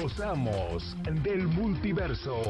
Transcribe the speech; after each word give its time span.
Los 0.00 0.18
amos 0.20 0.96
del 1.22 1.46
multiverso. 1.46 2.40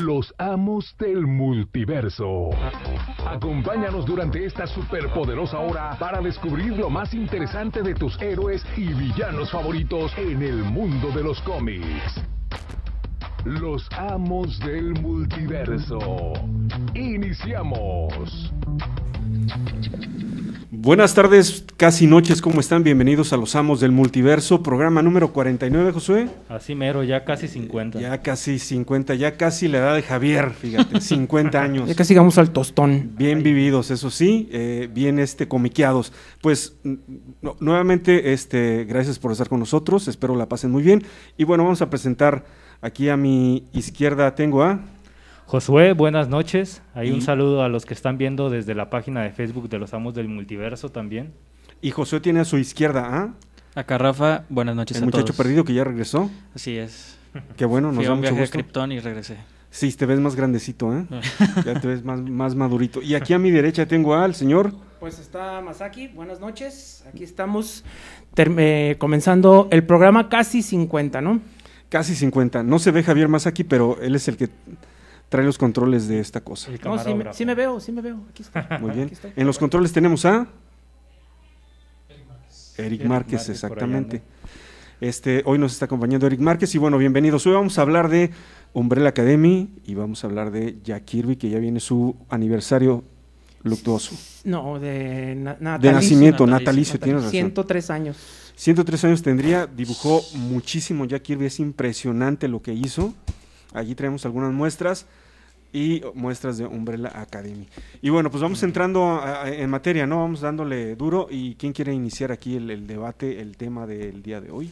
Los 0.00 0.34
amos 0.38 0.96
del 0.98 1.26
multiverso. 1.26 2.48
Acompáñanos 3.26 4.06
durante 4.06 4.46
esta 4.46 4.66
superpoderosa 4.66 5.58
hora 5.58 5.94
para 5.98 6.22
descubrir 6.22 6.72
lo 6.78 6.88
más 6.88 7.12
interesante 7.12 7.82
de 7.82 7.94
tus 7.94 8.18
héroes 8.22 8.64
y 8.78 8.94
villanos 8.94 9.50
favoritos 9.50 10.16
en 10.16 10.42
el 10.42 10.64
mundo 10.64 11.10
de 11.10 11.22
los 11.22 11.38
cómics. 11.42 12.18
Los 13.44 13.86
amos 13.92 14.58
del 14.60 14.94
multiverso. 15.02 16.32
Iniciamos. 16.94 18.54
Buenas 20.84 21.14
tardes, 21.14 21.64
casi 21.78 22.06
noches, 22.06 22.42
¿cómo 22.42 22.60
están? 22.60 22.84
Bienvenidos 22.84 23.32
a 23.32 23.38
Los 23.38 23.56
Amos 23.56 23.80
del 23.80 23.90
Multiverso, 23.90 24.62
programa 24.62 25.00
número 25.00 25.32
49, 25.32 25.92
Josué. 25.92 26.28
Así 26.50 26.74
mero, 26.74 27.02
ya 27.02 27.24
casi 27.24 27.48
50. 27.48 27.98
Ya 27.98 28.20
casi 28.20 28.58
50, 28.58 29.14
ya 29.14 29.38
casi 29.38 29.66
la 29.66 29.78
edad 29.78 29.94
de 29.94 30.02
Javier, 30.02 30.50
fíjate, 30.50 31.00
50 31.00 31.58
años. 31.58 31.88
Ya 31.88 31.94
casi 31.94 32.12
llegamos 32.12 32.36
al 32.36 32.50
tostón. 32.50 33.12
Bien 33.16 33.42
vividos, 33.42 33.90
eso 33.90 34.10
sí, 34.10 34.50
eh, 34.52 34.90
bien 34.92 35.18
este 35.18 35.48
comiqueados. 35.48 36.12
Pues 36.42 36.76
no, 36.82 37.56
nuevamente, 37.60 38.34
este, 38.34 38.84
gracias 38.84 39.18
por 39.18 39.32
estar 39.32 39.48
con 39.48 39.60
nosotros, 39.60 40.06
espero 40.06 40.36
la 40.36 40.50
pasen 40.50 40.70
muy 40.70 40.82
bien. 40.82 41.02
Y 41.38 41.44
bueno, 41.44 41.64
vamos 41.64 41.80
a 41.80 41.88
presentar 41.88 42.44
aquí 42.82 43.08
a 43.08 43.16
mi 43.16 43.70
izquierda 43.72 44.34
tengo 44.34 44.62
a... 44.62 44.93
Josué, 45.46 45.92
buenas 45.92 46.28
noches. 46.28 46.82
Hay 46.94 47.08
Y- 47.08 47.12
un 47.12 47.20
saludo 47.22 47.62
a 47.62 47.68
los 47.68 47.84
que 47.86 47.94
están 47.94 48.18
viendo 48.18 48.50
desde 48.50 48.74
la 48.74 48.90
página 48.90 49.22
de 49.22 49.30
Facebook 49.30 49.68
de 49.68 49.78
los 49.78 49.92
Amos 49.94 50.14
del 50.14 50.28
Multiverso 50.28 50.88
también. 50.88 51.32
Y 51.82 51.90
Josué 51.90 52.20
tiene 52.20 52.40
a 52.40 52.44
su 52.44 52.56
izquierda 52.58 53.02
a... 53.06 53.34
Acá 53.80 53.98
Rafa, 53.98 54.44
buenas 54.48 54.74
noches 54.76 54.96
El 54.96 55.02
a 55.02 55.06
muchacho 55.06 55.24
todos. 55.26 55.36
perdido 55.36 55.64
que 55.64 55.74
ya 55.74 55.84
regresó. 55.84 56.30
Así 56.54 56.76
es. 56.78 57.18
Qué 57.56 57.64
bueno, 57.66 57.88
nos 57.88 57.96
Fui 57.96 58.04
a 58.04 58.08
da 58.08 58.14
un 58.14 58.20
mucho 58.20 58.30
viaje 58.30 58.44
a. 58.48 58.52
Krypton 58.52 58.92
y 58.92 59.00
regresé. 59.00 59.36
Sí, 59.70 59.92
te 59.92 60.06
ves 60.06 60.20
más 60.20 60.36
grandecito, 60.36 60.96
¿eh? 60.96 61.04
ya 61.66 61.80
te 61.80 61.88
ves 61.88 62.04
más, 62.04 62.20
más 62.20 62.54
madurito. 62.54 63.02
Y 63.02 63.16
aquí 63.16 63.32
a 63.32 63.40
mi 63.40 63.50
derecha 63.50 63.86
tengo 63.86 64.14
al 64.14 64.34
señor... 64.36 64.72
Pues 65.00 65.18
está 65.18 65.60
Masaki, 65.60 66.06
buenas 66.08 66.38
noches. 66.40 67.04
Aquí 67.08 67.24
estamos 67.24 67.84
term- 68.36 68.54
eh, 68.58 68.94
comenzando 68.98 69.66
el 69.72 69.84
programa 69.84 70.28
casi 70.28 70.62
50, 70.62 71.20
¿no? 71.20 71.40
Casi 71.88 72.14
50. 72.14 72.62
No 72.62 72.78
se 72.78 72.92
ve 72.92 73.02
Javier 73.02 73.28
aquí, 73.46 73.64
pero 73.64 74.00
él 74.00 74.14
es 74.14 74.28
el 74.28 74.36
que 74.36 74.48
trae 75.28 75.44
los 75.44 75.58
controles 75.58 76.06
de 76.08 76.20
esta 76.20 76.40
cosa. 76.42 76.70
El 76.70 76.74
No, 76.74 76.78
sí, 76.78 76.88
me, 76.88 77.04
camarógrafo. 77.04 77.36
sí 77.38 77.44
me 77.46 77.54
veo, 77.54 77.80
sí 77.80 77.92
me 77.92 78.00
veo. 78.02 78.20
Aquí 78.30 78.42
está. 78.42 78.78
Muy 78.80 78.90
bien. 78.92 79.06
Aquí 79.06 79.14
estoy. 79.14 79.32
En 79.36 79.46
los 79.46 79.58
controles 79.58 79.92
tenemos 79.92 80.24
a 80.24 80.46
Eric 82.76 83.00
Eric 83.00 83.04
Márquez, 83.06 83.42
allá 83.42 83.52
exactamente. 83.52 84.22
Este, 85.00 85.42
hoy 85.44 85.58
nos 85.58 85.72
está 85.72 85.84
acompañando 85.86 86.26
Eric 86.26 86.40
Márquez 86.40 86.74
y 86.74 86.78
bueno, 86.78 86.98
bienvenidos. 86.98 87.46
Hoy 87.46 87.52
vamos 87.54 87.78
a 87.78 87.82
hablar 87.82 88.08
de 88.08 88.30
Umbrella 88.72 89.08
Academy 89.10 89.70
y 89.84 89.94
vamos 89.94 90.24
a 90.24 90.26
hablar 90.28 90.50
de 90.50 90.78
Jack 90.82 91.04
Kirby, 91.04 91.36
que 91.36 91.50
ya 91.50 91.58
viene 91.58 91.80
su 91.80 92.16
aniversario 92.28 93.04
luctuoso. 93.62 94.14
No, 94.44 94.78
de 94.78 95.34
na- 95.36 95.54
De 95.54 95.60
natalicio. 95.64 95.92
nacimiento, 95.92 96.46
natalicio, 96.46 96.94
natalicio, 96.94 97.00
tienes 97.00 97.22
razón. 97.22 97.30
103 97.32 97.90
años. 97.90 98.16
103 98.56 99.04
años 99.04 99.22
tendría, 99.22 99.66
dibujó 99.66 100.20
muchísimo 100.34 101.04
Jack 101.06 101.22
Kirby, 101.22 101.46
es 101.46 101.60
impresionante 101.60 102.46
lo 102.48 102.62
que 102.62 102.72
hizo. 102.72 103.14
Allí 103.74 103.94
traemos 103.94 104.24
algunas 104.24 104.52
muestras 104.52 105.06
y 105.72 106.00
muestras 106.14 106.56
de 106.56 106.64
Umbrella 106.66 107.10
Academy. 107.14 107.66
Y 108.00 108.08
bueno, 108.08 108.30
pues 108.30 108.40
vamos 108.42 108.62
entrando 108.62 109.04
a- 109.06 109.42
a- 109.44 109.50
en 109.52 109.68
materia, 109.68 110.06
¿no? 110.06 110.20
Vamos 110.20 110.40
dándole 110.40 110.94
duro. 110.96 111.26
¿Y 111.30 111.56
quién 111.56 111.72
quiere 111.72 111.92
iniciar 111.92 112.30
aquí 112.32 112.56
el, 112.56 112.70
el 112.70 112.86
debate, 112.86 113.40
el 113.40 113.56
tema 113.56 113.86
del 113.86 114.22
día 114.22 114.40
de 114.40 114.50
hoy? 114.52 114.70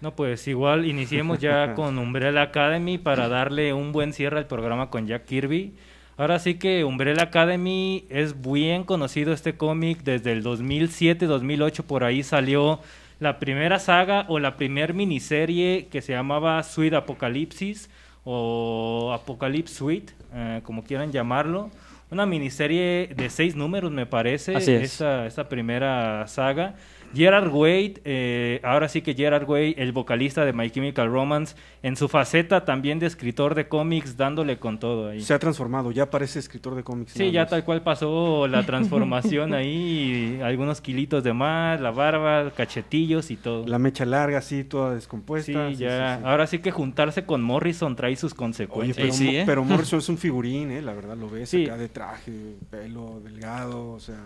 No, 0.00 0.14
pues 0.14 0.46
igual 0.48 0.86
iniciemos 0.86 1.40
ya 1.40 1.74
con 1.74 1.98
Umbrella 1.98 2.42
Academy 2.42 2.96
para 2.96 3.28
darle 3.28 3.74
un 3.74 3.92
buen 3.92 4.12
cierre 4.12 4.38
al 4.38 4.46
programa 4.46 4.88
con 4.88 5.06
Jack 5.06 5.24
Kirby. 5.26 5.74
Ahora 6.16 6.38
sí 6.38 6.54
que 6.54 6.84
Umbrella 6.84 7.24
Academy 7.24 8.04
es 8.08 8.40
bien 8.40 8.84
conocido 8.84 9.32
este 9.32 9.56
cómic 9.56 10.02
desde 10.04 10.32
el 10.32 10.44
2007-2008 10.44 11.82
por 11.82 12.04
ahí 12.04 12.22
salió 12.22 12.80
la 13.18 13.38
primera 13.38 13.78
saga 13.78 14.26
o 14.28 14.38
la 14.38 14.56
primer 14.56 14.94
miniserie 14.94 15.88
que 15.90 16.00
se 16.02 16.12
llamaba 16.12 16.62
Sweet 16.62 16.94
Apocalipsis 16.94 17.90
o 18.24 19.12
Apocalypse 19.14 19.74
Suite, 19.74 20.12
eh, 20.34 20.60
como 20.64 20.84
quieran 20.84 21.12
llamarlo. 21.12 21.70
Una 22.10 22.26
miniserie 22.26 23.08
de 23.14 23.30
seis 23.30 23.54
números, 23.54 23.92
me 23.92 24.04
parece, 24.04 24.56
Así 24.56 24.72
es. 24.72 24.82
esta, 24.92 25.26
esta 25.26 25.48
primera 25.48 26.26
saga. 26.26 26.74
Gerard 27.12 27.52
Way, 27.52 27.94
eh, 28.04 28.60
ahora 28.62 28.88
sí 28.88 29.02
que 29.02 29.14
Gerard 29.14 29.48
Way, 29.48 29.74
el 29.78 29.90
vocalista 29.92 30.44
de 30.44 30.52
My 30.52 30.70
Chemical 30.70 31.10
Romance, 31.10 31.56
en 31.82 31.96
su 31.96 32.08
faceta 32.08 32.64
también 32.64 32.98
de 33.00 33.06
escritor 33.06 33.54
de 33.56 33.66
cómics, 33.66 34.16
dándole 34.16 34.58
con 34.58 34.78
todo 34.78 35.08
ahí. 35.08 35.20
Se 35.20 35.34
ha 35.34 35.38
transformado, 35.40 35.90
ya 35.90 36.08
parece 36.08 36.38
escritor 36.38 36.76
de 36.76 36.84
cómics. 36.84 37.12
Sí, 37.12 37.32
ya 37.32 37.46
tal 37.46 37.64
cual 37.64 37.82
pasó 37.82 38.46
la 38.46 38.64
transformación 38.66 39.54
ahí, 39.54 40.38
algunos 40.42 40.80
kilitos 40.80 41.24
de 41.24 41.32
más, 41.32 41.80
la 41.80 41.90
barba, 41.90 42.52
cachetillos 42.56 43.30
y 43.32 43.36
todo. 43.36 43.66
La 43.66 43.78
mecha 43.80 44.04
larga, 44.04 44.38
así, 44.38 44.62
toda 44.62 44.94
descompuesta. 44.94 45.70
sí, 45.70 45.76
ya. 45.76 46.18
sí. 46.18 46.22
Ahora 46.24 46.46
sí 46.46 46.60
que 46.60 46.70
juntarse 46.70 47.24
con 47.24 47.42
Morrison 47.42 47.96
trae 47.96 48.14
sus 48.14 48.32
Oye, 48.32 48.36
consecuencias. 48.38 49.08
pero, 49.18 49.30
¿eh? 49.32 49.42
pero 49.46 49.64
Morrison 49.64 49.98
es 49.98 50.08
un 50.08 50.18
figurín, 50.18 50.70
¿eh? 50.70 50.80
La 50.82 50.92
verdad, 50.92 51.16
lo 51.16 51.28
ves 51.28 51.48
Sí. 51.50 51.64
acá 51.64 51.76
de 51.76 51.88
traje, 51.88 52.32
pelo 52.70 53.20
delgado, 53.24 53.90
o 53.90 53.98
sea... 53.98 54.20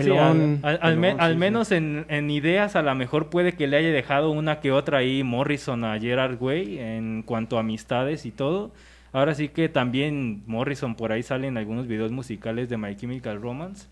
Sí, 0.00 0.16
al, 0.16 0.52
al- 0.62 0.78
al 0.82 0.96
me- 0.96 1.10
pelón, 1.10 1.18
al 1.18 1.36
sí, 1.36 1.36
menos 1.36 1.72
en, 1.72 2.06
en 2.08 2.30
ideas 2.30 2.76
a 2.76 2.82
lo 2.82 2.94
mejor 2.94 3.30
puede 3.30 3.52
que 3.54 3.66
le 3.66 3.76
haya 3.76 3.90
dejado 3.90 4.30
una 4.30 4.60
que 4.60 4.72
otra 4.72 4.98
ahí 4.98 5.22
Morrison 5.22 5.84
a 5.84 5.98
Gerard 5.98 6.40
Way 6.40 6.78
en 6.78 7.22
cuanto 7.24 7.56
a 7.56 7.60
amistades 7.60 8.26
y 8.26 8.32
todo. 8.32 8.72
Ahora 9.12 9.34
sí 9.34 9.48
que 9.48 9.68
también 9.68 10.42
Morrison 10.46 10.94
por 10.94 11.12
ahí 11.12 11.22
salen 11.22 11.56
algunos 11.56 11.86
videos 11.88 12.12
musicales 12.12 12.68
de 12.68 12.76
My 12.76 12.94
Chemical 12.96 13.40
Romance. 13.42 13.88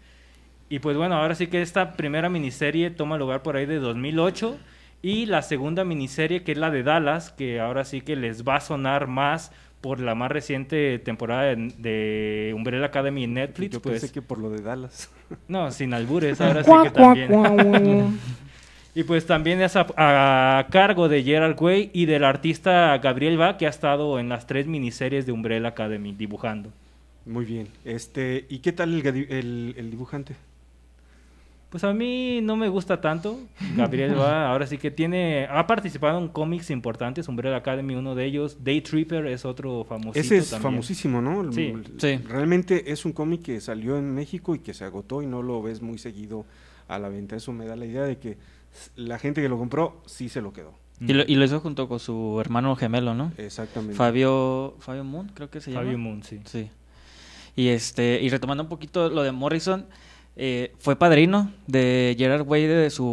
Y 0.68 0.80
pues 0.80 0.96
bueno, 0.96 1.16
ahora 1.16 1.34
sí 1.34 1.46
que 1.46 1.62
esta 1.62 1.92
primera 1.92 2.28
miniserie 2.28 2.90
toma 2.90 3.16
lugar 3.18 3.42
por 3.42 3.56
ahí 3.56 3.66
de 3.66 3.78
2008 3.78 4.58
y 5.02 5.26
la 5.26 5.42
segunda 5.42 5.84
miniserie 5.84 6.42
que 6.44 6.52
es 6.52 6.58
la 6.58 6.70
de 6.70 6.82
Dallas, 6.82 7.32
que 7.32 7.60
ahora 7.60 7.84
sí 7.84 8.02
que 8.02 8.16
les 8.16 8.44
va 8.46 8.56
a 8.56 8.60
sonar 8.60 9.06
más 9.06 9.52
por 9.80 10.00
la 10.00 10.14
más 10.14 10.30
reciente 10.30 10.98
temporada 10.98 11.54
de, 11.54 11.72
de 11.78 12.52
Umbrella 12.54 12.86
Academy 12.86 13.24
en 13.24 13.34
Netflix. 13.34 13.72
Yo 13.74 13.80
pues, 13.82 14.00
pensé 14.00 14.12
que 14.12 14.22
por 14.22 14.38
lo 14.38 14.50
de 14.50 14.60
Dallas. 14.62 15.10
no, 15.48 15.70
sin 15.70 15.94
albures, 15.94 16.40
ahora 16.40 16.64
sí 16.64 16.70
que 16.84 16.90
también. 16.90 18.18
Y 18.94 19.04
pues 19.04 19.26
también 19.26 19.60
es 19.62 19.76
a, 19.76 19.86
a 19.96 20.66
cargo 20.70 21.08
de 21.08 21.22
Gerard 21.22 21.60
Way 21.60 21.90
y 21.92 22.06
del 22.06 22.24
artista 22.24 22.98
Gabriel 22.98 23.36
Ba, 23.36 23.56
que 23.56 23.66
ha 23.66 23.70
estado 23.70 24.18
en 24.18 24.28
las 24.28 24.48
tres 24.48 24.66
miniseries 24.66 25.24
de 25.24 25.30
Umbrella 25.30 25.68
Academy 25.68 26.12
dibujando. 26.12 26.72
Muy 27.24 27.44
bien. 27.44 27.68
Este, 27.84 28.46
¿y 28.48 28.58
qué 28.58 28.72
tal 28.72 28.94
el, 28.94 29.06
el- 29.06 29.74
el 29.76 29.90
dibujante? 29.90 30.34
Pues 31.70 31.84
a 31.84 31.92
mí 31.92 32.40
no 32.42 32.56
me 32.56 32.68
gusta 32.70 33.00
tanto. 33.00 33.38
Gabriel 33.76 34.14
Ba, 34.14 34.48
ahora 34.50 34.66
sí 34.66 34.78
que 34.78 34.90
tiene. 34.90 35.46
Ha 35.50 35.66
participado 35.66 36.18
en 36.18 36.28
cómics 36.28 36.70
importantes, 36.70 37.28
Umbrella 37.28 37.56
Academy, 37.56 37.94
uno 37.94 38.14
de 38.14 38.24
ellos. 38.24 38.64
Day 38.64 38.80
Tripper 38.80 39.26
es 39.26 39.44
otro 39.44 39.84
famosito. 39.84 40.18
Ese 40.18 40.38
es 40.38 40.50
también. 40.50 40.72
famosísimo, 40.72 41.20
¿no? 41.20 41.42
El- 41.42 41.52
Sí. 41.52 41.74
Sí. 41.98 42.16
Realmente 42.26 42.90
es 42.90 43.04
un 43.04 43.12
cómic 43.12 43.42
que 43.42 43.60
salió 43.60 43.98
en 43.98 44.14
México 44.14 44.54
y 44.54 44.60
que 44.60 44.72
se 44.72 44.84
agotó 44.84 45.20
y 45.22 45.26
no 45.26 45.42
lo 45.42 45.60
ves 45.62 45.82
muy 45.82 45.98
seguido 45.98 46.46
a 46.88 46.98
la 46.98 47.10
venta. 47.10 47.36
Eso 47.36 47.52
me 47.52 47.66
da 47.66 47.76
la 47.76 47.84
idea 47.84 48.02
de 48.04 48.16
que 48.16 48.38
la 48.96 49.18
gente 49.18 49.42
que 49.42 49.48
lo 49.50 49.58
compró 49.58 50.00
sí 50.06 50.30
se 50.30 50.40
lo 50.40 50.54
quedó. 50.54 50.72
Y 51.00 51.12
lo, 51.12 51.22
y 51.26 51.34
lo 51.36 51.44
hizo 51.44 51.60
junto 51.60 51.86
con 51.86 52.00
su 52.00 52.38
hermano 52.40 52.74
gemelo, 52.76 53.14
¿no? 53.14 53.30
Exactamente. 53.36 53.94
Fabio, 53.94 54.74
Fabio 54.80 55.04
Moon, 55.04 55.30
creo 55.34 55.48
que 55.50 55.60
se 55.60 55.70
llama. 55.70 55.82
Fabio 55.84 55.98
Moon, 55.98 56.22
sí. 56.22 56.40
Sí. 56.46 56.70
Y 57.54 57.68
este, 57.68 58.20
y 58.22 58.28
retomando 58.30 58.62
un 58.64 58.68
poquito 58.68 59.08
lo 59.10 59.22
de 59.22 59.32
Morrison, 59.32 59.86
eh, 60.40 60.72
fue 60.78 60.96
padrino 60.96 61.52
de 61.66 62.14
Gerard 62.16 62.46
Way 62.46 62.66
de 62.68 62.90
su 62.90 63.04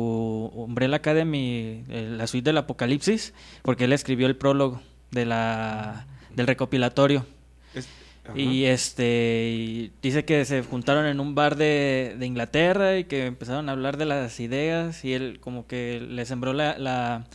Umbrella 0.54 0.98
Academy, 0.98 1.84
eh, 1.90 2.08
la 2.16 2.28
suite 2.28 2.50
del 2.50 2.60
Apocalipsis, 2.60 3.34
porque 3.64 3.86
él 3.86 3.94
escribió 3.94 4.28
el 4.28 4.36
prólogo 4.36 4.80
de 5.10 5.26
la 5.26 6.06
del 6.36 6.46
recopilatorio. 6.46 7.26
Es-. 7.74 7.90
Y 8.36 8.66
este 8.66 9.50
y 9.52 9.92
dice 10.04 10.24
que 10.24 10.46
se 10.46 10.62
juntaron 10.62 11.08
en 11.08 11.20
un 11.20 11.34
bar 11.34 11.56
de, 11.56 12.16
de 12.18 12.26
Inglaterra 12.28 13.00
y 13.00 13.06
que 13.06 13.26
empezaron 13.26 13.70
a 13.70 13.72
hablar 13.72 13.98
de 13.98 14.06
las 14.06 14.40
ideas 14.40 15.04
y 15.04 15.14
él 15.14 15.40
como 15.40 15.66
que 15.66 16.00
le 16.08 16.26
sembró 16.26 16.54
la, 16.54 16.78
la, 16.78 17.26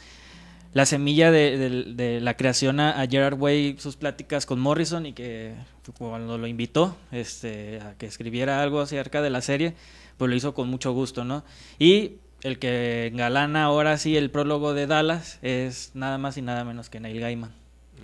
la 0.72 0.86
semilla 0.86 1.30
de, 1.30 1.56
de- 1.58 1.94
de 1.94 2.20
la 2.20 2.36
creación 2.36 2.78
a, 2.80 3.00
a 3.00 3.06
Gerard 3.06 3.38
Way, 3.38 3.76
sus 3.78 3.96
pláticas 3.96 4.46
con 4.46 4.60
Morrison 4.60 5.04
y 5.06 5.12
que 5.12 5.54
cuando 5.98 6.38
lo 6.38 6.46
invitó 6.46 6.96
este, 7.10 7.80
a 7.80 7.94
que 7.94 8.06
escribiera 8.06 8.62
algo 8.62 8.80
acerca 8.80 9.20
de 9.22 9.30
la 9.30 9.40
serie, 9.40 9.74
pues 10.16 10.28
lo 10.30 10.36
hizo 10.36 10.54
con 10.54 10.68
mucho 10.68 10.92
gusto, 10.92 11.24
¿no? 11.24 11.42
Y 11.78 12.18
el 12.42 12.58
que 12.58 13.06
engalana 13.08 13.64
ahora 13.64 13.98
sí 13.98 14.16
el 14.16 14.30
prólogo 14.30 14.72
de 14.72 14.86
Dallas 14.86 15.38
es 15.42 15.90
nada 15.94 16.18
más 16.18 16.36
y 16.36 16.42
nada 16.42 16.64
menos 16.64 16.88
que 16.88 17.00
Neil 17.00 17.20
Gaiman. 17.20 17.52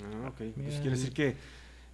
Ah, 0.02 0.28
ok. 0.28 0.36
Pues 0.56 0.74
quiere 0.80 0.90
decir 0.90 1.12
que 1.12 1.36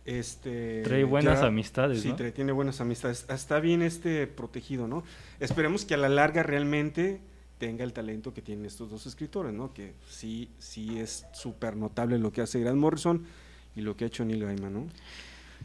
este 0.04 0.82
Trae 0.82 1.04
buenas 1.04 1.40
ya- 1.40 1.46
amistades, 1.46 2.00
Sí, 2.02 2.08
¿no? 2.08 2.16
trae- 2.16 2.32
tiene 2.32 2.52
buenas 2.52 2.80
amistades. 2.80 3.24
Está 3.28 3.60
bien 3.60 3.82
este 3.82 4.26
protegido, 4.26 4.88
¿no? 4.88 5.04
Esperemos 5.38 5.84
que 5.84 5.94
a 5.94 5.98
la 5.98 6.08
larga 6.08 6.42
realmente 6.42 7.20
tenga 7.62 7.85
el 7.85 7.93
talento 7.93 8.35
que 8.35 8.43
tienen 8.43 8.67
estos 8.67 8.91
dos 8.91 9.06
escritores, 9.06 9.53
¿no? 9.53 9.73
Que 9.73 9.94
sí, 10.09 10.49
sí 10.59 10.99
es 10.99 11.25
súper 11.32 11.76
notable 11.76 12.19
lo 12.19 12.32
que 12.32 12.41
hace 12.41 12.59
Grant 12.59 12.76
Morrison 12.76 13.25
y 13.76 13.82
lo 13.82 13.97
que 13.97 14.03
ha 14.03 14.09
hecho 14.09 14.25
Neil 14.25 14.44
Gaiman, 14.44 14.73
¿no? 14.73 14.87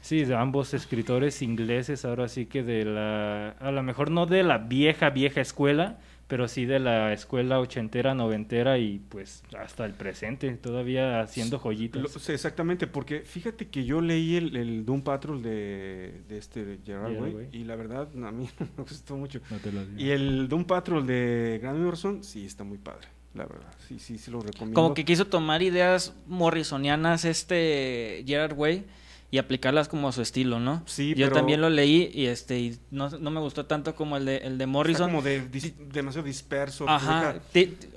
Sí, 0.01 0.23
de 0.23 0.35
ambos 0.35 0.75
escritores 0.75 1.41
ingleses, 1.41 2.05
ahora 2.05 2.27
sí 2.27 2.45
que 2.45 2.61
de 2.61 2.85
la, 2.85 3.49
a 3.49 3.71
lo 3.71 3.81
mejor 3.81 4.11
no 4.11 4.27
de 4.27 4.43
la 4.43 4.59
vieja, 4.59 5.09
vieja 5.09 5.41
escuela, 5.41 5.97
pero 6.27 6.47
sí 6.49 6.65
de 6.65 6.79
la 6.79 7.13
escuela 7.13 7.59
ochentera, 7.59 8.13
noventera 8.13 8.77
y 8.77 8.99
pues 9.09 9.43
hasta 9.57 9.85
el 9.85 9.93
presente, 9.93 10.51
todavía 10.57 11.21
haciendo 11.21 11.57
joyitas. 11.59 12.01
Lo- 12.01 12.09
sí, 12.09 12.33
exactamente, 12.33 12.85
porque 12.87 13.21
fíjate 13.21 13.67
que 13.69 13.85
yo 13.85 14.01
leí 14.01 14.35
el, 14.35 14.55
el 14.57 14.85
Doom 14.85 15.01
Patrol 15.03 15.41
de, 15.41 16.21
de 16.27 16.37
este 16.37 16.79
Gerard 16.85 17.11
Gerard 17.11 17.21
Way, 17.23 17.33
Way. 17.33 17.49
y 17.53 17.63
la 17.63 17.75
verdad 17.77 18.09
a 18.25 18.31
mí 18.31 18.49
me 18.77 18.83
gustó 18.83 19.15
mucho. 19.15 19.39
No 19.49 19.57
te 19.59 19.71
lo 19.71 19.85
digo. 19.85 19.99
Y 19.99 20.09
el 20.11 20.47
Doom 20.49 20.65
Patrol 20.65 21.07
de 21.07 21.59
Grant 21.61 21.79
Morrison 21.79 22.23
sí 22.23 22.45
está 22.45 22.63
muy 22.65 22.77
padre, 22.77 23.07
la 23.33 23.45
verdad. 23.45 23.73
Sí, 23.87 23.97
sí, 23.99 24.17
sí 24.17 24.29
lo 24.29 24.41
recomiendo. 24.41 24.73
Como 24.81 24.93
que 24.93 25.05
quiso 25.05 25.27
tomar 25.27 25.61
ideas 25.61 26.13
morrisonianas 26.27 27.23
este 27.25 28.23
Gerard 28.27 28.57
Way 28.57 28.85
y 29.29 29.39
aplicarlas 29.39 29.87
como 29.89 30.07
a 30.07 30.11
su 30.13 30.21
estilo, 30.21 30.59
¿no? 30.59 30.83
Sí, 30.85 31.09
Yo 31.15 31.25
pero- 31.25 31.35
también 31.35 31.59
lo 31.59 31.69
leí 31.69 32.09
y 32.13 32.27
este 32.27 32.59
y 32.59 32.79
no, 32.91 33.09
no 33.09 33.29
me 33.29 33.39
gustó 33.41 33.65
tanto 33.65 33.93
como 33.95 34.15
el 34.17 34.25
de 34.25 34.37
el 34.37 34.57
de 34.57 34.63
Está 34.63 34.67
Morrison. 34.67 35.09
como 35.09 35.21
de, 35.21 35.43
dis- 35.51 35.75
demasiado 35.75 36.25
disperso. 36.25 36.87
Ajá. 36.87 37.35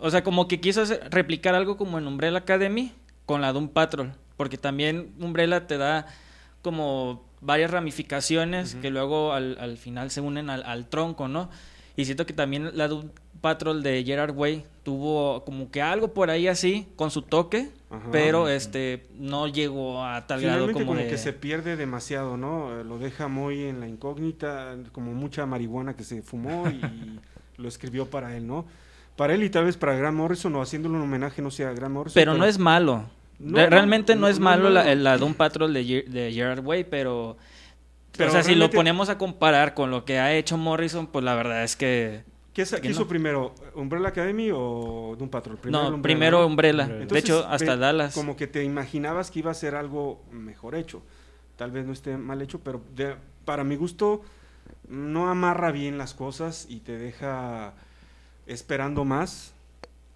o 0.00 0.10
sea, 0.10 0.24
como 0.24 0.48
que 0.48 0.60
quiso 0.60 0.82
hacer- 0.82 1.06
replicar 1.10 1.54
algo 1.54 1.76
como 1.76 1.98
en 1.98 2.06
Umbrella 2.08 2.38
Academy 2.38 2.92
con 3.26 3.40
la 3.40 3.52
Doom 3.52 3.68
Patrol. 3.68 4.12
Porque 4.36 4.56
también 4.58 5.12
Umbrella 5.20 5.66
te 5.66 5.76
da 5.78 6.06
como 6.62 7.24
varias 7.40 7.70
ramificaciones 7.70 8.74
que 8.76 8.90
luego 8.90 9.32
al, 9.32 9.56
al 9.60 9.76
final 9.78 10.10
se 10.10 10.20
unen 10.20 10.50
al, 10.50 10.62
al 10.64 10.88
tronco, 10.88 11.28
¿no? 11.28 11.48
Y 11.96 12.04
siento 12.06 12.26
que 12.26 12.32
también 12.32 12.70
la 12.76 12.88
Doom 12.88 13.10
Patrol 13.40 13.82
de 13.82 14.02
Gerard 14.04 14.34
Way 14.36 14.64
tuvo 14.82 15.44
como 15.44 15.70
que 15.70 15.80
algo 15.82 16.12
por 16.12 16.30
ahí 16.30 16.48
así, 16.48 16.88
con 16.96 17.10
su 17.10 17.22
toque, 17.22 17.70
Ajá. 17.90 18.08
pero 18.12 18.48
este 18.48 19.06
no 19.18 19.48
llegó 19.48 20.04
a 20.04 20.24
tal 20.26 20.40
grado 20.40 20.70
como, 20.72 20.86
como, 20.86 20.94
de... 21.00 21.08
que 21.08 21.18
se 21.18 21.32
pierde 21.32 21.76
demasiado, 21.76 22.36
¿no? 22.36 22.84
Lo 22.84 22.98
deja 22.98 23.26
muy 23.26 23.64
en 23.64 23.80
la 23.80 23.88
incógnita, 23.88 24.76
como 24.92 25.12
mucha 25.12 25.44
marihuana 25.44 25.94
que 25.96 26.04
se 26.04 26.22
fumó 26.22 26.68
y 26.68 26.80
lo 27.60 27.68
escribió 27.68 28.06
para 28.08 28.36
él, 28.36 28.46
¿no? 28.46 28.64
Para 29.16 29.34
él 29.34 29.42
y 29.42 29.50
tal 29.50 29.64
vez 29.64 29.76
para 29.76 29.94
Grant 29.96 30.16
Morrison 30.16 30.54
o 30.54 30.62
haciéndole 30.62 30.94
un 30.96 31.02
homenaje, 31.02 31.42
no 31.42 31.50
sé, 31.50 31.64
a 31.66 31.72
Grant 31.72 31.92
Morrison. 31.92 32.14
Pero 32.14 32.34
no 32.34 32.44
es 32.44 32.58
malo. 32.58 33.04
No, 33.40 33.56
Re- 33.56 33.64
no, 33.64 33.70
Realmente 33.70 34.14
no, 34.14 34.22
no, 34.22 34.28
es 34.28 34.38
malo 34.38 34.70
la, 34.70 34.94
la 34.94 35.18
Doom 35.18 35.34
Patrol 35.34 35.72
de, 35.74 35.84
Ge- 35.84 36.04
de 36.08 36.32
Gerard 36.32 36.64
Way, 36.64 36.84
pero... 36.84 37.36
Pero 38.16 38.28
o 38.30 38.32
sea, 38.32 38.42
si 38.42 38.54
lo 38.54 38.70
ponemos 38.70 39.08
a 39.08 39.18
comparar 39.18 39.74
con 39.74 39.90
lo 39.90 40.04
que 40.04 40.18
ha 40.18 40.32
hecho 40.34 40.56
Morrison, 40.56 41.06
pues 41.06 41.24
la 41.24 41.34
verdad 41.34 41.64
es 41.64 41.74
que... 41.76 42.22
¿Qué, 42.52 42.64
qué 42.64 42.80
que 42.80 42.88
hizo 42.88 43.00
no. 43.02 43.08
primero? 43.08 43.54
¿Umbrella 43.74 44.08
Academy 44.08 44.50
o 44.52 45.14
Doom 45.18 45.28
Patrol? 45.30 45.58
no, 45.64 45.88
el 45.88 45.94
Umbrella, 45.94 46.02
primero 46.02 46.40
¿no? 46.40 46.46
Umbrella. 46.46 46.82
Umbrella. 46.84 46.96
de 46.98 47.02
Entonces, 47.02 47.24
hecho, 47.24 47.46
hasta 47.48 47.74
ve- 47.74 47.80
Dallas. 47.80 48.14
Como 48.14 48.36
que 48.36 48.46
te 48.46 48.64
imaginabas 48.64 49.30
que 49.30 49.38
iba 49.38 49.50
a 49.50 49.54
ser 49.54 49.74
algo 49.74 50.20
mejor 50.32 50.74
hecho. 50.74 51.02
Tal 51.56 51.70
vez 51.70 51.86
no 51.86 51.92
esté 51.92 52.16
mal 52.16 52.40
hecho, 52.42 52.58
pero 52.60 52.80
de- 52.96 53.16
para 53.44 53.64
mi 53.64 53.76
gusto 53.76 54.22
no 54.88 55.28
amarra 55.30 55.70
bien 55.70 55.96
las 55.98 56.14
cosas 56.14 56.66
y 56.68 56.80
te 56.80 56.96
deja 56.98 57.74
esperando 58.46 59.04
más. 59.04 59.52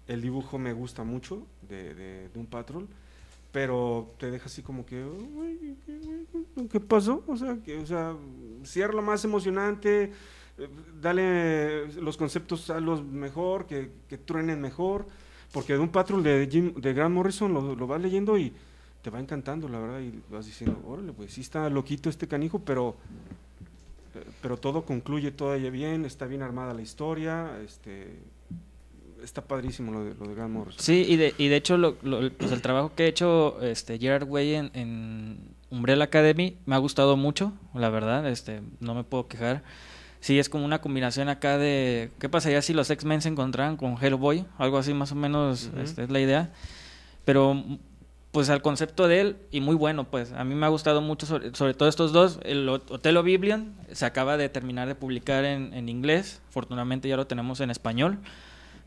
El 0.07 0.21
dibujo 0.21 0.57
me 0.59 0.73
gusta 0.73 1.03
mucho 1.03 1.47
de, 1.67 1.93
de, 1.95 2.29
Doom 2.33 2.45
Patrol, 2.45 2.87
pero 3.51 4.13
te 4.19 4.29
deja 4.29 4.45
así 4.45 4.61
como 4.61 4.85
que, 4.85 5.03
"Uy, 5.03 5.75
¿qué, 6.71 6.79
pasó? 6.79 7.23
O 7.27 7.35
sea, 7.37 7.57
que, 7.65 7.77
o 7.77 7.85
sea, 7.87 8.13
cierra 8.63 9.01
más 9.01 9.23
emocionante, 9.25 10.11
dale 11.01 11.87
los 12.01 12.17
conceptos 12.17 12.69
a 12.69 12.79
los 12.79 13.03
mejor, 13.03 13.65
que, 13.67 13.89
que 14.07 14.17
truenen 14.17 14.61
mejor, 14.61 15.05
porque 15.51 15.73
Doom 15.73 15.89
Patrol 15.89 16.23
de, 16.23 16.47
Jim, 16.51 16.73
de 16.75 16.93
Grant 16.93 17.13
Morrison 17.13 17.53
lo, 17.53 17.75
lo 17.75 17.87
vas 17.87 18.01
leyendo 18.01 18.37
y 18.37 18.53
te 19.01 19.09
va 19.09 19.19
encantando, 19.19 19.67
la 19.69 19.79
verdad, 19.79 19.99
y 19.99 20.13
vas 20.31 20.45
diciendo, 20.45 20.81
órale, 20.87 21.11
pues 21.13 21.33
sí 21.33 21.41
está 21.41 21.69
loquito 21.69 22.09
este 22.09 22.27
canijo, 22.27 22.59
pero 22.59 22.95
eh, 24.15 24.23
pero 24.41 24.57
todo 24.57 24.83
concluye 24.83 25.31
todavía 25.31 25.69
bien, 25.69 26.05
está 26.05 26.25
bien 26.25 26.41
armada 26.41 26.73
la 26.73 26.81
historia, 26.81 27.59
este 27.63 28.17
está 29.23 29.41
padrísimo 29.41 29.91
lo 29.91 30.03
de, 30.05 30.13
lo 30.15 30.27
de 30.27 30.35
Grant 30.35 30.53
Morrison. 30.53 30.79
Sí, 30.81 31.05
y 31.07 31.15
de, 31.17 31.33
y 31.37 31.47
de 31.47 31.55
hecho 31.55 31.77
lo- 31.77 31.97
lo- 32.03 32.31
pues 32.33 32.51
el 32.51 32.61
trabajo 32.61 32.91
que 32.95 33.03
ha 33.03 33.07
hecho 33.07 33.61
este 33.61 33.97
Gerard 33.99 34.27
Way 34.27 34.53
en, 34.55 34.71
en 34.73 35.37
Umbrella 35.69 36.03
Academy 36.05 36.57
me 36.65 36.75
ha 36.75 36.79
gustado 36.79 37.17
mucho, 37.17 37.53
la 37.73 37.89
verdad, 37.89 38.27
este 38.29 38.61
no 38.79 38.93
me 38.95 39.03
puedo 39.03 39.27
quejar. 39.27 39.63
Sí, 40.25 40.39
es 40.39 40.49
como 40.49 40.65
una 40.65 40.81
combinación 40.81 41.29
acá 41.29 41.59
de 41.59 42.09
qué 42.17 42.29
pasaría 42.29 42.59
si 42.63 42.73
los 42.73 42.89
X-Men 42.89 43.21
se 43.21 43.29
encontraran 43.29 43.77
con 43.77 43.95
Hellboy, 44.03 44.43
algo 44.57 44.79
así 44.79 44.91
más 44.91 45.11
o 45.11 45.15
menos 45.15 45.69
este, 45.77 46.05
es 46.05 46.09
la 46.09 46.19
idea. 46.19 46.49
Pero 47.25 47.63
pues 48.31 48.49
al 48.49 48.63
concepto 48.63 49.07
de 49.07 49.21
él 49.21 49.37
y 49.51 49.61
muy 49.61 49.75
bueno, 49.75 50.05
pues 50.05 50.31
a 50.31 50.43
mí 50.43 50.55
me 50.55 50.65
ha 50.65 50.69
gustado 50.69 50.99
mucho 51.01 51.27
sobre, 51.27 51.53
sobre 51.53 51.75
todo 51.75 51.87
estos 51.87 52.11
dos, 52.11 52.39
el 52.41 52.67
Ot- 52.67 52.89
Otelo 52.89 53.21
Biblion 53.21 53.75
se 53.91 54.07
acaba 54.07 54.35
de 54.35 54.49
terminar 54.49 54.87
de 54.87 54.95
publicar 54.95 55.45
en, 55.45 55.75
en 55.75 55.89
inglés, 55.89 56.41
afortunadamente 56.49 57.07
ya 57.07 57.17
lo 57.17 57.27
tenemos 57.27 57.59
en 57.59 57.69
español. 57.69 58.17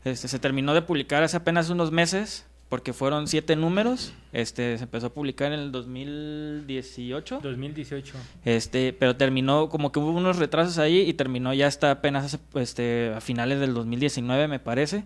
Este, 0.03 0.27
se 0.27 0.39
terminó 0.39 0.73
de 0.73 0.81
publicar 0.81 1.23
hace 1.23 1.37
apenas 1.37 1.69
unos 1.69 1.89
meses, 1.93 2.47
porque 2.69 2.93
fueron 2.93 3.27
siete 3.27 3.55
números. 3.55 4.13
Este, 4.31 4.77
se 4.77 4.83
empezó 4.83 5.07
a 5.07 5.09
publicar 5.13 5.51
en 5.51 5.59
el 5.59 5.71
2018. 5.71 7.39
2018. 7.41 8.13
Este, 8.45 8.93
pero 8.93 9.15
terminó, 9.15 9.69
como 9.69 9.91
que 9.91 9.99
hubo 9.99 10.11
unos 10.11 10.37
retrasos 10.37 10.77
ahí 10.77 10.99
y 11.01 11.13
terminó 11.13 11.53
ya 11.53 11.67
hasta 11.67 11.89
apenas 11.91 12.25
hace, 12.25 12.39
este, 12.55 13.13
a 13.15 13.21
finales 13.21 13.59
del 13.59 13.73
2019, 13.73 14.47
me 14.47 14.59
parece. 14.59 15.03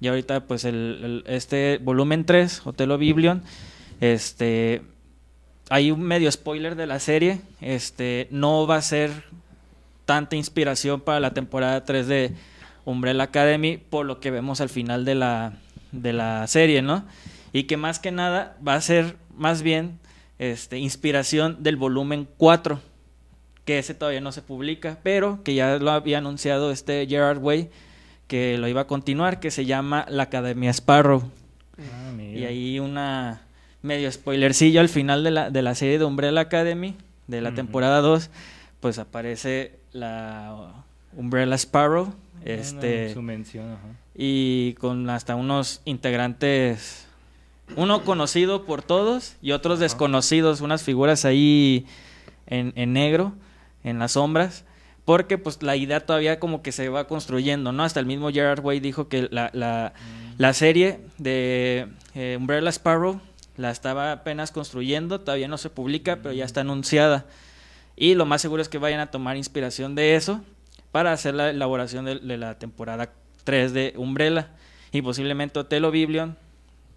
Y 0.00 0.08
ahorita, 0.08 0.40
pues, 0.46 0.64
el, 0.64 1.24
el- 1.26 1.34
este 1.34 1.78
volumen 1.82 2.24
3, 2.24 2.62
Otelo 2.66 2.98
Biblion, 2.98 3.42
este, 4.00 4.82
hay 5.70 5.90
un 5.90 6.02
medio 6.02 6.30
spoiler 6.30 6.76
de 6.76 6.86
la 6.86 6.98
serie. 7.00 7.40
Este, 7.60 8.28
no 8.30 8.66
va 8.66 8.76
a 8.76 8.82
ser 8.82 9.10
tanta 10.04 10.36
inspiración 10.36 11.00
para 11.00 11.20
la 11.20 11.32
temporada 11.34 11.84
3 11.84 12.06
de 12.06 12.32
Umbrella 12.84 13.24
Academy, 13.24 13.76
por 13.76 14.06
lo 14.06 14.20
que 14.20 14.30
vemos 14.30 14.60
al 14.62 14.68
final 14.70 15.04
de 15.04 15.14
la, 15.14 15.52
de 15.92 16.12
la 16.12 16.46
serie, 16.46 16.82
¿no? 16.82 17.04
Y 17.52 17.64
que 17.64 17.76
más 17.76 17.98
que 17.98 18.10
nada 18.10 18.56
va 18.66 18.74
a 18.74 18.80
ser 18.80 19.16
más 19.34 19.62
bien 19.62 19.98
este, 20.38 20.78
inspiración 20.78 21.62
del 21.62 21.76
volumen 21.76 22.28
4, 22.36 22.80
que 23.64 23.78
ese 23.78 23.94
todavía 23.94 24.20
no 24.20 24.32
se 24.32 24.42
publica, 24.42 24.98
pero 25.02 25.42
que 25.42 25.54
ya 25.54 25.78
lo 25.78 25.90
había 25.90 26.18
anunciado 26.18 26.70
este 26.70 27.06
Gerard 27.06 27.38
Way, 27.38 27.70
que 28.26 28.58
lo 28.58 28.68
iba 28.68 28.82
a 28.82 28.86
continuar, 28.86 29.40
que 29.40 29.50
se 29.50 29.64
llama 29.64 30.06
La 30.08 30.24
Academia 30.24 30.70
Sparrow. 30.70 31.22
Ah. 31.78 32.22
Y 32.22 32.44
ahí 32.44 32.78
una 32.78 33.42
medio 33.82 34.10
spoilercillo 34.10 34.80
al 34.80 34.88
final 34.88 35.24
de 35.24 35.30
la, 35.30 35.50
de 35.50 35.62
la 35.62 35.74
serie 35.74 35.98
de 35.98 36.04
Umbrella 36.04 36.40
Academy, 36.40 36.94
de 37.26 37.40
la 37.40 37.54
temporada 37.54 38.00
2, 38.00 38.30
pues 38.80 38.98
aparece 38.98 39.78
la 39.92 40.84
Umbrella 41.16 41.54
Sparrow, 41.56 42.14
este, 42.44 43.12
Su 43.12 43.22
mención, 43.22 43.72
ajá. 43.72 43.88
Y 44.20 44.74
con 44.74 45.08
hasta 45.10 45.36
unos 45.36 45.80
integrantes, 45.84 47.06
uno 47.76 48.02
conocido 48.04 48.64
por 48.64 48.82
todos 48.82 49.36
y 49.40 49.52
otros 49.52 49.78
desconocidos, 49.78 50.60
unas 50.60 50.82
figuras 50.82 51.24
ahí 51.24 51.86
en, 52.48 52.72
en 52.74 52.92
negro, 52.92 53.32
en 53.84 54.00
las 54.00 54.12
sombras, 54.12 54.64
porque 55.04 55.38
pues 55.38 55.62
la 55.62 55.76
idea 55.76 56.04
todavía 56.04 56.40
como 56.40 56.62
que 56.62 56.72
se 56.72 56.88
va 56.88 57.06
construyendo, 57.06 57.70
¿no? 57.70 57.84
Hasta 57.84 58.00
el 58.00 58.06
mismo 58.06 58.32
Gerard 58.32 58.58
Way 58.64 58.80
dijo 58.80 59.08
que 59.08 59.28
la, 59.30 59.50
la, 59.54 59.92
la 60.36 60.52
serie 60.52 60.98
de 61.18 61.86
eh, 62.16 62.36
Umbrella 62.40 62.70
Sparrow 62.70 63.20
la 63.56 63.70
estaba 63.70 64.10
apenas 64.10 64.50
construyendo, 64.50 65.20
todavía 65.20 65.46
no 65.46 65.58
se 65.58 65.70
publica, 65.70 66.16
pero 66.16 66.32
ya 66.32 66.44
está 66.44 66.62
anunciada. 66.62 67.24
Y 67.94 68.16
lo 68.16 68.26
más 68.26 68.42
seguro 68.42 68.62
es 68.62 68.68
que 68.68 68.78
vayan 68.78 68.98
a 68.98 69.12
tomar 69.12 69.36
inspiración 69.36 69.94
de 69.94 70.16
eso 70.16 70.40
para 70.90 71.12
hacer 71.12 71.34
la 71.34 71.50
elaboración 71.50 72.04
de, 72.04 72.18
de 72.18 72.36
la 72.36 72.58
temporada 72.58 73.12
3 73.48 73.72
de 73.72 73.94
Umbrella. 73.96 74.48
Y 74.92 75.00
posiblemente 75.00 75.58
Otelo 75.58 75.90
Biblion, 75.90 76.36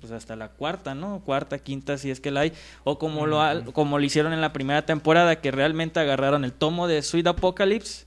pues 0.02 0.12
hasta 0.12 0.36
la 0.36 0.50
cuarta, 0.50 0.96
¿no? 0.96 1.22
Cuarta, 1.24 1.60
quinta, 1.60 1.98
si 1.98 2.12
es 2.12 2.20
que 2.20 2.30
la 2.30 2.42
hay. 2.42 2.52
O 2.84 3.00
como, 3.00 3.26
lo, 3.26 3.42
ha- 3.42 3.64
como 3.72 3.98
lo 4.00 4.04
hicieron 4.04 4.34
en 4.34 4.42
la 4.42 4.52
primera 4.52 4.86
temporada, 4.86 5.40
que 5.40 5.50
realmente 5.52 6.02
agarraron 6.02 6.44
el 6.44 6.52
tomo 6.52 6.90
de 6.90 7.02
Sweet 7.04 7.28
Apocalypse 7.28 8.04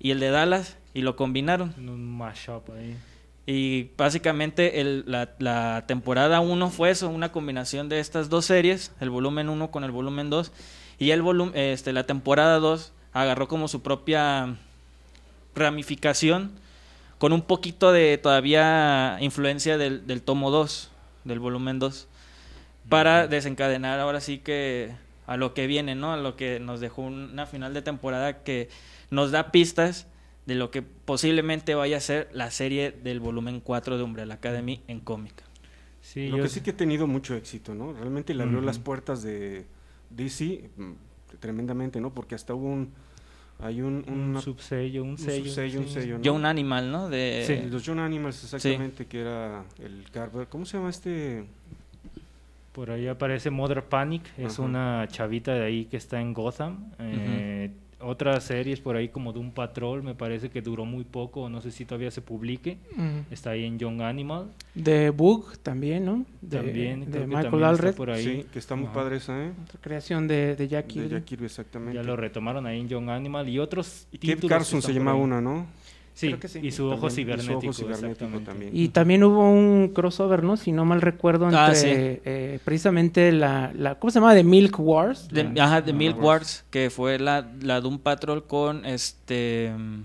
y 0.00 0.12
el 0.12 0.18
de 0.20 0.30
Dallas 0.30 0.78
y 0.94 1.02
lo 1.02 1.14
combinaron. 1.14 1.74
En 1.76 1.90
un 1.90 2.16
mashup 2.16 2.70
ahí. 2.70 2.96
Y 3.44 3.90
básicamente 3.98 4.80
el- 4.80 5.04
la, 5.06 5.30
la 5.38 5.84
temporada 5.86 6.40
1 6.40 6.70
fue 6.70 6.88
eso, 6.90 7.10
una 7.10 7.32
combinación 7.32 7.90
de 7.90 8.00
estas 8.00 8.30
dos 8.30 8.46
series, 8.46 8.92
el 9.00 9.10
volumen 9.10 9.50
1 9.50 9.70
con 9.70 9.84
el 9.84 9.90
volumen 9.90 10.30
2. 10.30 10.52
Y 10.98 11.10
el 11.10 11.20
volumen, 11.20 11.54
este, 11.54 11.92
la 11.92 12.04
temporada 12.04 12.58
2 12.60 12.92
agarró 13.12 13.46
como 13.46 13.68
su 13.68 13.82
propia 13.82 14.56
ramificación 15.54 16.52
con 17.18 17.32
un 17.32 17.42
poquito 17.42 17.92
de 17.92 18.18
todavía 18.18 19.18
influencia 19.20 19.78
del, 19.78 20.06
del 20.06 20.22
tomo 20.22 20.50
2, 20.50 20.90
del 21.24 21.38
volumen 21.38 21.78
2, 21.78 22.08
para 22.88 23.26
desencadenar 23.26 24.00
ahora 24.00 24.20
sí 24.20 24.38
que 24.38 24.92
a 25.26 25.36
lo 25.36 25.52
que 25.52 25.66
viene, 25.66 25.94
¿no? 25.94 26.12
A 26.12 26.16
lo 26.16 26.36
que 26.36 26.58
nos 26.58 26.80
dejó 26.80 27.02
una 27.02 27.46
final 27.46 27.74
de 27.74 27.82
temporada 27.82 28.42
que 28.42 28.70
nos 29.10 29.30
da 29.30 29.52
pistas 29.52 30.06
de 30.46 30.54
lo 30.54 30.70
que 30.70 30.80
posiblemente 30.80 31.74
vaya 31.74 31.98
a 31.98 32.00
ser 32.00 32.30
la 32.32 32.50
serie 32.50 32.90
del 32.90 33.20
volumen 33.20 33.60
4 33.60 33.98
de 33.98 34.02
Umbrella 34.02 34.32
Academy 34.32 34.82
en 34.88 35.00
cómic. 35.00 35.34
Sí, 36.00 36.28
Lo 36.28 36.38
yo 36.38 36.44
que 36.44 36.48
sí 36.48 36.62
que 36.62 36.70
ha 36.70 36.76
tenido 36.76 37.06
mucho 37.06 37.34
éxito, 37.34 37.74
¿no? 37.74 37.92
Realmente 37.92 38.32
le 38.32 38.44
abrió 38.44 38.62
las 38.62 38.78
puertas 38.78 39.22
de 39.22 39.66
DC 40.08 40.70
mm, 40.78 40.92
tremendamente, 41.38 42.00
¿no? 42.00 42.14
Porque 42.14 42.34
hasta 42.34 42.54
hubo 42.54 42.68
un... 42.68 42.94
Hay 43.60 43.82
un... 43.82 44.04
un 44.06 44.18
una- 44.30 44.40
subsello, 44.40 45.02
un 45.02 45.10
un 45.10 45.18
sello. 45.18 45.44
subsello, 45.46 45.80
un 45.80 45.86
sí. 45.88 45.94
sello, 45.94 46.18
¿no? 46.18 46.22
John 46.24 46.46
Animal, 46.46 46.92
¿no? 46.92 47.08
De, 47.08 47.42
Sí, 47.46 47.68
los 47.68 47.82
John 47.84 47.98
Animals, 47.98 48.44
exactamente, 48.44 49.06
que 49.06 49.20
era 49.20 49.64
el 49.82 50.04
Carver. 50.12 50.46
¿Cómo 50.48 50.64
se 50.64 50.76
llama 50.76 50.90
este? 50.90 51.44
Por 52.72 52.90
ahí 52.92 53.08
aparece 53.08 53.50
Mother 53.50 53.82
Panic, 53.82 54.22
es 54.38 54.54
Ajá. 54.54 54.62
una 54.62 55.08
chavita 55.08 55.54
de 55.54 55.64
ahí 55.64 55.84
que 55.86 55.96
está 55.96 56.20
en 56.20 56.32
Gotham. 56.32 56.92
Eh, 57.00 57.70
Otras 58.00 58.44
series 58.44 58.80
por 58.80 58.94
ahí 58.94 59.08
como 59.08 59.32
Doom 59.32 59.50
Patrol, 59.50 60.04
me 60.04 60.14
parece 60.14 60.50
que 60.50 60.62
duró 60.62 60.84
muy 60.84 61.02
poco, 61.02 61.48
no 61.48 61.60
sé 61.60 61.72
si 61.72 61.84
todavía 61.84 62.12
se 62.12 62.22
publique. 62.22 62.78
Está 63.30 63.50
ahí 63.50 63.64
en 63.64 63.78
Young 63.78 64.02
Animal. 64.02 64.52
De 64.74 65.10
Bug 65.10 65.58
también, 65.58 66.04
¿no? 66.04 66.24
De, 66.40 66.58
también, 66.58 67.00
de 67.00 67.06
creo 67.10 67.20
que 67.22 67.26
Michael 67.26 67.50
también 67.50 67.70
está 67.72 67.82
Alred. 67.82 67.94
por 67.96 68.10
ahí. 68.10 68.24
Sí, 68.24 68.46
que 68.52 68.58
está 68.60 68.76
muy 68.76 68.88
padre 68.88 69.16
esa, 69.16 69.44
¿eh? 69.44 69.52
Otra 69.64 69.80
creación 69.80 70.28
de, 70.28 70.54
de 70.54 70.68
Jack 70.68 70.86
De. 70.92 71.08
Jack 71.08 71.24
Kirby, 71.24 71.46
exactamente. 71.46 71.94
Ya 71.96 72.04
lo 72.04 72.14
retomaron 72.16 72.66
ahí 72.66 72.78
en 72.80 72.88
Young 72.88 73.10
Animal 73.10 73.48
y 73.48 73.58
otros 73.58 74.06
Y 74.12 74.18
Carson 74.48 74.80
se 74.80 74.92
están 74.92 74.94
llama 74.94 75.10
por 75.12 75.20
ahí. 75.20 75.24
una, 75.24 75.40
¿no? 75.40 75.66
Sí, 76.18 76.26
Creo 76.26 76.40
que 76.40 76.48
sí. 76.48 76.58
y 76.64 76.72
su 76.72 76.86
ojo 76.86 77.06
También, 77.06 77.10
y 77.10 77.10
su 77.10 77.14
cibernético. 77.14 77.56
ojo 77.70 77.72
cibernético 77.72 78.10
exactamente. 78.10 78.50
también. 78.50 78.70
Y 78.76 78.88
también 78.88 79.22
hubo 79.22 79.48
un 79.52 79.92
crossover, 79.94 80.42
¿no? 80.42 80.56
Si 80.56 80.72
no 80.72 80.84
mal 80.84 81.00
recuerdo, 81.00 81.44
entre 81.44 81.60
Ah, 81.60 81.74
sí. 81.76 81.86
eh, 81.88 82.58
precisamente 82.64 83.30
la, 83.30 83.72
la... 83.72 84.00
¿Cómo 84.00 84.10
se 84.10 84.18
llama? 84.18 84.34
De 84.34 84.42
Milk 84.42 84.80
Wars. 84.80 85.28
de, 85.28 85.44
La- 85.44 85.64
ajá, 85.66 85.80
de 85.82 85.92
Ah, 85.92 85.94
Milk 85.94 86.16
Wars. 86.16 86.26
Wars, 86.26 86.64
que 86.70 86.90
fue 86.90 87.20
la, 87.20 87.48
la 87.62 87.80
Doom 87.80 88.00
Patrol 88.00 88.44
con 88.48 88.84
este... 88.84 89.72
mm, 89.78 90.02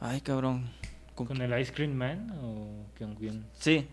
Ay, 0.00 0.22
cabrón. 0.22 0.70
¿Con 1.14 1.26
¿Con 1.26 1.42
el 1.42 1.60
Ice 1.60 1.72
Cream 1.74 1.92
Man 1.92 2.30
o 2.42 2.66
con 2.98 3.14
quién? 3.16 3.44
Sí, 3.58 3.86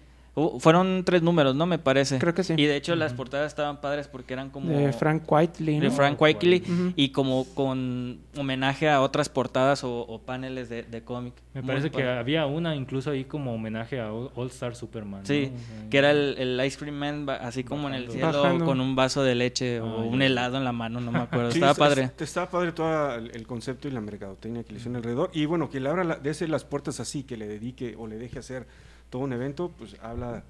Fueron 0.59 1.03
tres 1.05 1.21
números, 1.21 1.55
¿no? 1.55 1.65
Me 1.65 1.77
parece. 1.77 2.17
Creo 2.17 2.33
que 2.33 2.45
sí. 2.45 2.53
Y 2.57 2.65
de 2.65 2.77
hecho 2.77 2.95
las 2.95 3.11
portadas 3.13 3.47
estaban 3.47 3.81
padres 3.81 4.07
porque 4.07 4.31
eran 4.31 4.49
como... 4.49 4.69
De 4.69 4.93
Frank 4.93 5.29
Whiteley, 5.29 5.75
¿no? 5.77 5.83
de 5.83 5.91
Frank 5.91 6.21
Whiteley 6.21 6.63
y 6.95 7.09
como 7.09 7.45
con 7.53 8.19
homenaje 8.37 8.87
a 8.89 9.01
otras 9.01 9.27
portadas 9.27 9.83
o, 9.83 9.99
o 9.99 10.19
paneles 10.21 10.69
de, 10.69 10.83
de 10.83 11.03
cómic. 11.03 11.33
Me 11.53 11.61
Muy 11.61 11.67
parece 11.67 11.91
que 11.91 11.97
padre. 12.03 12.17
había 12.17 12.45
una 12.45 12.77
incluso 12.77 13.11
ahí 13.11 13.25
como 13.25 13.53
homenaje 13.53 13.99
a 13.99 14.13
All 14.13 14.47
Star 14.47 14.73
Superman. 14.73 15.25
Sí, 15.25 15.49
¿no? 15.51 15.57
O 15.57 15.59
sea, 15.81 15.89
que 15.89 15.97
era 15.97 16.11
el, 16.11 16.35
el 16.37 16.65
Ice 16.65 16.77
Cream 16.77 16.95
Man 16.95 17.29
así 17.29 17.65
como 17.65 17.89
en 17.89 17.95
el 17.95 18.09
cielo 18.09 18.27
Bajando. 18.41 18.63
con 18.65 18.79
un 18.79 18.95
vaso 18.95 19.23
de 19.23 19.35
leche 19.35 19.81
o 19.81 19.85
Ah, 19.85 19.95
un 20.05 20.21
helado 20.21 20.55
en 20.57 20.63
la 20.63 20.71
mano, 20.71 21.01
no 21.01 21.11
me 21.11 21.19
acuerdo. 21.19 21.51
Sí, 21.51 21.57
Estaba 21.57 21.71
es- 21.73 21.77
padre. 21.77 22.03
es- 22.15 22.21
estaba 22.21 22.49
padre 22.49 22.71
todo 22.71 23.15
el, 23.15 23.31
el 23.35 23.45
concepto 23.45 23.89
y 23.89 23.91
la 23.91 23.99
mercadotecnia 23.99 24.63
que 24.63 24.71
le 24.71 24.77
hicieron 24.79 24.95
alrededor. 24.95 25.29
Y 25.33 25.45
bueno, 25.45 25.69
que 25.69 25.81
le 25.81 25.89
abra 25.89 26.05
la, 26.05 26.15
de 26.15 26.47
las 26.47 26.63
puertas 26.63 27.01
así, 27.01 27.23
que 27.23 27.35
le 27.35 27.47
dedique 27.49 27.95
o 27.97 28.07
le 28.07 28.17
deje 28.17 28.39
hacer 28.39 28.65
todo 29.11 29.21
un 29.21 29.33
evento, 29.33 29.71
pues 29.77 29.95
habla 30.01 30.43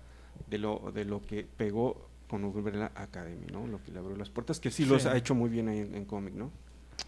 de 0.50 0.58
lo, 0.58 0.92
de 0.94 1.04
lo 1.04 1.22
que 1.22 1.46
pegó 1.58 2.08
con 2.30 2.46
Umbrella 2.46 2.92
Academy, 2.96 3.48
¿no? 3.52 3.68
Lo 3.68 3.84
que 3.84 3.92
le 3.92 4.00
abrió 4.00 4.16
las 4.16 4.30
puertas, 4.30 4.62
que 4.62 4.72
sí, 4.72 4.86
los 4.86 5.06
ha 5.06 5.18
hecho 5.18 5.36
muy 5.36 5.50
bien 5.50 5.68
ahí 5.68 5.80
en, 5.80 5.96
en 5.96 6.06
cómic, 6.06 6.34
¿no? 6.34 6.50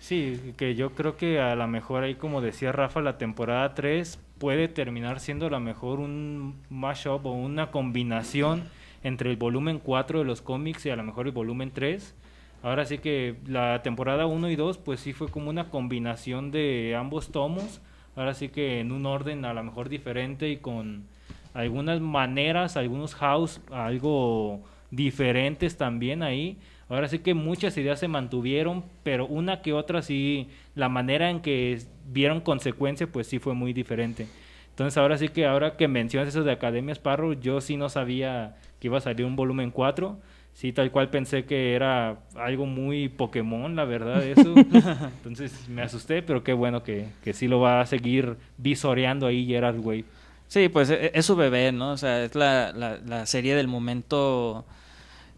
Sí, 0.02 0.54
que 0.58 0.76
yo 0.76 0.92
creo 0.92 1.16
que 1.16 1.40
a 1.40 1.56
lo 1.56 1.66
mejor 1.68 2.04
ahí, 2.04 2.16
como 2.16 2.42
decía 2.42 2.74
Rafa, 2.74 3.00
la 3.00 3.18
temporada 3.18 3.74
3 3.74 4.20
puede 4.38 4.68
terminar 4.68 5.22
siendo 5.22 5.46
a 5.46 5.50
lo 5.50 5.60
mejor 5.62 6.00
un 6.00 6.56
mashup 6.70 7.26
o 7.26 7.32
una 7.32 7.72
combinación 7.72 8.64
entre 9.04 9.30
el 9.30 9.38
volumen 9.38 9.80
4 9.80 10.20
de 10.20 10.26
los 10.26 10.42
cómics 10.42 10.86
y 10.86 10.90
a 10.90 10.96
lo 10.96 11.04
mejor 11.04 11.28
el 11.28 11.32
volumen 11.32 11.72
3. 11.72 12.16
Ahora 12.64 12.86
sí 12.86 12.98
que 12.98 13.38
la 13.46 13.82
temporada 13.84 14.26
1 14.26 14.50
y 14.50 14.56
2 14.56 14.78
pues 14.80 15.00
sí 15.00 15.14
fue 15.14 15.30
como 15.30 15.50
una 15.50 15.70
combinación 15.70 16.52
de 16.52 16.96
ambos 16.98 17.32
tomos. 17.32 17.82
Ahora 18.16 18.34
sí 18.34 18.50
que 18.50 18.80
en 18.80 18.92
un 18.92 19.06
orden 19.06 19.46
a 19.46 19.54
lo 19.54 19.64
mejor 19.64 19.90
diferente 19.90 20.50
y 20.50 20.58
con 20.58 21.06
algunas 21.54 22.02
maneras, 22.02 22.78
algunos 22.78 23.16
house 23.16 23.62
algo 23.72 24.62
diferentes 24.92 25.78
también 25.78 26.24
ahí. 26.24 26.58
Ahora 26.90 27.08
sí 27.08 27.20
que 27.20 27.34
muchas 27.34 27.78
ideas 27.78 28.00
se 28.00 28.08
mantuvieron, 28.08 28.84
pero 29.04 29.26
una 29.26 29.62
que 29.62 29.74
otra 29.74 30.02
sí, 30.02 30.50
la 30.76 30.90
manera 30.90 31.30
en 31.30 31.42
que 31.42 31.80
vieron 32.12 32.42
consecuencia, 32.42 33.08
pues 33.08 33.28
sí 33.28 33.40
fue 33.40 33.54
muy 33.54 33.74
diferente. 33.74 34.28
Entonces 34.70 34.98
ahora 34.98 35.18
sí 35.18 35.30
que 35.30 35.46
ahora 35.46 35.78
que 35.78 35.88
mencionas 35.88 36.30
eso 36.30 36.44
de 36.44 36.52
Academia 36.52 36.94
Sparrow, 36.94 37.34
yo 37.34 37.62
sí 37.62 37.78
no 37.78 37.90
sabía 37.90 38.58
que 38.80 38.88
iba 38.88 38.98
a 38.98 39.02
salir 39.02 39.26
un 39.26 39.36
volumen 39.36 39.72
4. 39.72 40.18
Sí, 40.54 40.72
tal 40.72 40.92
cual 40.92 41.10
pensé 41.10 41.46
que 41.46 41.74
era 41.74 42.20
algo 42.36 42.68
muy 42.68 43.10
Pokémon, 43.10 43.76
la 43.76 43.86
verdad, 43.86 44.24
eso. 44.24 44.54
Entonces 45.18 45.68
me 45.68 45.82
asusté, 45.82 46.22
pero 46.22 46.44
qué 46.44 46.54
bueno 46.54 46.84
que, 46.84 47.08
que 47.24 47.34
sí 47.34 47.48
lo 47.48 47.60
va 47.60 47.82
a 47.82 47.86
seguir 47.88 48.38
visoreando 48.58 49.26
ahí 49.26 49.48
Gerard 49.48 49.80
Way. 49.80 50.06
Sí, 50.54 50.70
pues 50.70 50.92
e- 50.92 51.10
es 51.16 51.26
su 51.26 51.36
bebé, 51.36 51.72
¿no? 51.72 51.94
O 51.94 51.98
sea, 51.98 52.24
es 52.24 52.36
la, 52.36 52.72
la, 52.74 53.00
la 53.04 53.26
serie 53.26 53.56
del 53.56 53.68
momento 53.68 54.66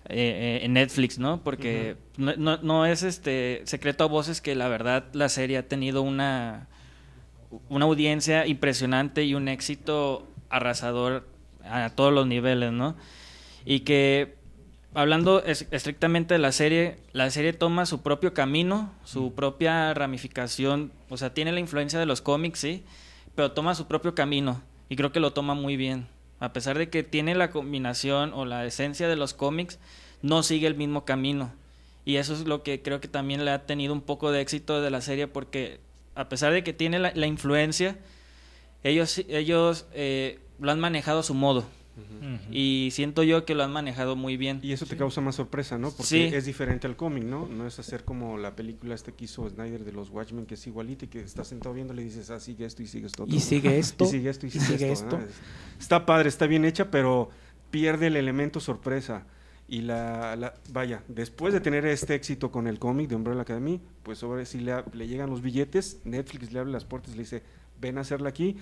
eh, 0.10 0.60
eh, 0.62 0.66
en 0.66 0.74
Netflix, 0.74 1.20
¿no? 1.20 1.42
Porque 1.42 1.96
no, 2.18 2.34
no, 2.36 2.58
no 2.58 2.86
es 2.86 3.02
este 3.02 3.62
secreto 3.64 4.04
a 4.04 4.08
voces 4.08 4.42
que 4.42 4.56
la 4.56 4.68
verdad 4.68 5.06
la 5.14 5.30
serie 5.30 5.58
ha 5.58 5.64
tenido 5.70 6.02
una, 6.02 6.68
una 7.70 7.86
audiencia 7.86 8.46
impresionante 8.46 9.24
y 9.24 9.36
un 9.36 9.48
éxito 9.48 10.28
arrasador 10.50 11.26
a 11.64 11.92
todos 11.92 12.12
los 12.12 12.28
niveles, 12.28 12.74
¿no? 12.74 12.98
Y 13.64 13.80
que 13.86 14.36
hablando 14.94 15.42
es- 15.46 15.66
estrictamente 15.72 16.34
de 16.34 16.40
la 16.40 16.52
serie, 16.52 16.98
la 17.14 17.30
serie 17.30 17.54
toma 17.54 17.86
su 17.86 18.02
propio 18.02 18.34
camino, 18.34 18.92
su 19.06 19.34
propia 19.34 19.94
ramificación, 19.94 20.92
o 21.08 21.16
sea, 21.16 21.34
tiene 21.34 21.54
la 21.54 21.62
influencia 21.62 22.00
de 22.00 22.06
los 22.06 22.20
cómics, 22.20 22.60
sí, 22.60 22.84
pero 23.34 23.54
toma 23.54 23.76
su 23.76 23.88
propio 23.88 24.14
camino 24.14 24.62
y 24.90 24.96
creo 24.96 25.12
que 25.12 25.20
lo 25.20 25.34
toma 25.34 25.54
muy 25.54 25.78
bien. 25.78 26.08
A 26.40 26.54
pesar 26.54 26.78
de 26.78 26.90
que 26.90 27.04
tiene 27.04 27.36
la 27.36 27.50
combinación 27.50 28.34
o 28.34 28.46
la 28.46 28.66
esencia 28.66 29.08
de 29.08 29.16
los 29.16 29.34
cómics, 29.34 29.80
no 30.22 30.44
sigue 30.44 30.68
el 30.68 30.76
mismo 30.76 31.06
camino. 31.06 31.52
Y 32.04 32.18
eso 32.18 32.34
es 32.34 32.46
lo 32.46 32.62
que 32.62 32.82
creo 32.82 33.02
que 33.02 33.08
también 33.08 33.46
le 33.46 33.52
ha 33.52 33.66
tenido 33.66 33.94
un 33.94 34.02
poco 34.02 34.32
de 34.32 34.42
éxito 34.42 34.82
de 34.82 34.92
la 34.92 35.02
serie 35.02 35.28
porque 35.28 35.80
a 36.14 36.30
pesar 36.30 36.54
de 36.54 36.64
que 36.64 36.74
tiene 36.74 37.00
la, 37.00 37.12
la 37.16 37.28
influencia, 37.28 37.98
ellos, 38.84 39.18
ellos 39.28 39.88
eh, 39.94 40.40
lo 40.60 40.72
han 40.72 40.80
manejado 40.80 41.20
a 41.20 41.24
su 41.24 41.34
modo. 41.34 41.66
Y 42.52 42.90
siento 42.92 43.24
yo 43.24 43.46
que 43.46 43.56
lo 43.56 43.64
han 43.64 43.72
manejado 43.72 44.16
muy 44.16 44.38
bien. 44.38 44.60
Y 44.62 44.72
eso 44.74 44.86
te 44.86 44.98
causa 44.98 45.22
más 45.22 45.36
sorpresa, 45.36 45.78
¿no? 45.78 45.90
Porque 45.92 46.04
Sí. 46.04 46.22
es 46.24 46.46
diferente 46.46 46.88
al 46.88 46.96
cómic, 46.96 47.24
¿no? 47.24 47.48
No 47.48 47.66
es 47.68 47.80
hacer 47.80 48.04
como 48.04 48.38
la 48.38 48.56
película 48.56 48.96
este 48.96 49.14
que 49.14 49.26
hizo 49.26 49.48
Snyder 49.50 49.84
de 49.84 49.92
los 49.92 50.10
Watchmen, 50.10 50.46
que 50.46 50.56
es 50.56 50.68
igualita 50.68 51.06
y 51.06 51.08
que 51.08 51.22
estás 51.22 51.48
sentado 51.48 51.74
viendo 51.74 51.94
y 51.94 51.98
le 51.98 52.04
dices, 52.04 52.30
ah, 52.30 52.40
sigue 52.40 52.66
esto 52.66 52.84
y 52.84 52.88
sigue 52.88 53.08
esto. 53.08 53.24
otro". 53.24 53.36
Y 53.36 53.40
sigue 53.40 53.78
esto. 53.80 54.04
Y 54.04 54.08
sigue 54.08 54.30
esto 54.30 54.46
y 54.46 54.50
y 54.50 54.52
sigue, 54.52 54.66
sigue 54.66 54.92
esto. 54.92 55.18
esto. 55.18 55.32
Está 55.80 56.06
padre, 56.06 56.30
está 56.30 56.48
bien 56.48 56.66
hecha, 56.66 56.92
pero 56.92 57.30
pierde 57.72 58.08
el 58.08 58.16
elemento 58.18 58.60
sorpresa. 58.60 59.26
Y 59.68 59.82
la, 59.82 60.36
la- 60.36 60.54
vaya, 60.72 61.02
después 61.08 61.52
de 61.54 61.60
tener 61.60 61.86
este 61.88 62.14
éxito 62.14 62.52
con 62.52 62.68
el 62.68 62.78
cómic 62.78 63.10
de 63.10 63.16
Umbrella 63.16 63.42
Academy, 63.42 63.82
pues 64.04 64.20
sobre 64.20 64.46
si 64.46 64.60
le, 64.60 64.84
le 64.94 65.08
llegan 65.08 65.30
los 65.30 65.42
billetes, 65.42 66.02
Netflix 66.04 66.52
le 66.54 66.60
abre 66.60 66.72
las 66.72 66.86
puertas 66.86 67.14
y 67.14 67.18
le 67.18 67.24
dice, 67.24 67.42
ven 67.82 67.98
a 67.98 68.02
hacerla 68.02 68.30
aquí. 68.30 68.58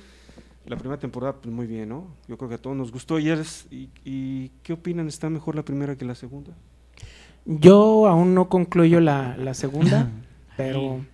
La 0.65 0.77
primera 0.77 0.98
temporada, 1.00 1.34
pues 1.34 1.53
muy 1.53 1.67
bien, 1.67 1.89
¿no? 1.89 2.08
Yo 2.27 2.38
creo 2.38 2.48
que 2.50 2.55
a 2.55 2.58
todos 2.58 2.75
nos 2.75 2.91
gustó. 2.91 3.20
¿Y, 3.20 3.29
eres, 3.29 3.67
y, 3.70 3.89
y 4.05 4.50
qué 4.63 4.74
opinan? 4.74 5.08
¿Está 5.08 5.29
mejor 5.29 5.55
la 5.55 5.63
primera 5.63 5.98
que 5.98 6.05
la 6.05 6.15
segunda? 6.15 6.53
Yo 7.46 8.08
aún 8.08 8.34
no 8.34 8.48
concluyo 8.48 9.00
la, 9.01 9.36
la 9.38 9.53
segunda, 9.53 10.10
pero... 10.58 11.05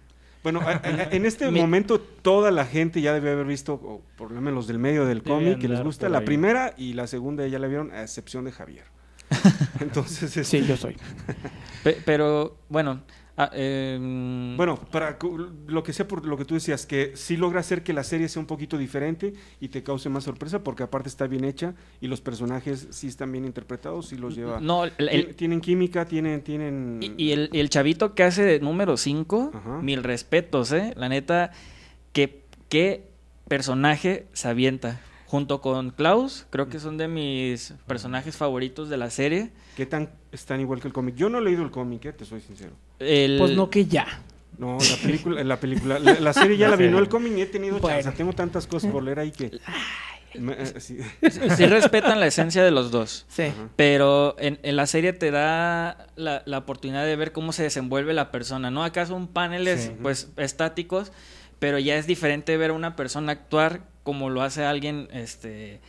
Bueno, 0.44 0.62
a- 0.62 0.80
a- 0.84 1.10
en 1.12 1.26
este 1.26 1.50
Mi- 1.52 1.60
momento 1.60 2.00
toda 2.00 2.52
la 2.52 2.66
gente 2.66 3.02
ya 3.02 3.14
debe 3.14 3.32
haber 3.32 3.46
visto, 3.48 3.74
o 3.74 4.02
por 4.18 4.32
lo 4.32 4.40
menos 4.40 4.54
los 4.54 4.68
del 4.68 4.78
medio 4.80 5.06
del 5.06 5.24
cómic, 5.24 5.58
que 5.60 5.68
les 5.68 5.82
gusta 5.84 6.08
la 6.10 6.22
primera 6.24 6.74
y 6.78 6.94
la 6.94 7.08
segunda 7.08 7.46
ya 7.48 7.58
la 7.60 7.68
vieron, 7.68 7.92
a 7.92 8.04
excepción 8.04 8.46
de 8.46 8.52
Javier. 8.52 8.86
Entonces, 9.80 10.24
este, 10.38 10.44
Sí, 10.62 10.66
yo 10.68 10.78
soy. 10.78 10.96
Pe- 11.84 11.98
pero 12.06 12.58
bueno, 12.70 13.02
ah, 13.40 13.50
em, 13.54 14.56
bueno, 14.58 14.76
para 14.92 15.18
lo 15.68 15.82
que 15.82 15.94
sea 15.94 16.08
por 16.08 16.24
lo 16.26 16.38
que 16.38 16.46
tú 16.46 16.54
decías, 16.54 16.86
que 16.86 17.14
sí 17.16 17.38
logra 17.38 17.62
hacer 17.62 17.82
que 17.82 17.94
la 17.94 18.04
serie 18.04 18.28
sea 18.30 18.40
un 18.42 18.46
poquito 18.46 18.78
diferente 18.78 19.34
y 19.60 19.70
te 19.70 19.82
cause 19.82 20.10
más 20.10 20.26
sorpresa, 20.26 20.64
porque 20.64 20.84
aparte 20.84 21.10
está 21.10 21.26
bien 21.26 21.44
hecha 21.46 21.74
y 22.02 22.08
los 22.08 22.22
personajes 22.22 22.88
sí 22.92 23.08
están 23.08 23.32
bien 23.32 23.46
interpretados, 23.46 24.10
sí 24.10 24.18
los 24.18 24.36
lleva. 24.36 24.60
no, 24.60 24.84
el- 24.86 24.94
el- 24.98 25.10
Tien- 25.30 25.36
tienen 25.36 25.62
química, 25.62 26.06
tienen, 26.06 26.42
tienen. 26.44 27.00
y, 27.02 27.14
y 27.24 27.32
el, 27.32 27.50
y 27.54 27.60
el 27.60 27.70
chavito 27.70 28.14
que 28.14 28.24
hace 28.24 28.44
de 28.44 28.60
número 28.60 28.98
5, 28.98 29.52
Ajá. 29.54 29.82
mil 29.82 30.04
respetos, 30.04 30.72
¿eh? 30.74 30.94
La 30.98 31.10
neta, 31.10 31.52
que 32.14 32.44
qué 32.70 33.10
personaje 33.48 34.28
se 34.34 34.48
avienta. 34.48 35.02
Junto 35.26 35.62
con 35.62 35.92
Klaus, 35.92 36.48
creo 36.50 36.70
que 36.70 36.80
son 36.80 36.98
de 36.98 37.08
mis 37.08 37.74
personajes 37.86 38.36
favoritos 38.36 38.90
de 38.90 38.98
la 38.98 39.12
serie. 39.12 39.52
¿Qué 39.78 39.86
tan 39.86 40.10
están 40.32 40.60
igual 40.62 40.80
que 40.82 40.88
el 40.88 40.94
cómic? 40.94 41.16
Yo 41.16 41.30
no 41.30 41.40
he 41.40 41.42
leído 41.42 41.64
el 41.64 41.72
cómic, 41.72 42.06
eh, 42.06 42.14
te 42.14 42.26
soy 42.26 42.42
sincero. 42.42 42.72
El- 43.00 43.38
Pues 43.40 43.56
no 43.56 43.70
que 43.70 43.86
ya. 43.86 44.06
No, 44.58 44.78
la 44.80 44.98
película, 45.02 45.44
la 45.44 45.60
película, 45.60 46.00
la, 46.00 46.20
la 46.20 46.34
serie 46.34 46.58
ya 46.58 46.68
la 46.70 46.76
vi, 46.76 46.86
no 46.86 46.90
serie. 46.92 47.00
el 47.04 47.10
cómic 47.10 47.32
ni 47.34 47.42
he 47.42 47.46
tenido 47.46 47.80
Bueno. 47.80 48.02
chance, 48.02 48.18
tengo 48.18 48.34
tantas 48.34 48.68
cosas 48.68 48.92
por 48.92 49.04
leer 49.04 49.20
ahí 49.20 49.32
que... 49.32 49.60
Me- 50.38 50.54
eh, 50.54 50.80
sí. 50.80 50.98
sí 51.58 51.66
respetan 51.66 52.20
la 52.20 52.28
esencia 52.28 52.64
de 52.64 52.70
los 52.70 52.92
dos. 52.92 53.26
Sí. 53.30 53.46
Pero 53.76 54.36
en, 54.38 54.60
en 54.64 54.76
la 54.76 54.86
serie 54.86 55.14
te 55.14 55.32
da 55.32 56.08
la, 56.16 56.44
la 56.46 56.58
oportunidad 56.60 57.06
de 57.06 57.16
ver 57.16 57.32
cómo 57.32 57.52
se 57.54 57.64
desenvuelve 57.64 58.14
la 58.14 58.30
persona, 58.32 58.70
¿no? 58.70 58.84
Acá 58.84 59.06
son 59.08 59.28
paneles 59.28 59.86
Sí. 59.86 59.92
pues 60.02 60.30
estáticos, 60.38 61.12
pero 61.58 61.80
ya 61.80 61.96
es 61.98 62.06
diferente 62.06 62.56
ver 62.58 62.70
a 62.72 62.74
una 62.74 62.96
persona 62.96 63.32
actuar 63.32 63.82
como 64.04 64.30
lo 64.30 64.42
hace 64.44 64.66
alguien, 64.66 65.08
este, 65.14 65.80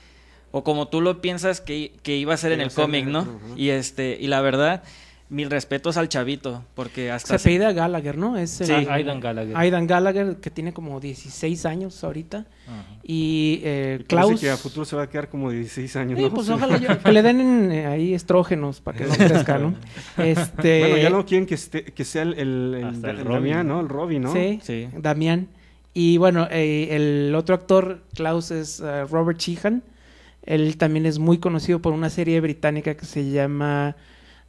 o 0.52 0.64
como 0.64 0.88
tú 0.88 1.00
lo 1.00 1.21
piensas 1.21 1.61
que, 1.61 1.92
que 2.02 2.16
iba 2.16 2.35
a 2.35 2.37
ser 2.37 2.52
en 2.52 2.61
el 2.61 2.73
cómic, 2.73 3.07
¿no? 3.07 3.26
Y 3.57 3.69
este, 3.71 4.16
y 4.21 4.26
la 4.26 4.40
verdad, 4.40 4.83
mil 5.28 5.49
respetos 5.49 5.97
al 5.97 6.09
chavito, 6.09 6.64
porque 6.75 7.02
Se 7.04 7.11
hasta 7.12 7.35
apellida 7.37 7.73
Gallagher, 7.73 8.19
¿no? 8.19 8.37
Es 8.37 8.61
el- 8.62 8.66
Sí, 8.66 8.73
Aidan 8.90 9.21
Gallagher. 9.21 9.57
Aidan 9.57 9.87
Gallagher, 9.87 10.37
que 10.38 10.50
tiene 10.50 10.73
como 10.73 10.99
16 10.99 11.66
años 11.66 12.02
ahorita. 12.02 12.47
Ajá. 12.66 12.85
Y 13.04 13.61
eh, 13.62 14.04
Klaus. 14.09 14.40
que 14.40 14.50
a 14.50 14.57
futuro 14.57 14.85
se 14.85 14.97
va 14.97 15.02
a 15.04 15.09
quedar 15.09 15.28
como 15.28 15.50
de 15.50 15.59
16 15.59 15.95
años, 15.95 16.19
Sí, 16.19 16.25
¿no? 16.25 16.35
pues 16.35 16.47
Sí. 16.49 16.52
ojalá 16.52 16.78
ya- 16.78 16.99
que 16.99 17.12
le 17.12 17.23
den 17.23 17.71
eh, 17.71 17.87
ahí 17.87 18.12
estrógenos 18.12 18.80
para 18.80 18.99
que 18.99 19.04
no 19.04 19.11
crezca, 19.47 19.59
¿no? 19.59 19.76
Este, 20.19 20.80
Bueno, 20.80 20.97
ya 20.97 21.11
no 21.11 21.25
quieren 21.26 21.47
que, 21.47 21.54
esté, 21.54 21.85
que 21.85 22.04
sea 22.04 22.23
el, 22.23 22.35
el, 22.35 22.75
el, 22.78 22.85
Hasta 22.87 23.11
el 23.11 23.19
el 23.21 23.25
Robin, 23.25 23.40
Damián, 23.42 23.69
¿no? 23.69 23.80
El 23.80 23.88
Robin, 23.88 24.23
¿no? 24.23 24.33
Sí, 24.33 24.59
Sí. 24.64 24.88
Damián. 24.97 25.49
Y 25.95 26.19
bueno, 26.19 26.47
eh, 26.50 26.88
el 26.90 27.35
otro 27.37 27.54
actor, 27.54 28.02
Klaus, 28.14 28.50
es 28.50 28.80
eh, 28.80 29.04
Robert 29.04 29.38
Sheehan. 29.38 29.83
Él 30.44 30.76
también 30.76 31.06
es 31.06 31.18
muy 31.18 31.38
conocido 31.38 31.80
por 31.80 31.92
una 31.92 32.11
serie 32.11 32.40
británica 32.40 32.97
que 32.97 33.06
se 33.06 33.30
llama... 33.30 33.97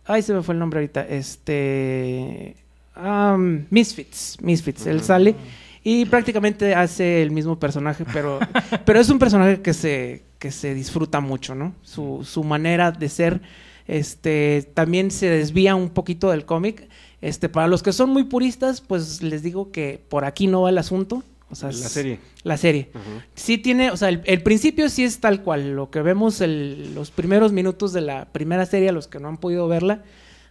Ay, 0.05 0.21
se 0.21 0.33
me 0.33 0.41
fue 0.41 0.53
el 0.53 0.59
nombre 0.59 0.79
ahorita. 0.79 1.01
Este... 1.07 2.55
um, 2.95 3.65
Misfits. 3.69 4.37
Misfits. 4.41 4.87
Él 4.87 5.01
sale 5.01 5.35
y 5.83 6.05
prácticamente 6.05 6.75
hace 6.75 7.21
el 7.21 7.31
mismo 7.31 7.59
personaje, 7.59 8.05
pero, 8.13 8.39
pero 8.85 8.99
es 8.99 9.09
un 9.09 9.19
personaje 9.19 9.61
que 9.61 9.73
se, 9.73 10.23
que 10.37 10.51
se 10.51 10.73
disfruta 10.75 11.19
mucho, 11.21 11.55
¿no? 11.55 11.73
Su, 11.81 12.21
su 12.23 12.43
manera 12.43 12.91
de 12.91 13.09
ser 13.09 13.41
este, 13.87 14.69
también 14.73 15.11
se 15.11 15.27
desvía 15.29 15.75
un 15.75 15.89
poquito 15.89 16.29
del 16.29 16.45
cómic. 16.45 16.87
Este, 17.21 17.49
para 17.49 17.67
los 17.67 17.83
que 17.83 17.93
son 17.93 18.09
muy 18.09 18.23
puristas, 18.23 18.81
pues 18.81 19.21
les 19.21 19.43
digo 19.43 19.71
que 19.71 20.01
por 20.09 20.25
aquí 20.25 20.47
no 20.47 20.61
va 20.61 20.69
el 20.69 20.77
asunto. 20.77 21.23
O 21.51 21.55
sea, 21.55 21.69
La 21.69 21.73
serie. 21.89 22.19
La 22.43 22.57
serie. 22.57 22.89
Sí 23.35 23.57
tiene, 23.57 23.91
o 23.91 23.97
sea, 23.97 24.09
el, 24.09 24.21
el 24.25 24.41
principio 24.41 24.89
sí 24.89 25.03
es 25.03 25.19
tal 25.19 25.43
cual. 25.43 25.71
Lo 25.75 25.89
que 25.91 26.01
vemos 26.01 26.39
el- 26.41 26.95
los 26.95 27.11
primeros 27.11 27.51
minutos 27.51 27.91
de 27.93 28.01
la 28.01 28.25
primera 28.31 28.65
serie, 28.65 28.89
a 28.89 28.93
los 28.93 29.07
que 29.07 29.19
no 29.19 29.27
han 29.27 29.37
podido 29.37 29.67
verla, 29.67 30.03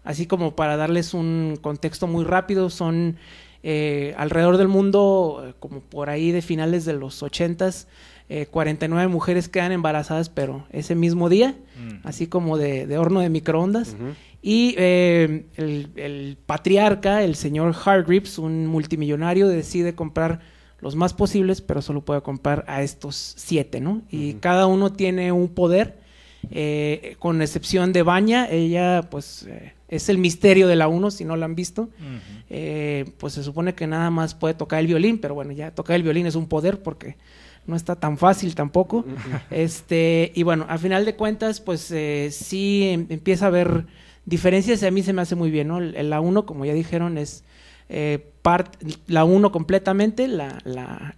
así 0.05 0.27
como 0.27 0.55
para 0.57 0.77
darles 0.77 1.15
un 1.15 1.59
contexto 1.61 2.07
muy 2.07 2.25
rápido, 2.25 2.69
son 2.71 3.17
eh, 3.63 4.15
alrededor 4.17 4.57
del 4.57 4.69
mundo, 4.69 5.45
eh, 5.47 5.55
como 5.61 5.81
por 5.81 6.09
ahí 6.09 6.33
de 6.33 6.41
finales 6.41 6.87
de 6.87 6.95
los 6.95 7.23
ochentas, 7.23 7.89
eh, 8.31 8.47
49 8.47 9.09
mujeres 9.09 9.51
quedan 9.51 9.71
embarazadas, 9.73 10.31
pero 10.31 10.65
ese 10.71 10.95
mismo 10.95 11.29
día, 11.29 11.55
Mm. 11.79 12.07
así 12.07 12.27
como 12.27 12.57
de, 12.57 12.87
de 12.87 12.97
horno 12.99 13.21
de 13.21 13.29
microondas. 13.29 13.97
Y 14.43 14.75
eh, 14.79 15.45
el, 15.57 15.89
el 15.97 16.39
patriarca, 16.47 17.23
el 17.23 17.35
señor 17.35 17.75
Hargreaves, 17.85 18.39
un 18.39 18.67
multimillonario, 18.67 19.47
decide 19.49 19.95
comprar 19.95 20.41
los 20.81 20.97
más 20.97 21.13
posibles, 21.15 21.61
pero 21.61 21.83
solo 21.83 22.01
puede 22.03 22.23
comprar 22.23 22.65
a 22.69 22.83
estos 22.83 23.35
siete, 23.37 23.81
¿no? 23.81 24.03
Y 24.11 24.35
cada 24.35 24.67
uno 24.67 24.93
tiene 24.93 25.31
un 25.33 25.49
poder, 25.49 25.99
eh, 26.51 27.17
con 27.19 27.43
excepción 27.43 27.93
de 27.93 28.03
Baña, 28.03 28.49
ella 28.51 29.03
pues 29.11 29.45
eh, 29.49 29.73
es 29.89 30.09
el 30.09 30.19
misterio 30.19 30.69
de 30.69 30.77
la 30.77 30.89
uno, 30.89 31.11
si 31.11 31.25
no 31.25 31.37
la 31.37 31.45
han 31.47 31.55
visto. 31.55 31.89
Eh, 32.49 33.13
pues 33.19 33.35
se 33.35 33.43
supone 33.43 33.75
que 33.75 33.87
nada 33.87 34.11
más 34.11 34.35
puede 34.35 34.55
tocar 34.55 34.81
el 34.81 34.87
violín, 34.87 35.19
pero 35.19 35.35
bueno, 35.35 35.53
ya 35.53 35.71
tocar 35.75 35.97
el 35.97 36.03
violín 36.03 36.27
es 36.27 36.35
un 36.35 36.47
poder 36.49 36.83
porque 36.83 37.17
no 37.67 37.77
está 37.77 37.95
tan 37.97 38.17
fácil 38.17 38.55
tampoco. 38.55 39.05
Este, 39.51 40.33
y 40.35 40.43
bueno, 40.45 40.65
a 40.69 40.79
final 40.79 41.05
de 41.05 41.15
cuentas, 41.15 41.61
pues 41.61 41.91
eh, 41.91 42.31
sí 42.33 42.85
em- 42.91 43.07
empieza 43.11 43.45
a 43.45 43.49
haber 43.49 43.85
diferencias 44.25 44.83
y 44.83 44.87
a 44.87 44.91
mí 44.91 45.03
se 45.03 45.13
me 45.13 45.23
hace 45.23 45.35
muy 45.35 45.51
bien, 45.51 45.69
¿no? 45.69 45.79
El- 45.79 46.09
La 46.11 46.21
1, 46.21 46.47
como 46.47 46.65
ya 46.65 46.73
dijeron, 46.73 47.19
es 47.19 47.45
eh, 47.91 48.31
part- 48.43 48.79
la 49.09 49.25
1 49.25 49.51
completamente, 49.53 50.29
la, 50.29 50.59
la, 50.65 51.17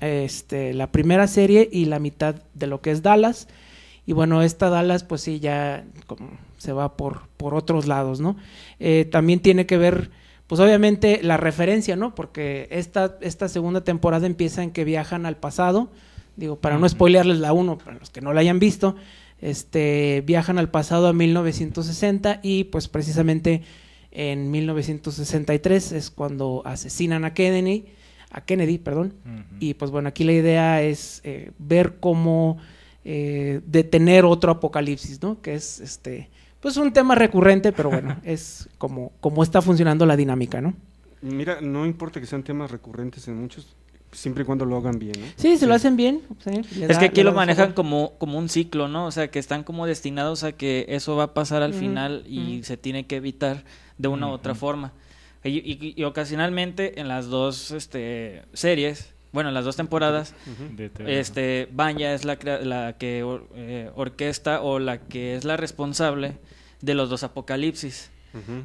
este, 0.00 0.74
la 0.74 0.90
primera 0.90 1.26
serie 1.28 1.68
y 1.70 1.84
la 1.84 1.98
mitad 1.98 2.36
de 2.54 2.66
lo 2.66 2.80
que 2.80 2.90
es 2.90 3.02
Dallas. 3.02 3.46
Y 4.06 4.12
bueno, 4.12 4.42
esta 4.42 4.70
Dallas, 4.70 5.04
pues 5.04 5.20
sí, 5.20 5.38
ya 5.38 5.84
como 6.06 6.30
se 6.58 6.72
va 6.72 6.96
por, 6.96 7.28
por 7.36 7.54
otros 7.54 7.86
lados, 7.86 8.20
¿no? 8.20 8.36
Eh, 8.80 9.06
también 9.10 9.40
tiene 9.40 9.66
que 9.66 9.76
ver, 9.76 10.10
pues 10.46 10.60
obviamente, 10.60 11.20
la 11.22 11.36
referencia, 11.36 11.94
¿no? 11.94 12.14
Porque 12.14 12.68
esta, 12.70 13.16
esta 13.20 13.48
segunda 13.48 13.82
temporada 13.84 14.26
empieza 14.26 14.62
en 14.62 14.70
que 14.72 14.84
viajan 14.84 15.26
al 15.26 15.36
pasado. 15.36 15.90
Digo, 16.36 16.56
para 16.56 16.78
no 16.78 16.88
spoilearles 16.88 17.38
la 17.38 17.52
1, 17.52 17.78
para 17.78 17.98
los 17.98 18.10
que 18.10 18.20
no 18.20 18.32
la 18.32 18.40
hayan 18.40 18.58
visto, 18.58 18.96
este, 19.40 20.22
viajan 20.26 20.58
al 20.58 20.70
pasado 20.70 21.06
a 21.06 21.12
1960 21.12 22.40
y 22.42 22.64
pues 22.64 22.88
precisamente 22.88 23.62
en 24.14 24.50
1963 24.50 25.92
es 25.92 26.10
cuando 26.10 26.62
asesinan 26.64 27.24
a 27.24 27.34
Kennedy, 27.34 27.86
a 28.30 28.40
Kennedy, 28.44 28.78
perdón. 28.78 29.14
Y 29.60 29.74
pues 29.74 29.90
bueno, 29.90 30.08
aquí 30.08 30.24
la 30.24 30.32
idea 30.32 30.82
es 30.82 31.20
eh, 31.24 31.50
ver 31.58 31.96
cómo 32.00 32.56
eh, 33.04 33.60
detener 33.66 34.24
otro 34.24 34.50
apocalipsis, 34.52 35.22
¿no? 35.22 35.40
Que 35.40 35.54
es 35.54 35.80
este, 35.80 36.30
pues 36.60 36.76
un 36.76 36.92
tema 36.92 37.14
recurrente, 37.14 37.72
pero 37.72 37.90
bueno, 37.90 38.16
es 38.24 38.68
como, 38.78 39.12
como 39.20 39.42
está 39.42 39.60
funcionando 39.62 40.06
la 40.06 40.16
dinámica, 40.16 40.60
¿no? 40.60 40.74
Mira, 41.22 41.60
no 41.60 41.86
importa 41.86 42.20
que 42.20 42.26
sean 42.26 42.42
temas 42.42 42.70
recurrentes 42.70 43.26
en 43.28 43.40
muchos, 43.40 43.66
siempre 44.12 44.42
y 44.42 44.46
cuando 44.46 44.64
lo 44.64 44.76
hagan 44.76 44.98
bien, 44.98 45.14
¿no? 45.18 45.26
Sí, 45.36 45.56
se 45.56 45.66
lo 45.66 45.74
hacen 45.74 45.96
bien. 45.96 46.20
sí, 46.44 46.50
le 46.78 46.86
Es 46.86 46.88
da- 46.88 46.98
que 46.98 47.04
aquí 47.06 47.22
lo 47.22 47.32
manejan 47.32 47.72
como, 47.72 48.12
como 48.18 48.38
un 48.38 48.48
ciclo, 48.48 48.88
¿no? 48.88 49.06
O 49.06 49.10
sea, 49.10 49.30
que 49.30 49.38
están 49.38 49.64
como 49.64 49.86
destinados 49.86 50.44
a 50.44 50.52
que 50.52 50.84
eso 50.88 51.16
va 51.16 51.24
a 51.24 51.34
pasar 51.34 51.62
al 51.62 51.72
final 51.72 52.24
y 52.26 52.62
se 52.64 52.76
tiene 52.76 53.06
que 53.06 53.16
evitar 53.16 53.64
de 53.98 54.08
una 54.08 54.26
u 54.28 54.30
otra 54.30 54.54
forma. 54.54 54.92
Y, 55.42 55.58
y- 55.58 55.94
y 55.96 56.04
ocasionalmente 56.04 57.00
en 57.00 57.08
las 57.08 57.26
dos 57.26 57.70
este, 57.70 58.42
series, 58.54 59.12
bueno, 59.32 59.48
en 59.50 59.54
las 59.54 59.64
dos 59.64 59.76
temporadas, 59.76 60.34
este, 61.06 61.68
Banya 61.72 62.14
es 62.14 62.24
la, 62.24 62.38
la 62.62 62.96
que 62.98 63.22
or- 63.24 63.48
eh, 63.54 63.90
orquesta 63.94 64.62
o 64.62 64.78
la 64.78 64.98
que 64.98 65.34
es 65.34 65.44
la 65.44 65.56
responsable 65.56 66.38
de 66.80 66.94
los 66.94 67.10
dos 67.10 67.24
apocalipsis. 67.24 68.10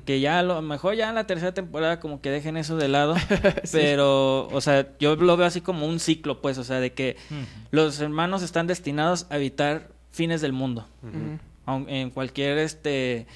Que 0.03 0.19
ya 0.19 0.39
a 0.39 0.43
lo 0.43 0.59
mejor 0.63 0.95
ya 0.95 1.09
en 1.09 1.15
la 1.15 1.27
tercera 1.27 1.53
temporada 1.53 1.99
como 1.99 2.21
que 2.21 2.31
dejen 2.31 2.57
eso 2.57 2.75
de 2.75 2.87
lado, 2.87 3.13
pero, 3.71 4.47
o 4.47 4.61
sea, 4.61 4.87
yo 4.99 5.15
lo 5.15 5.37
veo 5.37 5.45
así 5.45 5.61
como 5.61 5.85
un 5.85 5.99
ciclo, 5.99 6.41
pues, 6.41 6.57
o 6.57 6.63
sea, 6.63 6.79
de 6.79 6.91
que 6.93 7.17
los 7.69 7.99
hermanos 7.99 8.41
están 8.41 8.65
destinados 8.65 9.27
a 9.29 9.35
evitar 9.37 9.89
fines 10.11 10.41
del 10.41 10.53
mundo, 10.53 10.87
en 11.87 12.09
cualquier 12.09 12.57
este 12.57 13.27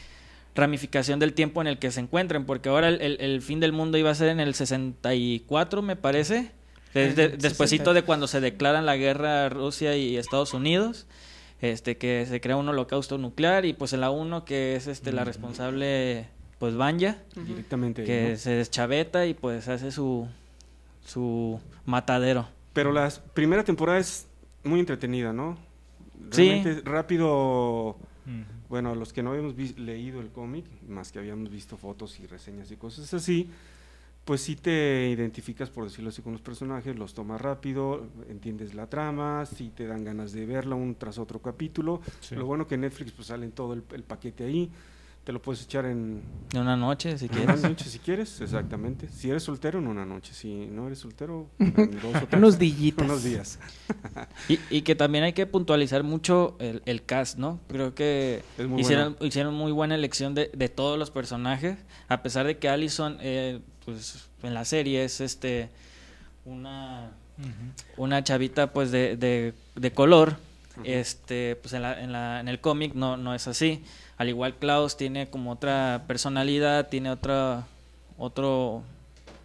ramificación 0.55 1.19
del 1.19 1.33
tiempo 1.33 1.61
en 1.61 1.67
el 1.67 1.79
que 1.79 1.91
se 1.91 1.99
encuentren, 1.99 2.45
porque 2.45 2.69
ahora 2.69 2.89
el, 2.89 3.01
el- 3.01 3.17
el 3.21 3.41
fin 3.41 3.59
del 3.59 3.71
mundo 3.73 3.97
iba 3.97 4.11
a 4.11 4.15
ser 4.15 4.29
en 4.29 4.39
el 4.39 4.53
64, 4.53 5.81
me 5.81 5.95
parece, 5.95 6.51
despuesito 6.93 7.85
60. 7.85 7.93
de 7.93 8.01
cuando 8.03 8.27
se 8.27 8.39
declaran 8.39 8.85
la 8.85 8.95
guerra 8.97 9.49
Rusia 9.49 9.97
y 9.97 10.17
Estados 10.17 10.53
Unidos, 10.53 11.07
este 11.61 11.97
que 11.97 12.25
se 12.27 12.39
crea 12.41 12.55
un 12.57 12.67
holocausto 12.69 13.17
nuclear 13.17 13.65
y 13.65 13.73
pues 13.73 13.93
en 13.93 14.01
la 14.01 14.11
1 14.11 14.45
que 14.45 14.75
es 14.75 14.87
este 14.87 15.11
la 15.13 15.23
responsable 15.23 16.27
pues 16.59 16.75
Banya, 16.75 17.17
Directamente. 17.35 18.03
que 18.03 18.31
¿no? 18.31 18.37
se 18.37 18.51
deschaveta 18.51 19.25
y 19.25 19.33
pues 19.33 19.67
hace 19.67 19.91
su 19.91 20.27
su 21.05 21.59
matadero. 21.85 22.47
Pero 22.73 22.91
la 22.91 23.11
primera 23.33 23.63
temporada 23.63 23.99
es 23.99 24.27
muy 24.63 24.79
entretenida, 24.79 25.33
¿no? 25.33 25.57
Sí. 26.31 26.49
Realmente 26.49 26.81
rápido. 26.89 27.89
Ujú. 27.89 28.43
Bueno, 28.73 28.95
los 28.95 29.13
que 29.13 29.21
no 29.21 29.29
habíamos 29.29 29.55
leído 29.77 30.19
el 30.19 30.31
cómic, 30.31 30.65
más 30.87 31.11
que 31.11 31.19
habíamos 31.19 31.51
visto 31.51 31.77
fotos 31.77 32.19
y 32.19 32.25
reseñas 32.25 32.71
y 32.71 32.75
cosas 32.75 33.13
así, 33.13 33.47
pues 34.25 34.41
sí 34.41 34.55
te 34.55 35.11
identificas, 35.11 35.69
por 35.69 35.83
decirlo 35.83 36.09
así, 36.09 36.23
con 36.23 36.31
los 36.31 36.41
personajes, 36.41 36.95
los 36.97 37.13
tomas 37.13 37.39
rápido, 37.39 38.07
entiendes 38.29 38.73
la 38.73 38.87
trama, 38.87 39.45
sí 39.45 39.71
te 39.75 39.85
dan 39.85 40.03
ganas 40.03 40.31
de 40.31 40.47
verla 40.47 40.73
un 40.73 40.95
tras 40.95 41.19
otro 41.19 41.39
capítulo. 41.39 42.01
Sí. 42.19 42.33
Lo 42.33 42.47
bueno 42.47 42.65
que 42.65 42.75
Netflix 42.75 43.11
pues 43.11 43.27
salen 43.27 43.51
todo 43.51 43.73
el, 43.73 43.83
el 43.91 44.01
paquete 44.01 44.45
ahí, 44.45 44.71
te 45.23 45.31
lo 45.31 45.41
puedes 45.41 45.63
echar 45.63 45.85
en 45.85 46.21
una 46.53 46.75
noche, 46.75 47.17
si 47.17 47.25
en 47.25 47.31
quieres. 47.31 47.59
una 47.59 47.69
noche 47.69 47.85
si 47.85 47.99
quieres, 47.99 48.41
exactamente. 48.41 49.07
Si 49.07 49.29
eres 49.29 49.43
soltero, 49.43 49.79
en 49.79 49.87
una 49.87 50.05
noche. 50.05 50.33
Si 50.33 50.65
no 50.65 50.87
eres 50.87 50.99
soltero, 50.99 51.49
en 51.59 51.73
dos 52.01 52.15
o 52.15 52.27
tres. 52.27 52.33
Unos. 52.33 52.59
Unos 52.97 53.23
días. 53.23 53.59
Y, 54.49 54.59
y 54.69 54.81
que 54.81 54.95
también 54.95 55.23
hay 55.23 55.31
que 55.33 55.45
puntualizar 55.45 56.03
mucho 56.03 56.57
el, 56.59 56.81
el 56.85 57.03
cast, 57.05 57.37
¿no? 57.37 57.59
Creo 57.69 57.95
que 57.95 58.43
Es 58.57 58.67
muy 58.67 58.81
hicieron, 58.81 59.15
hicieron 59.21 59.53
muy 59.53 59.71
buena 59.71 59.95
elección 59.95 60.35
de, 60.35 60.51
de 60.53 60.67
todos 60.69 60.99
los 60.99 61.11
personajes, 61.11 61.77
a 62.09 62.21
pesar 62.21 62.45
de 62.45 62.57
que 62.57 62.67
Allison, 62.67 63.17
eh, 63.21 63.61
pues 63.85 64.27
en 64.43 64.53
la 64.53 64.65
serie 64.65 65.05
es 65.05 65.21
este 65.21 65.69
una, 66.45 67.11
una 67.95 68.23
chavita 68.23 68.73
pues 68.73 68.91
de, 68.91 69.15
de, 69.15 69.53
de 69.75 69.91
color, 69.93 70.35
este 70.83 71.55
pues 71.55 71.73
en, 71.73 71.81
la, 71.83 72.01
en, 72.01 72.11
la, 72.11 72.39
en 72.41 72.47
el 72.49 72.59
cómic 72.59 72.93
no, 72.95 73.15
no 73.17 73.33
es 73.33 73.47
así. 73.47 73.83
Al 74.17 74.29
igual 74.29 74.55
Klaus 74.55 74.95
tiene 74.97 75.29
como 75.29 75.51
otra 75.51 76.03
personalidad, 76.07 76.89
tiene 76.89 77.09
otra 77.09 77.65
otro 78.17 78.83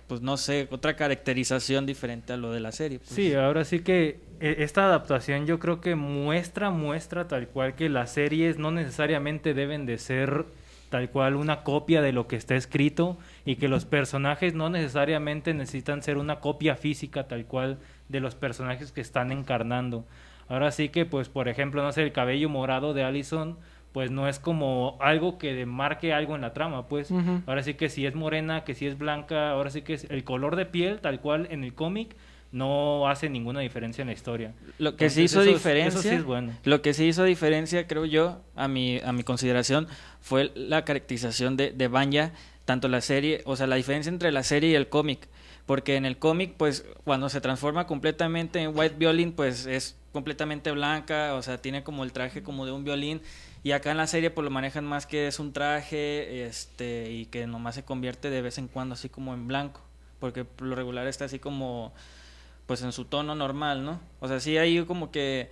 pues 0.09 0.22
no 0.22 0.38
sé, 0.38 0.66
otra 0.70 0.96
caracterización 0.96 1.85
diferente 1.85 2.33
a 2.33 2.38
lo 2.38 2.50
de 2.50 2.61
la 2.61 2.72
serie. 2.72 2.98
pues. 2.98 3.11
Sí, 3.11 3.35
ahora 3.35 3.64
sí 3.64 3.81
que 3.81 4.20
eh, 4.40 4.57
esta 4.61 4.87
adaptación 4.87 5.46
yo 5.46 5.59
creo 5.59 5.83
que 5.83 5.94
muestra, 5.94 6.70
muestra 6.70 7.28
tal 7.28 7.46
cual 7.48 7.74
que 7.74 7.90
las 7.90 8.12
series 8.12 8.59
no 8.59 8.70
necesariamente 8.70 9.52
deben 9.52 9.85
de 9.85 9.98
ser 9.98 10.46
tal 10.88 11.11
cual 11.11 11.37
una 11.37 11.62
copia 11.62 12.00
de 12.00 12.12
lo 12.12 12.26
que 12.26 12.37
está 12.37 12.57
escrito 12.57 13.18
y 13.44 13.57
que 13.57 13.68
los 13.68 13.85
personajes 13.85 14.54
no 14.54 14.70
necesariamente 14.70 15.52
necesitan 15.52 16.02
ser 16.02 16.16
una 16.16 16.40
copia 16.40 16.76
física 16.76 17.28
tal 17.28 17.44
cual 17.44 17.78
de 18.09 18.20
los 18.20 18.35
personajes 18.35 18.92
que 18.92 19.02
están 19.02 19.31
encarnando. 19.31 20.07
Ahora 20.48 20.70
sí 20.72 20.88
que, 20.88 21.04
pues, 21.04 21.28
por 21.28 21.48
ejemplo, 21.48 21.83
no 21.83 21.92
sé, 21.92 22.02
el 22.02 22.12
cabello 22.12 22.48
morado 22.48 22.94
de 22.94 23.04
Allison, 23.04 23.59
pues 23.92 24.11
no 24.11 24.29
es 24.29 24.38
como 24.38 24.96
algo 25.01 25.38
que 25.38 25.64
marque 25.66 26.12
algo 26.12 26.35
en 26.35 26.42
la 26.42 26.53
trama, 26.53 26.87
pues. 26.88 27.11
Ahora 27.46 27.62
sí 27.62 27.74
que 27.74 27.88
si 27.88 28.07
es 28.07 28.14
morena, 28.14 28.64
que 28.64 28.74
si 28.74 28.87
es 28.87 28.98
blanca, 28.98 29.51
ahora 29.51 29.70
sí 29.70 29.83
que 29.83 29.94
es 29.94 30.05
el 30.11 30.24
color 30.24 30.57
de 30.57 30.66
piel, 30.66 31.01
tal 31.01 31.20
cual 31.20 31.48
en 31.51 31.64
el 31.64 31.74
cómic, 31.74 32.14
no 32.51 33.09
hace 33.09 33.29
ninguna 33.29 33.61
diferencia 33.61 34.01
en 34.03 34.09
la 34.09 34.14
historia. 34.14 34.53
Lo 34.79 34.96
que 34.96 35.11
sí 35.11 35.20
Entonces, 35.20 35.24
hizo 35.33 35.40
eso 35.42 35.51
es- 35.51 35.57
diferencia, 35.57 35.88
eso 36.01 36.09
sí 36.09 36.14
es 36.14 36.24
bueno. 36.24 36.53
lo 36.64 36.81
que 36.81 36.94
sí 36.94 37.05
hizo 37.07 37.24
diferencia, 37.24 37.87
creo 37.87 38.05
yo, 38.07 38.40
a 38.57 38.68
mi, 38.68 38.98
a 39.05 39.12
mi 39.12 39.22
consideración, 39.22 39.87
fue 40.20 40.51
la 40.55 40.85
caracterización 40.85 41.57
de, 41.57 41.72
de 41.72 41.88
Vanya, 41.88 42.33
tanto 42.64 42.88
la 42.88 43.01
serie, 43.03 43.42
o 43.44 43.57
sea, 43.57 43.66
la 43.66 43.77
diferencia 43.77 44.11
entre 44.11 44.33
la 44.33 44.42
serie 44.42 44.70
y 44.70 44.74
el 44.74 44.88
cómic. 44.88 45.29
Porque 45.66 45.96
en 45.96 46.07
el 46.07 46.18
cómic, 46.18 46.55
pues, 46.57 46.87
cuando 47.05 47.29
se 47.29 47.42
transforma 47.42 47.87
completamente 47.87 48.61
en 48.62 48.72
White 48.74 48.94
Violin, 48.98 49.33
pues 49.33 49.66
es 49.66 49.98
completamente 50.12 50.70
blanca, 50.70 51.35
o 51.35 51.42
sea, 51.42 51.59
tiene 51.61 51.83
como 51.85 52.03
el 52.05 52.12
traje 52.12 52.42
como 52.42 52.64
de 52.64 52.72
un 52.72 52.85
violín. 52.85 53.20
Y 53.62 53.72
acá 53.72 53.90
en 53.90 53.96
la 53.96 54.06
serie, 54.06 54.30
pues 54.30 54.44
lo 54.44 54.50
manejan 54.50 54.84
más 54.84 55.06
que 55.06 55.26
es 55.26 55.38
un 55.40 55.52
traje, 55.52 56.44
este, 56.46 57.10
y 57.10 57.26
que 57.26 57.46
nomás 57.46 57.74
se 57.74 57.84
convierte 57.84 58.30
de 58.30 58.40
vez 58.42 58.58
en 58.58 58.68
cuando 58.68 58.94
así 58.94 59.08
como 59.08 59.34
en 59.34 59.46
blanco. 59.48 59.80
Porque 60.20 60.44
por 60.44 60.66
lo 60.68 60.74
regular 60.76 61.06
está 61.06 61.24
así 61.26 61.38
como 61.38 61.92
pues 62.66 62.82
en 62.82 62.92
su 62.92 63.04
tono 63.06 63.34
normal, 63.34 63.84
¿no? 63.84 63.98
O 64.20 64.28
sea, 64.28 64.40
sí 64.40 64.58
hay 64.58 64.84
como 64.84 65.10
que 65.10 65.50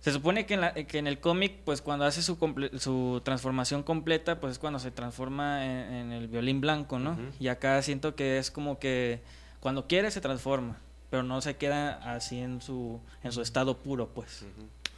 se 0.00 0.12
supone 0.12 0.46
que 0.46 0.54
en, 0.54 0.60
la- 0.60 0.74
que 0.74 0.98
en 0.98 1.06
el 1.06 1.18
cómic, 1.18 1.54
pues 1.64 1.82
cuando 1.82 2.04
hace 2.04 2.22
su, 2.22 2.38
comple- 2.38 2.78
su 2.78 3.20
transformación 3.24 3.82
completa, 3.82 4.38
pues 4.40 4.52
es 4.52 4.58
cuando 4.58 4.78
se 4.78 4.90
transforma 4.92 5.64
en, 5.64 5.92
en 5.94 6.12
el 6.12 6.28
violín 6.28 6.60
blanco, 6.60 6.98
¿no? 6.98 7.16
Y 7.40 7.48
acá 7.48 7.80
siento 7.82 8.14
que 8.14 8.38
es 8.38 8.50
como 8.50 8.78
que 8.78 9.20
cuando 9.60 9.86
quiere 9.88 10.10
se 10.10 10.20
transforma, 10.20 10.76
pero 11.10 11.22
no 11.24 11.40
se 11.40 11.56
queda 11.56 12.14
así 12.14 12.38
en 12.40 12.60
su 12.62 13.00
en 13.24 13.32
su 13.32 13.42
estado 13.42 13.78
puro, 13.78 14.08
pues. 14.08 14.44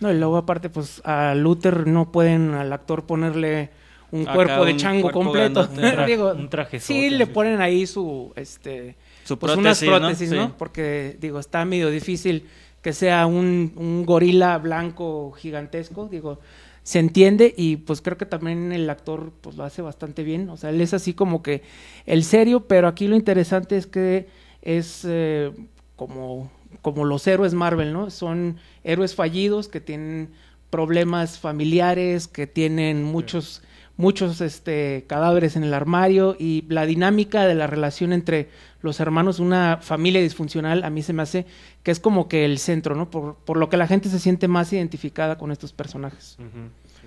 No, 0.01 0.13
y 0.13 0.19
luego 0.19 0.37
aparte, 0.37 0.69
pues 0.71 1.01
a 1.05 1.35
Luther 1.35 1.87
no 1.87 2.11
pueden 2.13 2.55
al 2.55 2.73
actor 2.73 3.05
ponerle 3.05 3.71
un 4.11 4.23
Acá 4.23 4.35
cuerpo 4.35 4.65
de 4.65 4.77
chango 4.77 5.03
cuerpo 5.03 5.21
completo. 5.21 5.69
grandote. 5.73 5.87
Un 5.87 5.93
tra- 5.99 6.07
Digo, 6.07 6.33
un 6.33 6.49
trajezote, 6.49 6.93
sí 6.93 7.11
le 7.11 7.27
ponen 7.27 7.61
ahí 7.61 7.87
su, 7.87 8.33
este, 8.37 8.97
Su 9.25 9.39
pues 9.39 9.57
unas 9.57 9.79
prótesis, 9.79 9.89
¿no? 9.91 9.99
prótesis, 9.99 10.31
¿no? 10.33 10.47
Sí. 10.47 10.53
Porque, 10.59 11.17
digo, 11.21 11.39
está 11.39 11.65
medio 11.65 11.91
difícil 11.91 12.47
que 12.83 12.93
sea 12.93 13.27
un, 13.27 13.73
un 13.77 14.05
gorila 14.05 14.59
blanco 14.59 15.33
gigantesco, 15.33 16.07
digo, 16.11 16.39
se 16.83 16.99
entiende 16.99 17.55
y 17.57 17.77
pues 17.77 18.03
creo 18.03 18.19
que 18.19 18.27
también 18.27 18.71
el 18.73 18.91
actor 18.91 19.33
pues 19.41 19.57
lo 19.57 19.65
hace 19.65 19.81
bastante 19.81 20.23
bien, 20.23 20.51
o 20.51 20.59
sea, 20.59 20.69
él 20.69 20.81
es 20.83 20.93
así 20.93 21.15
como 21.15 21.43
que 21.43 21.63
el 22.05 22.25
serio, 22.25 22.67
pero 22.69 22.87
aquí 22.89 23.09
lo 23.09 23.17
interesante 23.17 23.79
es 23.79 23.87
que 23.87 24.27
es 24.61 25.01
eh, 25.09 25.51
como, 25.97 26.53
como 26.85 27.07
los 27.07 27.27
héroes 27.27 27.55
Marvel, 27.55 27.95
¿no? 27.95 28.11
Son 28.11 28.59
héroes 28.85 29.15
fallidos 29.15 29.69
que 29.69 29.81
tienen 29.81 30.29
problemas 30.69 31.39
familiares, 31.39 32.29
que 32.29 32.47
tienen 32.47 33.03
muchos 33.03 33.63
muchos 33.97 34.41
este 34.41 35.05
cadáveres 35.07 35.57
en 35.57 35.65
el 35.65 35.73
armario 35.73 36.37
y 36.39 36.65
la 36.69 36.85
dinámica 36.85 37.47
de 37.47 37.55
la 37.55 37.67
relación 37.67 38.13
entre 38.13 38.51
los 38.83 39.01
hermanos, 39.01 39.39
una 39.39 39.79
familia 39.81 40.21
disfuncional, 40.21 40.85
a 40.85 40.91
mí 40.91 41.03
se 41.03 41.15
me 41.15 41.23
hace 41.23 41.47
que 41.83 41.91
es 41.91 42.01
como 42.01 42.29
que 42.29 42.45
el 42.45 42.59
centro, 42.59 42.95
¿no? 42.95 43.09
Por, 43.11 43.37
por 43.37 43.57
lo 43.57 43.71
que 43.71 43.79
la 43.79 43.87
gente 43.87 44.11
se 44.11 44.19
siente 44.19 44.47
más 44.47 44.71
identificada 44.75 45.39
con 45.39 45.53
estos 45.53 45.73
personajes. 45.73 46.37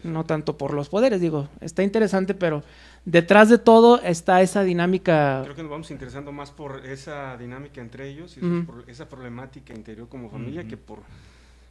No 0.04 0.26
tanto 0.26 0.58
por 0.58 0.74
los 0.74 0.90
poderes, 0.90 1.22
digo, 1.22 1.50
está 1.62 1.84
interesante, 1.84 2.34
pero 2.34 2.64
detrás 3.10 3.48
de 3.48 3.58
todo 3.58 4.02
está 4.02 4.42
esa 4.42 4.64
dinámica. 4.64 5.40
Creo 5.44 5.56
que 5.56 5.62
nos 5.64 5.72
vamos 5.72 5.92
interesando 5.92 6.34
más 6.34 6.52
por 6.52 6.86
esa 6.86 7.38
dinámica 7.38 7.80
entre 7.80 8.10
ellos 8.10 8.38
y 8.38 8.42
esa 8.92 9.08
problemática 9.08 9.74
interior 9.74 10.10
como 10.10 10.30
familia 10.30 10.62
Ujú. 10.62 10.70
que 10.70 10.78
por 10.78 11.00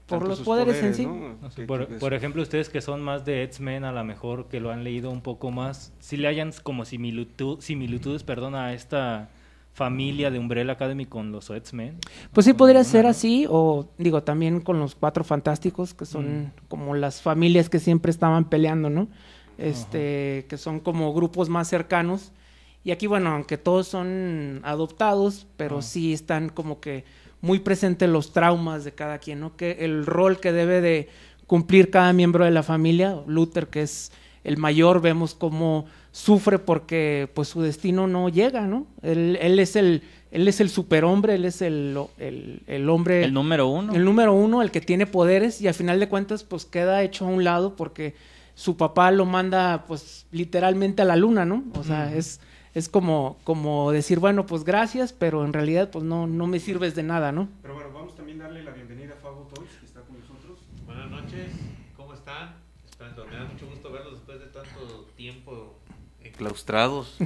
Por 0.06 0.26
los 0.26 0.40
poderes 0.40 0.82
en 0.82 0.94
sí. 0.94 1.04
¿no? 1.04 1.36
No 1.42 1.50
sé, 1.50 1.66
Que- 1.66 1.98
por, 1.98 2.14
ejemplo, 2.14 2.40
ustedes 2.40 2.70
que 2.70 2.80
son 2.80 3.02
más 3.02 3.24
de 3.26 3.42
X-Men, 3.42 3.84
a 3.84 3.92
lo 3.92 4.02
mejor 4.04 4.46
que 4.46 4.60
lo 4.60 4.70
han 4.70 4.82
leído 4.82 5.10
un 5.10 5.20
poco 5.20 5.50
más, 5.50 5.92
si 5.98 6.16
le 6.16 6.26
hayan 6.28 6.52
como 6.62 6.84
similitud, 6.86 7.60
similitudes 7.60 8.22
perdón, 8.22 8.54
a 8.54 8.72
esta 8.72 9.28
familia 9.74 10.30
de 10.30 10.38
Umbrella 10.38 10.72
Academy 10.72 11.04
con 11.04 11.32
los 11.32 11.50
X-Men. 11.50 11.98
Pues 12.32 12.46
sí 12.46 12.54
podría 12.54 12.78
alguna, 12.80 12.92
ser 12.92 13.04
¿no? 13.04 13.10
así, 13.10 13.46
o 13.50 13.88
digo, 13.98 14.22
también 14.22 14.60
con 14.62 14.78
los 14.78 14.94
cuatro 14.94 15.22
fantásticos, 15.22 15.92
que 15.92 16.06
son 16.06 16.50
como 16.68 16.94
las 16.94 17.20
familias 17.20 17.68
que 17.68 17.78
siempre 17.78 18.10
estaban 18.10 18.48
peleando, 18.48 18.88
¿no? 18.88 19.08
Este, 19.58 20.46
que 20.48 20.58
son 20.58 20.80
como 20.80 21.14
grupos 21.14 21.48
más 21.48 21.68
cercanos. 21.68 22.32
Y 22.84 22.90
aquí, 22.90 23.06
bueno, 23.06 23.30
aunque 23.30 23.58
todos 23.58 23.88
son 23.88 24.60
adoptados, 24.62 25.46
pero 25.56 25.82
sí 25.82 26.12
están 26.12 26.50
como 26.50 26.80
que 26.80 27.04
muy 27.40 27.58
presentes 27.58 28.08
los 28.08 28.32
traumas 28.32 28.84
de 28.84 28.92
cada 28.92 29.18
quien, 29.18 29.40
¿no? 29.40 29.56
Que 29.56 29.78
el 29.80 30.06
rol 30.06 30.40
que 30.40 30.52
debe 30.52 30.80
de 30.80 31.08
cumplir 31.46 31.90
cada 31.90 32.12
miembro 32.12 32.44
de 32.44 32.50
la 32.50 32.62
familia, 32.62 33.20
Luther, 33.26 33.68
que 33.68 33.82
es 33.82 34.12
el 34.44 34.56
mayor, 34.56 35.00
vemos 35.00 35.34
cómo 35.34 35.86
sufre 36.12 36.58
porque 36.58 37.28
pues 37.34 37.48
su 37.48 37.60
destino 37.62 38.06
no 38.06 38.28
llega, 38.28 38.62
¿no? 38.66 38.86
Él, 39.02 39.38
él 39.40 39.58
es 39.58 39.76
el 39.76 40.02
él 40.30 40.48
es 40.48 40.60
el 40.60 40.68
superhombre, 40.70 41.34
él 41.34 41.44
es 41.44 41.62
el, 41.62 41.96
el, 42.18 42.60
el 42.66 42.88
hombre 42.90 43.24
El 43.24 43.32
número 43.32 43.68
uno. 43.68 43.94
el 43.94 44.04
número 44.04 44.32
uno, 44.34 44.60
el 44.60 44.70
que 44.70 44.80
tiene 44.80 45.06
poderes 45.06 45.60
y 45.60 45.68
al 45.68 45.74
final 45.74 45.98
de 45.98 46.08
cuentas 46.08 46.44
pues 46.44 46.64
queda 46.64 47.02
hecho 47.02 47.24
a 47.26 47.28
un 47.28 47.42
lado 47.44 47.74
porque 47.76 48.14
su 48.56 48.78
papá 48.78 49.10
lo 49.10 49.26
manda 49.26 49.84
pues 49.86 50.26
literalmente 50.32 51.02
a 51.02 51.04
la 51.04 51.14
luna, 51.14 51.44
¿no? 51.44 51.62
O 51.74 51.84
sea, 51.84 52.12
es, 52.14 52.40
es 52.72 52.88
como, 52.88 53.38
como 53.44 53.92
decir, 53.92 54.18
bueno, 54.18 54.46
pues 54.46 54.64
gracias, 54.64 55.12
pero 55.12 55.44
en 55.44 55.52
realidad 55.52 55.90
pues 55.90 56.04
no, 56.04 56.26
no 56.26 56.46
me 56.46 56.58
sirves 56.58 56.94
de 56.94 57.02
nada, 57.02 57.32
¿no? 57.32 57.48
Pero 57.60 57.74
bueno, 57.74 57.90
vamos 57.92 58.16
también 58.16 58.40
a 58.40 58.44
darle 58.44 58.64
la 58.64 58.70
bienvenida 58.70 59.12
a 59.12 59.16
Fabo 59.18 59.46
Toys, 59.54 59.70
que 59.78 59.84
está 59.84 60.00
con 60.00 60.18
nosotros. 60.18 60.58
Buenas 60.86 61.10
noches, 61.10 61.52
¿cómo 61.98 62.14
están? 62.14 62.54
Esperando, 62.88 63.26
me 63.26 63.36
da 63.36 63.44
mucho 63.44 63.66
gusto 63.66 63.92
verlos 63.92 64.14
después 64.14 64.40
de 64.40 64.46
tanto 64.46 65.06
tiempo 65.16 65.74
enclaustrados. 66.24 67.18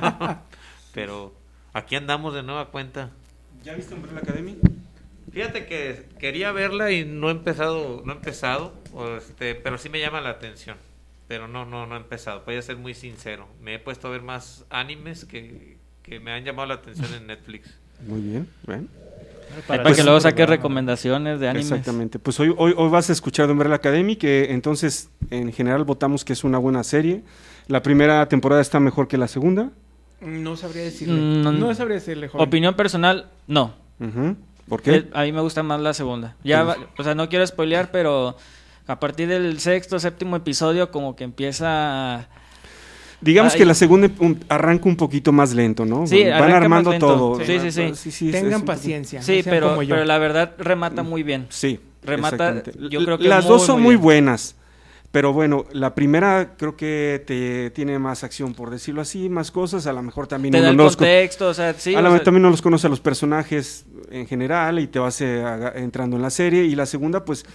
Pero 0.94 1.34
aquí 1.74 1.96
andamos 1.96 2.32
de 2.32 2.42
nueva 2.42 2.70
cuenta. 2.70 3.10
¿Ya 3.62 3.74
viste 3.74 3.92
Umbrella 3.92 4.20
Academy? 4.20 4.56
Fíjate 5.36 5.66
que 5.66 6.06
quería 6.18 6.50
verla 6.50 6.90
y 6.92 7.04
no 7.04 7.28
he 7.28 7.32
empezado, 7.32 8.00
no 8.06 8.12
he 8.14 8.16
empezado, 8.16 8.72
este, 9.18 9.54
pero 9.54 9.76
sí 9.76 9.90
me 9.90 10.00
llama 10.00 10.22
la 10.22 10.30
atención. 10.30 10.78
Pero 11.28 11.46
no, 11.46 11.66
no, 11.66 11.86
no 11.86 11.94
he 11.94 11.98
empezado. 11.98 12.42
Voy 12.46 12.56
a 12.56 12.62
ser 12.62 12.78
muy 12.78 12.94
sincero. 12.94 13.46
Me 13.60 13.74
he 13.74 13.78
puesto 13.78 14.08
a 14.08 14.10
ver 14.12 14.22
más 14.22 14.64
animes 14.70 15.26
que, 15.26 15.76
que 16.02 16.20
me 16.20 16.32
han 16.32 16.42
llamado 16.42 16.68
la 16.68 16.74
atención 16.76 17.12
en 17.12 17.26
Netflix. 17.26 17.68
Muy 18.08 18.22
bien, 18.22 18.48
¿ven? 18.66 18.88
Para 19.66 19.82
Pues- 19.82 19.96
que 19.98 20.04
luego 20.04 20.20
saque 20.20 20.46
recomendaciones 20.46 21.38
de 21.38 21.48
animes. 21.50 21.70
Exactamente. 21.70 22.18
Pues 22.18 22.40
hoy, 22.40 22.54
hoy, 22.56 22.72
hoy 22.74 22.88
vas 22.88 23.10
a 23.10 23.12
escuchar 23.12 23.44
de 23.46 23.52
Umbrella 23.52 23.74
Academy, 23.74 24.16
que 24.16 24.52
entonces 24.54 25.10
en 25.28 25.52
general 25.52 25.84
votamos 25.84 26.24
que 26.24 26.32
es 26.32 26.44
una 26.44 26.56
buena 26.56 26.82
serie. 26.82 27.22
La 27.68 27.82
primera 27.82 28.26
temporada 28.26 28.62
está 28.62 28.80
mejor 28.80 29.06
que 29.06 29.18
la 29.18 29.28
segunda. 29.28 29.70
No 30.22 30.56
sabría 30.56 30.84
decirle. 30.84 31.20
Mm, 31.20 31.42
no- 31.42 31.52
no 31.52 31.74
sabría 31.74 31.96
decirle, 31.96 32.28
joven. 32.28 32.48
Opinión 32.48 32.74
personal, 32.74 33.28
no. 33.46 33.74
Ujú. 34.00 34.34
¿Por 34.68 34.82
qué? 34.82 34.94
Eh, 34.96 35.10
A 35.12 35.22
mí 35.22 35.32
me 35.32 35.40
gusta 35.40 35.62
más 35.62 35.80
la 35.80 35.94
segunda. 35.94 36.34
Ya, 36.42 36.62
va- 36.64 36.76
o 36.98 37.04
sea, 37.04 37.14
no 37.14 37.28
quiero 37.28 37.46
spoilear, 37.46 37.90
pero 37.90 38.36
a 38.86 39.00
partir 39.00 39.28
del 39.28 39.58
sexto, 39.60 39.98
séptimo 39.98 40.36
episodio, 40.36 40.90
como 40.90 41.14
que 41.16 41.24
empieza. 41.24 42.16
a- 42.18 42.28
Digamos 43.20 43.54
Ay. 43.54 43.58
que 43.60 43.64
la 43.64 43.74
segunda 43.74 44.10
un- 44.18 44.44
arranca 44.48 44.88
un 44.88 44.96
poquito 44.96 45.32
más 45.32 45.54
lento, 45.54 45.86
¿no? 45.86 46.06
Sí, 46.06 46.24
Van 46.24 46.52
armando 46.52 46.90
lento. 46.90 47.06
todo. 47.06 47.44
Sí, 47.44 47.70
sí, 47.70 48.10
sí. 48.10 48.30
Tengan 48.30 48.62
paciencia. 48.62 49.22
Sí, 49.22 49.42
no 49.44 49.50
pero, 49.50 49.82
la 50.04 50.18
verdad 50.18 50.52
remata 50.58 51.02
muy 51.02 51.22
bien. 51.22 51.46
Sí. 51.48 51.80
Remata, 52.02 52.62
yo 52.90 53.04
creo 53.04 53.18
que 53.18 53.26
Las 53.26 53.44
muy, 53.44 53.52
dos 53.54 53.66
son 53.66 53.76
muy 53.76 53.82
muy 53.82 53.94
bien. 53.94 54.02
buenas. 54.02 54.54
Pero 55.16 55.32
bueno, 55.32 55.64
la 55.72 55.94
primera 55.94 56.56
creo 56.58 56.76
que 56.76 57.24
te 57.26 57.70
tiene 57.70 57.98
más 57.98 58.22
acción, 58.22 58.52
por 58.52 58.68
decirlo 58.68 59.00
así, 59.00 59.30
más 59.30 59.50
cosas. 59.50 59.86
A 59.86 59.94
lo 59.94 60.02
mejor 60.02 60.26
también 60.26 60.52
Te 60.52 60.60
da 60.60 60.64
uno 60.64 60.70
el 60.72 60.76
no 60.76 60.94
contexto, 60.94 61.48
o 61.48 61.54
sea, 61.54 61.72
sí. 61.72 61.94
a 61.94 62.02
lo 62.02 62.02
sea, 62.02 62.10
mejor 62.10 62.24
también 62.26 62.42
no 62.42 62.50
los 62.50 62.60
conoce 62.60 62.86
a 62.86 62.90
los 62.90 63.00
personajes 63.00 63.86
en 64.10 64.26
general 64.26 64.78
y 64.78 64.88
te 64.88 64.98
vas 64.98 65.18
eh, 65.22 65.42
entrando 65.76 66.16
en 66.16 66.22
la 66.22 66.28
serie. 66.28 66.64
Y 66.64 66.74
la 66.74 66.84
segunda, 66.84 67.24
pues, 67.24 67.46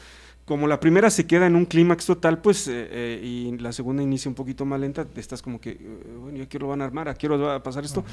como 0.43 0.67
la 0.67 0.80
primera 0.80 1.12
se 1.12 1.28
queda 1.28 1.45
en 1.45 1.56
un 1.56 1.65
clímax 1.65 2.08
total, 2.08 2.39
pues, 2.39 2.67
eh, 2.67 2.88
eh, 2.89 3.21
y 3.24 3.56
la 3.60 3.74
segunda 3.74 4.02
inicia 4.02 4.28
un 4.28 4.34
poquito 4.34 4.65
más 4.65 4.80
lenta, 4.80 5.06
estás 5.15 5.43
como 5.43 5.62
que, 5.62 5.78
bueno, 6.19 6.39
ya 6.39 6.47
quiero 6.47 6.67
van 6.67 6.82
a 6.82 6.86
armar, 6.86 7.10
a 7.10 7.13
quiero 7.13 7.38
va 7.38 7.54
a 7.54 7.62
pasar 7.62 7.86
esto. 7.86 8.04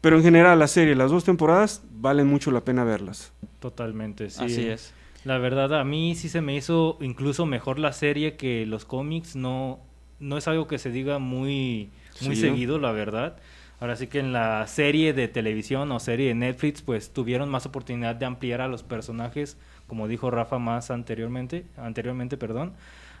Pero 0.00 0.16
en 0.16 0.24
general, 0.24 0.58
la 0.58 0.66
serie, 0.66 0.96
las 0.96 1.12
dos 1.12 1.22
temporadas, 1.22 1.80
valen 1.92 2.26
mucho 2.26 2.50
la 2.50 2.62
pena 2.62 2.82
verlas. 2.82 3.32
Totalmente, 3.60 4.30
sí. 4.30 4.44
Así 4.44 4.66
es. 4.66 4.92
La 5.26 5.38
verdad, 5.38 5.74
a 5.74 5.82
mí 5.82 6.14
sí 6.14 6.28
se 6.28 6.40
me 6.40 6.54
hizo 6.54 6.98
incluso 7.00 7.46
mejor 7.46 7.80
la 7.80 7.92
serie 7.92 8.36
que 8.36 8.64
los 8.64 8.84
cómics. 8.84 9.34
No, 9.34 9.80
no 10.20 10.38
es 10.38 10.46
algo 10.46 10.68
que 10.68 10.78
se 10.78 10.92
diga 10.92 11.18
muy, 11.18 11.90
muy 12.20 12.36
Sí. 12.36 12.42
seguido, 12.42 12.78
la 12.78 12.92
verdad. 12.92 13.36
Ahora 13.80 13.96
sí 13.96 14.06
que 14.06 14.20
en 14.20 14.32
la 14.32 14.64
serie 14.68 15.12
de 15.14 15.26
televisión 15.26 15.90
o 15.90 15.98
serie 15.98 16.28
de 16.28 16.36
Netflix, 16.36 16.80
pues 16.80 17.12
tuvieron 17.12 17.48
más 17.48 17.66
oportunidad 17.66 18.14
de 18.14 18.24
ampliar 18.24 18.60
a 18.60 18.68
los 18.68 18.84
personajes, 18.84 19.58
como 19.88 20.06
dijo 20.06 20.30
Rafa 20.30 20.60
más 20.60 20.92
anteriormente, 20.92 21.66
anteriormente, 21.76 22.36
perdón. 22.36 22.74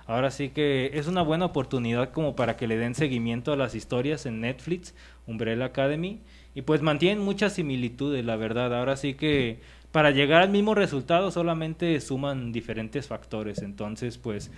Ahora 0.06 0.30
sí 0.30 0.50
que 0.50 0.92
es 0.94 1.08
una 1.08 1.22
buena 1.22 1.46
oportunidad 1.46 2.12
como 2.12 2.36
para 2.36 2.56
que 2.56 2.68
le 2.68 2.76
den 2.76 2.94
seguimiento 2.94 3.52
a 3.52 3.56
las 3.56 3.74
historias 3.74 4.26
en 4.26 4.40
Netflix, 4.40 4.94
Umbrella 5.26 5.64
Academy, 5.64 6.20
y 6.54 6.62
pues 6.62 6.82
mantienen 6.82 7.18
muchas 7.24 7.54
similitudes, 7.54 8.24
la 8.24 8.36
verdad. 8.36 8.72
Ahora 8.78 8.96
sí 8.96 9.14
que 9.14 9.58
para 9.96 10.10
llegar 10.10 10.42
al 10.42 10.50
mismo 10.50 10.74
resultado 10.74 11.30
solamente 11.30 11.98
suman 12.02 12.52
diferentes 12.52 13.06
factores, 13.06 13.62
entonces 13.62 14.18
pues 14.18 14.50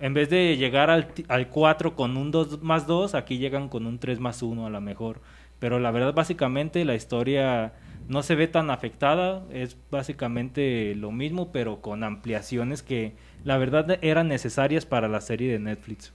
en 0.00 0.14
vez 0.14 0.30
de 0.30 0.56
llegar 0.56 0.88
al, 0.88 1.08
al 1.28 1.48
4 1.48 1.94
con 1.94 2.16
un 2.16 2.30
2 2.30 2.62
más 2.62 2.86
2, 2.86 3.14
aquí 3.14 3.36
llegan 3.36 3.68
con 3.68 3.84
un 3.84 3.98
3 3.98 4.20
más 4.20 4.42
1 4.42 4.66
a 4.66 4.70
lo 4.70 4.80
mejor. 4.80 5.20
Pero 5.58 5.78
la 5.80 5.90
verdad, 5.90 6.14
básicamente, 6.14 6.82
la 6.86 6.94
historia 6.94 7.74
no 8.08 8.22
se 8.22 8.36
ve 8.36 8.48
tan 8.48 8.70
afectada. 8.70 9.42
Es 9.52 9.76
básicamente 9.90 10.94
lo 10.94 11.12
mismo, 11.12 11.52
pero 11.52 11.82
con 11.82 12.02
ampliaciones 12.02 12.82
que 12.82 13.12
la 13.44 13.58
verdad 13.58 13.98
eran 14.00 14.28
necesarias 14.28 14.86
para 14.86 15.08
la 15.08 15.20
serie 15.20 15.52
de 15.52 15.58
Netflix. 15.58 16.14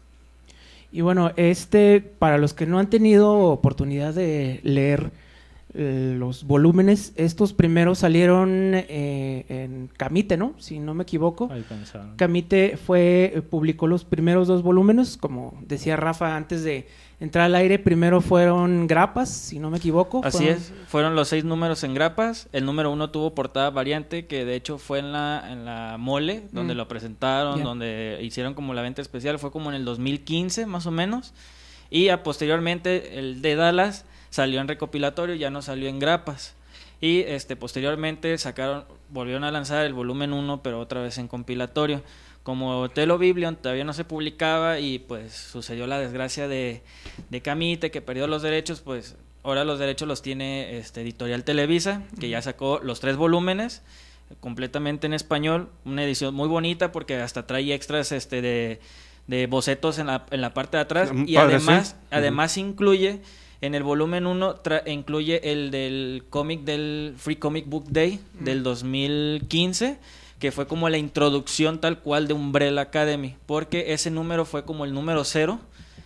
Y 0.91 1.01
bueno, 1.01 1.33
este, 1.35 2.01
para 2.01 2.39
los 2.39 2.55
que 2.55 2.65
no 2.65 2.79
han 2.79 2.89
tenido 2.89 3.31
oportunidad 3.31 4.15
de 4.15 4.59
leer 4.63 5.11
los 5.73 6.43
volúmenes, 6.43 7.13
estos 7.15 7.53
primeros 7.53 7.99
salieron 7.99 8.73
eh, 8.73 9.45
en 9.47 9.89
Camite, 9.95 10.36
¿no? 10.38 10.53
Si 10.57 10.79
no 10.79 10.93
me 10.93 11.03
equivoco. 11.03 11.49
Camite 12.17 12.77
fue, 12.77 13.31
eh, 13.36 13.41
publicó 13.41 13.88
los 13.88 14.03
primeros 14.03 14.47
dos 14.47 14.63
volúmenes, 14.63 15.17
como 15.17 15.57
decía 15.65 15.95
Rafa 15.95 16.36
antes 16.36 16.63
de 16.63 16.88
entrar 17.19 17.45
al 17.45 17.55
aire, 17.55 17.77
primero 17.79 18.19
fueron 18.19 18.88
grapas, 18.88 19.29
si 19.29 19.60
no 19.60 19.69
me 19.69 19.77
equivoco. 19.77 20.21
Así 20.23 20.39
fueron- 20.39 20.55
es, 20.57 20.73
fueron 20.88 21.15
los 21.15 21.27
seis 21.27 21.43
números 21.45 21.84
en 21.84 21.93
grapas. 21.93 22.49
El 22.51 22.65
número 22.65 22.91
uno 22.91 23.12
tuvo 23.12 23.36
portada 23.36 23.69
variante, 23.69 24.25
que 24.25 24.43
de 24.43 24.55
hecho 24.55 24.77
fue 24.79 24.99
en 24.99 25.12
la, 25.13 25.47
en 25.51 25.63
la 25.63 25.97
mole, 25.99 26.43
donde 26.51 26.73
Mm. 26.73 26.77
lo 26.77 26.88
presentaron, 26.88 27.63
donde 27.63 28.17
hicieron 28.23 28.55
como 28.55 28.73
la 28.73 28.81
venta 28.81 29.01
especial. 29.01 29.38
Fue 29.39 29.51
como 29.51 29.69
en 29.69 29.75
el 29.75 29.86
2015, 29.86 30.65
más 30.65 30.86
o 30.88 30.91
menos. 30.91 31.34
Y 31.91 32.10
a 32.10 32.23
posteriormente, 32.23 33.19
el 33.19 33.41
de 33.41 33.55
Dallas 33.55 34.05
salió 34.31 34.59
en 34.59 34.67
recopilatorio, 34.67 35.35
ya 35.35 35.51
no 35.51 35.61
salió 35.61 35.87
en 35.87 35.99
grapas. 35.99 36.55
Y 36.99 37.19
este 37.21 37.55
posteriormente 37.55 38.35
sacaron, 38.39 38.85
volvieron 39.09 39.43
a 39.43 39.51
lanzar 39.51 39.85
el 39.85 39.93
volumen 39.93 40.33
1, 40.33 40.63
pero 40.63 40.79
otra 40.79 41.01
vez 41.01 41.19
en 41.19 41.27
compilatorio. 41.27 42.01
Como 42.43 42.89
Telo 42.89 43.19
Biblion 43.19 43.55
todavía 43.55 43.83
no 43.83 43.93
se 43.93 44.03
publicaba 44.03 44.79
y 44.79 44.97
pues 44.97 45.33
sucedió 45.33 45.85
la 45.85 45.99
desgracia 45.99 46.47
de, 46.47 46.81
de 47.29 47.41
Camite 47.41 47.91
que 47.91 48.01
perdió 48.01 48.25
los 48.25 48.41
derechos, 48.41 48.81
pues 48.81 49.15
ahora 49.43 49.63
los 49.63 49.77
derechos 49.77 50.07
los 50.07 50.23
tiene 50.23 50.77
este 50.77 51.01
Editorial 51.01 51.43
Televisa, 51.43 52.01
que 52.19 52.29
ya 52.29 52.41
sacó 52.41 52.79
los 52.81 52.99
tres 52.99 53.15
volúmenes 53.15 53.83
completamente 54.39 55.07
en 55.07 55.13
español, 55.13 55.69
una 55.85 56.03
edición 56.03 56.33
muy 56.33 56.47
bonita 56.47 56.91
porque 56.91 57.17
hasta 57.17 57.45
trae 57.45 57.73
extras 57.73 58.11
este 58.11 58.41
de, 58.41 58.79
de 59.27 59.45
bocetos 59.47 59.99
en 59.99 60.07
la, 60.07 60.25
en 60.31 60.41
la 60.41 60.53
parte 60.53 60.77
de 60.77 60.83
atrás 60.83 61.11
Mm, 61.13 61.25
y 61.27 61.35
además 61.35 61.89
sí. 61.89 61.95
además 62.11 62.57
incluye 62.57 63.21
en 63.62 63.76
el 63.76 63.84
volumen 63.84 64.26
1 64.26 64.56
incluye 64.88 65.52
el 65.52 65.71
del 65.71 66.24
cómic 66.30 66.62
del 66.62 67.13
Free 67.17 67.36
Comic 67.38 67.67
Book 67.67 67.86
Day 67.89 68.19
del 68.39 68.63
2015 68.63 69.97
que 70.39 70.52
fue 70.52 70.65
como 70.65 70.89
la 70.89 70.97
introducción 70.97 71.80
tal 71.80 72.00
cual 72.00 72.28
de 72.28 72.34
Umbrella 72.34 72.82
Academy, 72.82 73.36
porque 73.45 73.93
ese 73.93 74.10
número 74.10 74.43
fue 74.43 74.65
como 74.65 74.86
el 74.86 74.93
número 74.93 75.24
cero 75.24 75.60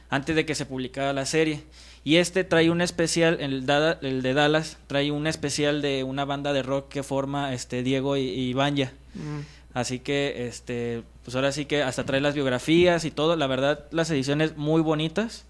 antes 0.10 0.36
de 0.36 0.46
que 0.46 0.56
se 0.56 0.66
publicara 0.66 1.14
la 1.14 1.26
serie. 1.26 1.64
Y 2.04 2.18
este 2.18 2.44
trae 2.44 2.70
un 2.70 2.82
especial, 2.82 3.38
el, 3.40 3.66
Dada- 3.66 3.98
el 4.02 4.22
de 4.22 4.34
Dallas, 4.34 4.78
trae 4.88 5.10
un 5.10 5.26
especial 5.26 5.82
de 5.82 6.04
una 6.04 6.26
banda 6.26 6.52
de 6.52 6.64
rock 6.64 6.90
que 6.90 7.02
forma 7.02 7.54
este 7.54 7.82
Diego 7.82 8.18
y, 8.18 8.24
y 8.28 8.54
Banya. 8.54 8.92
Mm. 9.14 9.40
Así 9.74 10.00
que, 10.00 10.46
este, 10.48 11.04
pues 11.24 11.36
ahora 11.36 11.54
sí 11.54 11.64
que 11.66 11.82
hasta 11.82 12.04
trae 12.04 12.20
las 12.20 12.36
biografías 12.36 13.06
y 13.06 13.12
todo. 13.12 13.38
La 13.38 13.48
verdad, 13.48 13.86
las 13.92 14.10
ediciones 14.12 14.58
muy 14.58 14.82
bonitas. 14.82 15.46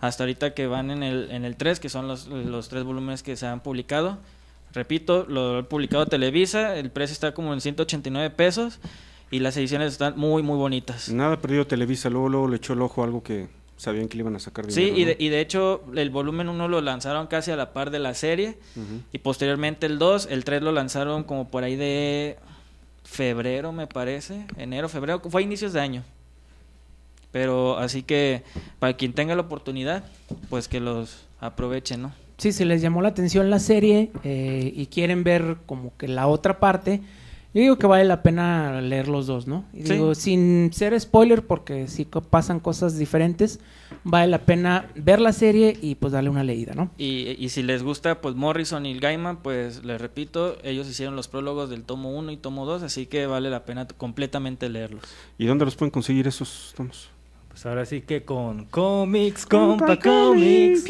Hasta 0.00 0.22
ahorita 0.24 0.54
que 0.54 0.66
van 0.66 0.90
en 0.90 1.02
el, 1.02 1.30
en 1.30 1.44
el 1.44 1.56
3, 1.56 1.80
que 1.80 1.88
son 1.88 2.06
los, 2.06 2.26
los 2.28 2.68
tres 2.68 2.84
volúmenes 2.84 3.22
que 3.22 3.36
se 3.36 3.46
han 3.46 3.60
publicado. 3.60 4.18
Repito, 4.72 5.24
lo 5.28 5.58
ha 5.58 5.62
publicado 5.64 6.06
Televisa. 6.06 6.76
El 6.76 6.90
precio 6.90 7.12
está 7.12 7.32
como 7.34 7.52
en 7.54 7.60
189 7.60 8.30
pesos. 8.30 8.78
Y 9.30 9.40
las 9.40 9.56
ediciones 9.56 9.92
están 9.92 10.18
muy, 10.18 10.42
muy 10.42 10.56
bonitas. 10.56 11.10
Nada 11.10 11.38
perdido 11.40 11.66
Televisa, 11.66 12.08
luego, 12.10 12.28
luego 12.28 12.48
le 12.48 12.56
echó 12.56 12.72
el 12.72 12.80
ojo 12.82 13.02
a 13.02 13.04
algo 13.04 13.22
que 13.22 13.48
sabían 13.76 14.08
que 14.08 14.16
le 14.16 14.22
iban 14.22 14.34
a 14.36 14.38
sacar 14.38 14.64
Sí, 14.70 14.86
dinero. 14.90 14.96
y 14.98 15.00
¿no? 15.02 15.06
de, 15.08 15.16
y 15.18 15.28
de 15.28 15.40
hecho, 15.40 15.82
el 15.94 16.10
volumen 16.10 16.48
1 16.48 16.66
lo 16.68 16.80
lanzaron 16.80 17.26
casi 17.26 17.50
a 17.50 17.56
la 17.56 17.72
par 17.74 17.90
de 17.90 17.98
la 17.98 18.14
serie. 18.14 18.56
Ujú. 18.76 19.02
Y 19.12 19.18
posteriormente 19.18 19.86
el 19.86 19.98
2, 19.98 20.28
el 20.30 20.44
3 20.44 20.62
lo 20.62 20.72
lanzaron 20.72 21.24
como 21.24 21.48
por 21.48 21.62
ahí 21.64 21.76
de 21.76 22.38
febrero, 23.04 23.72
me 23.72 23.86
parece. 23.86 24.46
Enero, 24.56 24.88
febrero, 24.88 25.20
fue 25.28 25.42
a 25.42 25.44
inicios 25.44 25.72
de 25.72 25.80
año. 25.80 26.04
Pero 27.32 27.78
así 27.78 28.02
que 28.02 28.42
para 28.78 28.94
quien 28.96 29.12
tenga 29.12 29.34
la 29.34 29.42
oportunidad, 29.42 30.04
pues 30.48 30.68
que 30.68 30.80
los 30.80 31.26
aprovechen, 31.40 32.02
¿no? 32.02 32.12
Sí, 32.38 32.52
si 32.52 32.64
les 32.64 32.80
llamó 32.80 33.02
la 33.02 33.08
atención 33.08 33.50
la 33.50 33.58
serie 33.58 34.10
eh, 34.24 34.72
y 34.74 34.86
quieren 34.86 35.24
ver 35.24 35.56
como 35.66 35.96
que 35.96 36.06
la 36.08 36.28
otra 36.28 36.60
parte, 36.60 37.00
yo 37.52 37.62
digo 37.62 37.78
que 37.78 37.86
vale 37.88 38.04
la 38.04 38.22
pena 38.22 38.80
leer 38.80 39.08
los 39.08 39.26
dos, 39.26 39.46
¿no? 39.48 39.64
Y 39.72 39.82
Sí. 39.82 39.94
digo, 39.94 40.14
sin 40.14 40.72
ser 40.72 40.98
spoiler, 41.00 41.44
porque 41.46 41.88
si 41.88 42.04
pasan 42.04 42.60
cosas 42.60 42.96
diferentes, 42.96 43.58
vale 44.04 44.28
la 44.28 44.38
pena 44.38 44.86
ver 44.94 45.20
la 45.20 45.32
serie 45.32 45.76
y 45.82 45.96
pues 45.96 46.12
darle 46.12 46.30
una 46.30 46.44
leída, 46.44 46.74
¿no? 46.74 46.90
Y, 46.96 47.34
y 47.38 47.48
si 47.48 47.62
les 47.64 47.82
gusta, 47.82 48.20
pues 48.20 48.36
Morrison 48.36 48.86
y 48.86 48.96
Gaiman, 48.98 49.38
pues 49.42 49.84
les 49.84 50.00
repito, 50.00 50.58
ellos 50.62 50.88
hicieron 50.88 51.16
los 51.16 51.26
prólogos 51.26 51.70
del 51.70 51.82
tomo 51.82 52.10
1 52.16 52.30
y 52.30 52.36
tomo 52.36 52.66
2, 52.66 52.84
así 52.84 53.06
que 53.06 53.26
vale 53.26 53.50
la 53.50 53.64
pena 53.64 53.88
completamente 53.88 54.68
leerlos. 54.68 55.02
¿Y 55.38 55.46
dónde 55.46 55.64
los 55.64 55.74
pueden 55.74 55.90
conseguir 55.90 56.28
esos 56.28 56.72
tomos? 56.76 57.10
Pues 57.58 57.66
ahora 57.66 57.84
sí 57.86 58.02
que 58.02 58.22
con 58.22 58.66
cómics, 58.66 59.44
compa 59.44 59.98
cómics. 59.98 60.84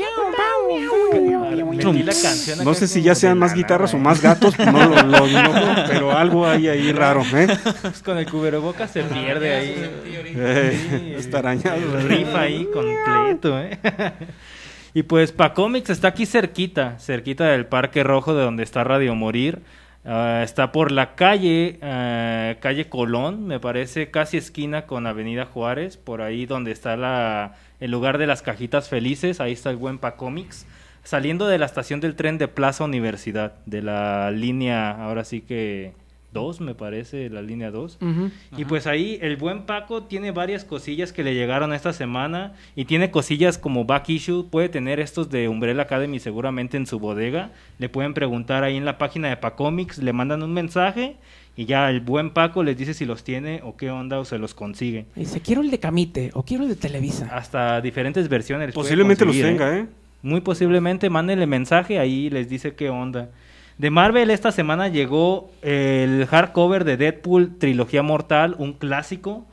Metí 1.64 2.02
la 2.02 2.12
canción 2.12 2.62
No 2.62 2.74
sé 2.74 2.86
si 2.86 3.00
ya 3.00 3.14
sean 3.14 3.38
más 3.38 3.54
guitarras 3.54 3.94
o 3.94 3.98
más 3.98 4.20
gatos, 4.20 4.54
pues 4.54 4.70
no 4.70 4.86
lo, 4.86 5.24
pero 5.88 6.12
algo 6.12 6.46
hay 6.46 6.68
ahí 6.68 6.92
raro, 6.92 7.22
¿eh? 7.34 7.46
Pues 7.80 8.02
con 8.02 8.18
el 8.18 8.30
cubrebocas 8.30 8.90
se 8.90 9.02
pierde 9.02 9.54
ahí. 9.54 9.74
Eh, 10.04 11.16
está 11.18 11.38
arañado. 11.38 11.78
El 11.78 12.06
riff 12.06 12.34
ahí 12.34 12.68
completo, 12.70 13.58
¿eh? 13.58 13.78
y 14.92 15.04
pues 15.04 15.32
Pa 15.32 15.54
Comics 15.54 15.88
está 15.88 16.08
aquí 16.08 16.26
cerquita, 16.26 16.98
cerquita 16.98 17.46
del 17.46 17.64
Parque 17.64 18.04
Rojo 18.04 18.34
de 18.34 18.44
donde 18.44 18.62
está 18.62 18.84
Radio 18.84 19.14
Morir. 19.14 19.62
Ah, 20.04 20.40
está 20.42 20.72
por 20.72 20.92
la 20.92 21.14
calle, 21.14 21.78
ah, 21.82 22.54
calle 22.60 22.88
Colón, 22.88 23.46
me 23.46 23.60
parece, 23.60 24.10
casi 24.10 24.36
esquina 24.36 24.86
con 24.86 25.06
Avenida 25.06 25.44
Juárez, 25.44 25.96
por 25.96 26.22
ahí 26.22 26.46
donde 26.46 26.70
está 26.70 26.96
la, 26.96 27.56
el 27.80 27.90
lugar 27.90 28.18
de 28.18 28.26
las 28.26 28.42
cajitas 28.42 28.88
felices, 28.88 29.40
ahí 29.40 29.52
está 29.52 29.70
el 29.70 29.76
buen 29.76 29.98
Pa 29.98 30.16
Comics. 30.16 30.66
Saliendo 31.04 31.46
de 31.46 31.58
la 31.58 31.66
estación 31.66 32.00
del 32.00 32.16
tren 32.16 32.38
de 32.38 32.48
Plaza 32.48 32.84
Universidad, 32.84 33.54
de 33.66 33.82
la 33.82 34.30
línea, 34.30 34.90
ahora 34.90 35.24
sí 35.24 35.40
que 35.40 35.92
2, 36.32 36.60
me 36.60 36.74
parece, 36.74 37.30
la 37.30 37.42
línea 37.42 37.70
2. 37.70 37.98
Ujú. 38.00 38.30
Y 38.56 38.64
pues 38.64 38.86
ahí 38.86 39.18
el 39.22 39.36
buen 39.36 39.62
Paco 39.62 40.02
tiene 40.04 40.30
varias 40.30 40.64
cosillas 40.64 41.12
que 41.12 41.24
le 41.24 41.34
llegaron 41.34 41.72
esta 41.72 41.92
semana 41.92 42.54
y 42.76 42.84
tiene 42.84 43.10
cosillas 43.10 43.58
como 43.58 43.84
back 43.84 44.08
issue, 44.10 44.48
puede 44.50 44.68
tener 44.68 45.00
estos 45.00 45.30
de 45.30 45.48
Umbrella 45.48 45.82
Academy 45.82 46.20
seguramente 46.20 46.76
en 46.76 46.86
su 46.86 46.98
bodega, 46.98 47.50
le 47.78 47.88
pueden 47.88 48.14
preguntar 48.14 48.62
ahí 48.64 48.76
en 48.76 48.84
la 48.84 48.98
página 48.98 49.28
de 49.28 49.36
Pacomics, 49.36 49.98
le 49.98 50.12
mandan 50.12 50.42
un 50.42 50.52
mensaje 50.52 51.16
y 51.56 51.64
ya 51.64 51.90
el 51.90 52.00
buen 52.00 52.30
Paco 52.30 52.62
les 52.62 52.76
dice 52.76 52.94
si 52.94 53.04
los 53.04 53.24
tiene 53.24 53.60
o 53.64 53.76
qué 53.76 53.90
onda 53.90 54.20
o 54.20 54.24
se 54.24 54.38
los 54.38 54.54
consigue. 54.54 55.06
Dice, 55.16 55.40
quiero 55.40 55.62
el 55.62 55.70
de 55.70 55.80
Camite 55.80 56.30
o 56.34 56.44
quiero 56.44 56.62
el 56.62 56.68
de 56.68 56.76
Televisa. 56.76 57.28
Hasta 57.32 57.80
diferentes 57.80 58.28
versiones. 58.28 58.72
Posiblemente 58.72 59.24
los 59.24 59.34
conseguir, 59.34 59.58
tenga, 59.58 59.76
¿eh? 59.76 59.86
Muy 60.22 60.40
posiblemente 60.40 61.10
mándenle 61.10 61.46
mensaje 61.46 61.98
ahí 61.98 62.30
les 62.30 62.48
dice 62.48 62.74
qué 62.74 62.90
onda. 62.90 63.30
De 63.78 63.90
Marvel 63.90 64.30
esta 64.30 64.50
semana 64.50 64.88
llegó 64.88 65.52
el 65.62 66.26
hardcover 66.26 66.82
de 66.82 66.96
Deadpool 66.96 67.58
Trilogía 67.58 68.02
Mortal, 68.02 68.56
un 68.58 68.72
clásico. 68.72 69.46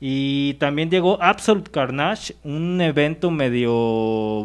Y 0.00 0.54
también 0.54 0.90
llegó 0.90 1.22
Absolute 1.22 1.70
Carnage, 1.70 2.34
un 2.44 2.80
evento 2.82 3.30
medio 3.30 3.72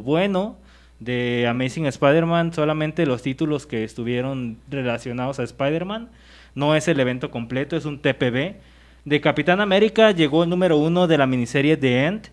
bueno 0.01 0.57
de 0.99 1.47
Amazing 1.49 1.85
Spider-Man, 1.85 2.53
solamente 2.53 3.05
los 3.05 3.21
títulos 3.21 3.65
que 3.65 3.83
estuvieron 3.83 4.57
relacionados 4.69 5.39
a 5.39 5.43
Spider-Man. 5.43 6.09
No 6.55 6.73
es 6.75 6.87
el 6.87 6.99
evento 7.01 7.29
completo, 7.29 7.75
es 7.75 7.83
un 7.83 7.99
TPB. 7.99 8.55
De 9.03 9.21
Capitán 9.21 9.59
América 9.59 10.11
llegó 10.11 10.43
el 10.43 10.49
número 10.49 10.77
uno 10.77 11.07
de 11.07 11.17
la 11.17 11.27
miniserie 11.27 11.75
The 11.75 12.05
End. 12.05 12.29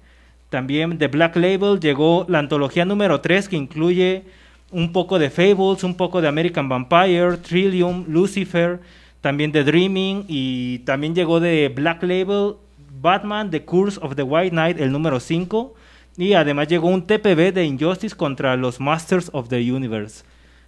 También 0.50 0.98
de 0.98 1.08
Black 1.08 1.34
Label 1.34 1.80
llegó 1.80 2.26
la 2.28 2.38
antología 2.38 2.84
número 2.84 3.20
3 3.20 3.48
que 3.48 3.56
incluye 3.56 4.22
un 4.72 4.92
poco 4.92 5.18
de 5.18 5.30
Fables, 5.30 5.84
un 5.84 5.94
poco 5.94 6.20
de 6.20 6.28
American 6.28 6.68
Vampire, 6.68 7.36
Trillium, 7.36 8.04
Lucifer, 8.08 8.80
también 9.20 9.52
de 9.52 9.62
Dreaming 9.62 10.24
y 10.28 10.80
también 10.80 11.14
llegó 11.14 11.38
de 11.38 11.72
Black 11.74 12.02
Label 12.02 12.54
Batman, 13.00 13.50
The 13.50 13.64
Curse 13.64 14.00
of 14.02 14.16
the 14.16 14.22
White 14.22 14.50
Knight, 14.50 14.80
el 14.80 14.90
número 14.90 15.20
5 15.20 15.74
y 16.16 16.34
además 16.34 16.68
llegó 16.68 16.88
un 16.88 17.06
TPB 17.06 17.52
de 17.52 17.64
Injustice 17.64 18.16
contra 18.16 18.56
los 18.56 18.80
Masters 18.80 19.30
of 19.32 19.48
the 19.48 19.72
Universe. 19.72 20.24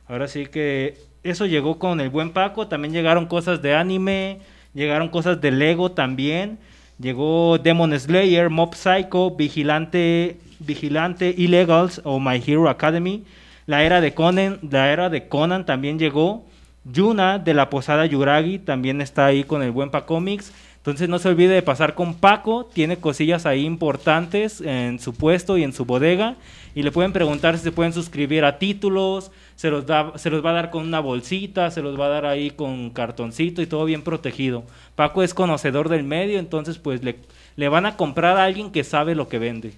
Ahora 0.07 0.29
sí 0.29 0.47
que 0.47 0.99
eso 1.23 1.47
llegó 1.47 1.79
con 1.79 2.01
el 2.01 2.11
buen 2.11 2.31
Paco, 2.31 2.69
también 2.69 2.93
llegaron 2.93 3.27
cosas 3.27 3.63
de 3.63 3.75
anime, 3.75 4.41
llegaron 4.75 5.09
cosas 5.09 5.41
de 5.41 5.51
Lego 5.51 5.93
también. 5.93 6.59
Llegó 6.99 7.59
Demon 7.59 7.99
Slayer, 7.99 8.51
Mob 8.51 8.75
Psycho, 8.75 9.33
Vigilante, 9.33 10.39
Vigilante 10.61 11.35
Illegals 11.37 12.01
o 12.05 12.21
My 12.21 12.41
Hero 12.45 12.69
Academy. 12.69 13.25
La 13.67 13.83
era 13.83 14.01
de 14.01 14.15
Conan, 14.15 14.59
la 14.69 14.93
era 14.93 15.09
de 15.11 15.29
Conan 15.29 15.65
también 15.67 15.99
llegó. 15.99 16.45
Yuna 16.85 17.39
de 17.39 17.55
la 17.55 17.71
Posada 17.71 18.05
Yuragi 18.05 18.59
también 18.59 19.01
está 19.01 19.25
ahí 19.25 19.45
con 19.45 19.63
el 19.63 19.71
buen 19.71 19.91
Pa 19.91 20.05
Comics. 20.05 20.53
Entonces 20.77 21.09
no 21.09 21.19
se 21.19 21.31
olvide 21.31 21.55
de 21.55 21.63
pasar 21.63 21.95
con 21.95 22.13
Paco, 22.13 22.69
tiene 22.71 22.99
cosillas 22.99 23.47
ahí 23.47 23.65
importantes 23.65 24.61
en 24.61 24.99
su 24.99 25.15
puesto 25.15 25.57
y 25.57 25.63
en 25.63 25.73
su 25.73 25.87
bodega 25.87 26.37
y 26.75 26.83
le 26.83 26.93
pueden 26.93 27.15
preguntar 27.15 27.57
si 27.57 27.65
se 27.65 27.73
pueden 27.73 27.95
suscribir 27.95 28.45
a 28.45 28.59
títulos, 28.59 29.31
se 29.57 29.71
los, 29.71 29.87
da, 29.87 30.13
se 30.17 30.29
los 30.29 30.45
va 30.45 30.51
a 30.51 30.55
dar 30.55 30.71
con 30.71 30.87
una 30.87 31.01
bolsita, 31.01 31.71
se 31.71 31.81
los 31.81 31.99
va 31.99 32.05
a 32.05 32.11
dar 32.11 32.27
ahí 32.27 32.51
con 32.51 32.91
cartoncito 32.91 33.63
y 33.63 33.67
todo 33.67 33.87
bien 33.87 34.03
protegido. 34.03 34.65
Paco 34.95 35.23
es 35.23 35.33
conocedor 35.33 35.89
del 35.89 36.05
medio, 36.05 36.39
entonces 36.39 36.77
pues 36.77 37.01
le 37.03 37.69
van 37.69 37.87
a 37.87 37.97
comprar 37.97 38.37
a 38.37 38.45
alguien 38.45 38.71
que 38.71 38.85
sabe 38.85 39.15
lo 39.15 39.29
que 39.29 39.39
vende. 39.39 39.73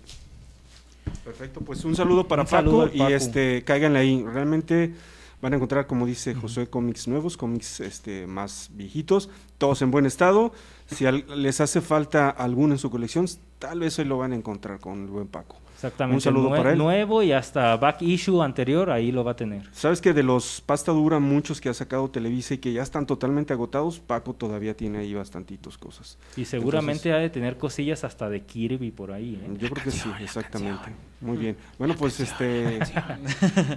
Perfecto, 1.26 1.60
pues 1.60 1.84
un 1.84 1.96
saludo 1.96 2.28
para 2.28 2.42
Un 2.42 2.48
Paco 2.48 2.86
y 2.92 2.98
Paco. 2.98 3.10
este 3.10 3.64
cáiganle 3.64 3.98
ahí. 3.98 4.24
Realmente 4.32 4.94
van 5.42 5.52
a 5.52 5.56
encontrar, 5.56 5.86
como 5.88 6.06
dice 6.06 6.34
Josué, 6.34 6.68
cómics 6.68 7.08
nuevos, 7.08 7.36
cómics 7.36 7.80
este 7.80 8.26
más 8.28 8.70
viejitos, 8.72 9.28
todos 9.58 9.82
en 9.82 9.90
buen 9.90 10.06
estado. 10.06 10.52
Si 10.86 11.04
al- 11.04 11.24
les 11.42 11.60
hace 11.60 11.80
falta 11.80 12.30
alguno 12.30 12.74
en 12.74 12.78
su 12.78 12.90
colección, 12.90 13.26
tal 13.58 13.80
vez 13.80 13.98
hoy 13.98 14.04
lo 14.04 14.18
van 14.18 14.32
a 14.32 14.36
encontrar 14.36 14.78
con 14.78 15.02
el 15.02 15.08
buen 15.08 15.26
Paco. 15.26 15.56
Exactamente. 15.76 16.14
Un 16.16 16.20
saludo 16.22 16.48
nue- 16.50 16.56
para 16.56 16.72
él. 16.72 16.78
Nuevo 16.78 17.22
y 17.22 17.32
hasta 17.32 17.76
back 17.76 18.00
issue 18.00 18.42
anterior, 18.42 18.90
ahí 18.90 19.12
lo 19.12 19.22
va 19.24 19.32
a 19.32 19.36
tener. 19.36 19.62
Sabes 19.72 20.00
que 20.00 20.14
de 20.14 20.22
los 20.22 20.62
pasta 20.64 20.90
dura, 20.90 21.18
muchos 21.20 21.60
que 21.60 21.68
ha 21.68 21.74
sacado 21.74 22.08
Televisa 22.10 22.54
y 22.54 22.58
que 22.58 22.72
ya 22.72 22.82
están 22.82 23.04
totalmente 23.06 23.52
agotados, 23.52 24.00
Paco 24.00 24.32
todavía 24.32 24.74
tiene 24.74 24.98
ahí 24.98 25.12
bastantitos 25.12 25.76
cosas. 25.76 26.16
Y 26.36 26.46
seguramente 26.46 27.12
ha 27.12 27.18
de 27.18 27.28
tener 27.28 27.58
cosillas 27.58 28.04
hasta 28.04 28.30
de 28.30 28.40
Kirby 28.40 28.90
por 28.90 29.12
ahí. 29.12 29.38
¿eh? 29.44 29.56
Yo 29.58 29.68
creo 29.68 29.84
que 29.84 29.90
sí, 29.90 30.08
exactamente. 30.20 30.92
Muy 31.20 31.36
bien. 31.36 31.56
Bueno, 31.78 31.94
pues 31.98 32.20
este 32.20 32.78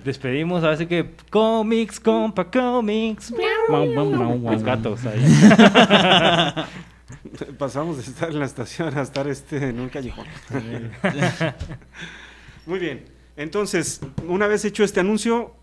Despedimos, 0.06 0.64
así 0.64 0.86
que 0.88 1.16
Comics, 1.30 2.00
compa, 2.00 2.50
Comics. 2.50 3.34
Los 3.70 4.64
gatos 4.64 5.02
ahí. 5.06 5.20
pasamos 7.58 7.98
de 7.98 8.04
estar 8.04 8.30
en 8.30 8.39
la 8.39 8.45
estación 8.45 8.95
a 8.98 9.02
estar 9.02 9.28
este 9.28 9.69
en 9.69 9.80
un 9.80 9.89
callejón. 9.89 10.26
Muy 12.65 12.80
bien. 12.80 13.06
Entonces, 13.36 14.02
una 14.28 14.48
vez 14.48 14.65
hecho 14.65 14.84
este 14.84 15.00
anuncio, 15.00 15.54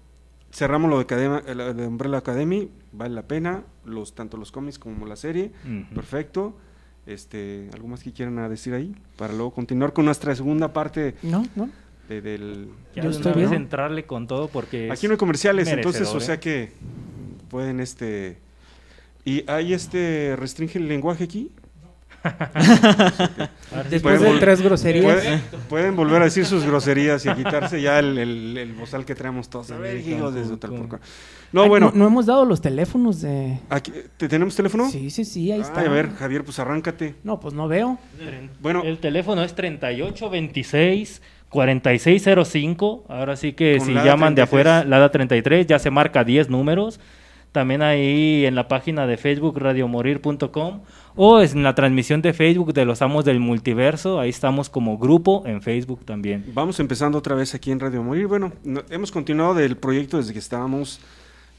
cerramos 0.52 0.90
lo 0.90 0.98
de, 0.98 1.06
Academa- 1.06 1.42
eh, 1.46 1.74
de 1.74 1.86
Umbrella 1.86 2.18
Academy. 2.18 2.70
Vale 2.92 3.14
la 3.14 3.22
pena, 3.28 3.64
los, 3.84 4.14
tanto 4.14 4.36
los 4.36 4.50
cómics 4.50 4.78
como 4.78 5.06
la 5.06 5.16
serie. 5.16 5.52
Ujú. 5.64 5.94
Perfecto. 5.94 6.56
Este, 7.06 7.68
¿Algo 7.74 7.86
más 7.88 8.02
que 8.02 8.12
quieran 8.12 8.48
decir 8.50 8.74
ahí? 8.74 8.94
Para 9.16 9.32
luego 9.32 9.52
continuar 9.52 9.92
con 9.92 10.06
nuestra 10.06 10.34
segunda 10.34 10.72
parte 10.72 11.14
No, 11.22 11.44
no. 11.54 11.68
de- 12.08 12.20
del... 12.20 12.70
Ya 12.96 13.04
Yo 13.04 13.10
estoy 13.10 13.34
bien. 13.34 13.52
entrarle 13.54 14.06
con 14.06 14.26
todo 14.26 14.48
porque 14.48 14.90
Aquí 14.90 15.06
no 15.06 15.12
hay 15.12 15.18
comerciales, 15.18 15.68
entonces, 15.68 16.08
o 16.08 16.18
sea 16.18 16.36
¿eh? 16.36 16.40
que 16.40 16.72
pueden 17.48 17.78
este... 17.78 18.38
¿Y 19.26 19.44
hay 19.46 19.74
este 19.74 20.34
restringe 20.36 20.78
el 20.78 20.88
lenguaje 20.88 21.24
aquí? 21.24 21.50
Después 23.90 24.18
Pueden 24.18 24.34
de 24.34 24.40
tres 24.40 24.60
groserías. 24.62 25.04
Pueden, 25.04 25.40
pueden 25.68 25.96
volver 25.96 26.22
a 26.22 26.24
decir 26.24 26.44
sus 26.46 26.64
groserías 26.64 27.24
y 27.24 27.28
a 27.28 27.34
quitarse 27.36 27.80
ya 27.80 27.98
el, 28.00 28.18
el, 28.18 28.56
el 28.56 28.72
bozal 28.72 29.04
que 29.04 29.14
traemos 29.14 29.48
todos. 29.48 29.70
A 29.70 29.78
ver, 29.78 29.98
hijos 29.98 30.34
de 30.34 30.44
su 30.44 30.56
tal 30.56 30.70
por 30.74 30.88
cual. 30.88 31.00
No, 31.52 31.62
Ay, 31.62 31.68
bueno, 31.68 31.92
no, 31.92 31.98
no 32.00 32.06
hemos 32.08 32.26
dado 32.26 32.44
los 32.44 32.60
teléfonos 32.60 33.20
de. 33.20 33.58
aquí, 33.68 33.92
¿te- 34.16 34.28
¿tenemos 34.28 34.56
teléfono? 34.56 34.88
Sí, 34.90 35.10
sí, 35.10 35.24
sí, 35.24 35.52
ahí 35.52 35.60
está. 35.60 35.80
A 35.82 35.88
ver, 35.88 36.10
Javier, 36.14 36.42
pues 36.44 36.58
arráncate. 36.58 37.14
No, 37.22 37.38
pues 37.38 37.54
no 37.54 37.68
veo. 37.68 37.98
Bueno, 38.60 38.82
El 38.82 38.98
teléfono 38.98 39.42
es 39.42 39.54
3826 39.54 41.22
4605. 41.48 43.04
Ahora 43.08 43.36
sí 43.36 43.52
que 43.52 43.78
Con 43.78 43.86
si 43.86 43.92
la 43.92 44.04
llaman 44.04 44.34
de 44.34 44.42
33. 44.42 44.48
afuera, 44.48 44.84
la 44.84 44.98
da 44.98 45.10
33, 45.10 45.66
ya 45.66 45.78
se 45.78 45.90
marca 45.90 46.24
10 46.24 46.48
números. 46.50 46.98
También 47.56 47.80
ahí 47.80 48.44
en 48.44 48.54
la 48.54 48.68
página 48.68 49.06
de 49.06 49.16
Facebook 49.16 49.58
radiomorir.com 49.58 50.80
o 51.16 51.40
en 51.40 51.62
la 51.62 51.74
transmisión 51.74 52.20
de 52.20 52.34
Facebook 52.34 52.74
de 52.74 52.84
los 52.84 53.00
amos 53.00 53.24
del 53.24 53.40
multiverso, 53.40 54.20
ahí 54.20 54.28
estamos 54.28 54.68
como 54.68 54.98
grupo 54.98 55.42
en 55.46 55.62
Facebook 55.62 56.04
también. 56.04 56.44
vamos 56.52 56.78
empezando 56.80 57.16
otra 57.16 57.34
vez 57.34 57.54
aquí 57.54 57.70
en 57.70 57.80
Radio 57.80 58.02
Morir. 58.02 58.26
Bueno, 58.26 58.52
no- 58.62 58.82
hemos 58.90 59.10
continuado 59.10 59.54
del 59.54 59.78
proyecto 59.78 60.18
desde 60.18 60.34
que 60.34 60.38
estábamos 60.38 61.00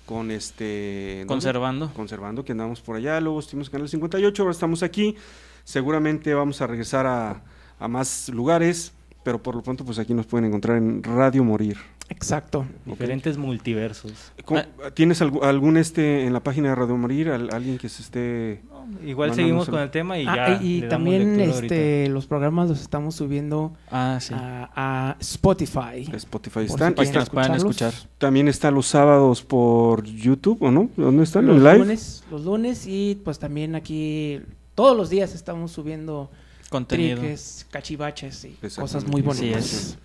con 0.06 0.30
este... 0.30 1.24
Conservando. 1.26 1.92
Conservando, 1.96 2.46
que 2.46 2.52
andamos 2.52 2.80
por 2.80 2.96
allá, 2.96 3.20
luego 3.20 3.40
estuvimos 3.40 3.70
en 3.70 3.72
Canal 3.72 3.90
58, 3.90 4.44
ahora 4.44 4.52
estamos 4.52 4.84
aquí. 4.84 5.16
Seguramente 5.64 6.32
vamos 6.36 6.62
a 6.62 6.68
regresar 6.68 7.08
a, 7.08 7.42
a 7.80 7.88
más 7.88 8.30
lugares, 8.30 8.94
pero 9.24 9.42
por 9.42 9.56
lo 9.56 9.64
pronto 9.64 9.84
pues 9.84 9.98
aquí 9.98 10.14
nos 10.14 10.28
pueden 10.28 10.46
encontrar 10.46 10.78
en 10.78 11.02
Radio 11.02 11.44
Morir. 11.44 11.78
Exacto. 12.10 12.66
Diferentes 12.86 13.38
multiversos. 13.38 14.32
¿Cómo- 14.46 14.62
¿Tienes 14.94 15.22
algún 15.22 15.78
este 15.78 16.24
en 16.26 16.34
la 16.34 16.40
página 16.42 16.70
de 16.70 16.76
Radio 16.76 16.96
Morir? 16.98 17.30
al- 17.30 17.54
¿Alguien 17.54 17.78
que 17.78 17.90
se 17.90 18.02
esté...? 18.02 18.62
Igual 19.06 19.34
seguimos 19.36 19.68
con 19.68 19.80
el 19.82 19.92
tema 19.92 20.18
y 20.18 20.26
Ah, 20.26 20.58
ya. 20.58 20.60
y 20.64 20.82
también 20.88 21.32
ahorita. 21.42 21.76
este, 21.76 22.08
los 22.08 22.26
programas 22.26 22.70
los 22.70 22.80
estamos 22.80 23.16
subiendo 23.16 23.74
Ah, 23.92 24.18
sí. 24.22 24.34
a, 24.34 24.70
a 24.76 25.18
Spotify. 25.20 26.10
Spotify 26.14 26.62
están. 26.62 26.92
si 26.92 26.96
quieren 26.96 27.08
Está- 27.10 27.20
Los 27.20 27.30
pueden 27.30 27.54
escuchar. 27.56 27.94
también 28.18 28.48
están 28.48 28.74
los 28.76 28.86
sábados 28.88 29.44
por 29.44 30.06
YouTube, 30.06 30.64
¿o 30.64 30.72
no? 30.72 30.90
¿Dónde 30.96 31.24
están? 31.24 31.46
Los 31.48 31.58
¿En 31.58 31.64
live? 31.66 31.80
lunes, 31.80 32.24
los 32.32 32.46
lunes 32.46 32.86
y 32.88 33.20
pues 33.26 33.40
también 33.40 33.76
aquí 33.76 34.40
todos 34.74 34.96
los 34.96 35.10
días 35.10 35.36
estamos 35.36 35.72
subiendo 35.74 36.32
Contenido. 36.70 37.20
triques, 37.20 37.68
cachivaches 37.70 38.46
y 38.46 38.56
cosas 38.80 39.06
muy 39.06 39.22
bonitas. 39.22 39.66
es. 39.66 39.98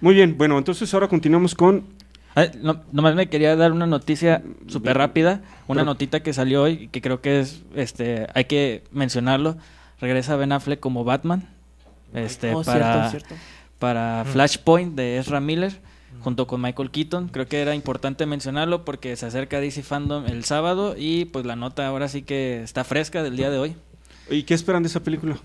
Muy 0.00 0.14
bien, 0.14 0.36
bueno, 0.38 0.56
entonces 0.58 0.92
ahora 0.94 1.08
continuamos 1.08 1.54
con... 1.54 1.84
No- 2.62 2.80
nomás 2.92 3.14
me 3.14 3.28
quería 3.28 3.54
dar 3.56 3.72
una 3.72 3.86
noticia 3.86 4.42
súper 4.68 4.96
rápida, 4.96 5.42
una 5.66 5.80
Pero- 5.80 5.84
notita 5.86 6.20
que 6.22 6.32
salió 6.32 6.62
hoy 6.62 6.72
y 6.84 6.88
que 6.88 7.02
creo 7.02 7.20
que 7.20 7.40
es, 7.40 7.62
este, 7.74 8.26
hay 8.34 8.44
que 8.44 8.84
mencionarlo. 8.92 9.56
Regresa 10.00 10.36
Ben 10.36 10.52
Affleck 10.52 10.80
como 10.80 11.04
Batman, 11.04 11.46
este, 12.14 12.54
Oh, 12.54 12.62
para, 12.62 13.10
cierto, 13.10 13.26
cierto. 13.28 13.44
para 13.78 14.24
Flashpoint 14.24 14.94
de 14.94 15.18
Ezra 15.18 15.40
Miller, 15.40 15.78
junto 16.22 16.46
con 16.46 16.62
Michael 16.62 16.90
Keaton. 16.90 17.28
Creo 17.28 17.46
que 17.46 17.60
era 17.60 17.74
importante 17.74 18.24
mencionarlo 18.24 18.84
porque 18.86 19.16
se 19.16 19.26
acerca 19.26 19.60
DC 19.60 19.82
Fandom 19.82 20.24
el 20.26 20.44
sábado 20.44 20.94
y 20.96 21.26
pues 21.26 21.44
la 21.44 21.56
nota 21.56 21.86
ahora 21.86 22.08
sí 22.08 22.22
que 22.22 22.62
está 22.62 22.84
fresca 22.84 23.22
del 23.22 23.36
día 23.36 23.50
de 23.50 23.58
hoy. 23.58 23.76
¿Y 24.30 24.44
qué 24.44 24.54
esperan 24.54 24.82
de 24.82 24.88
esa 24.88 25.00
película? 25.00 25.36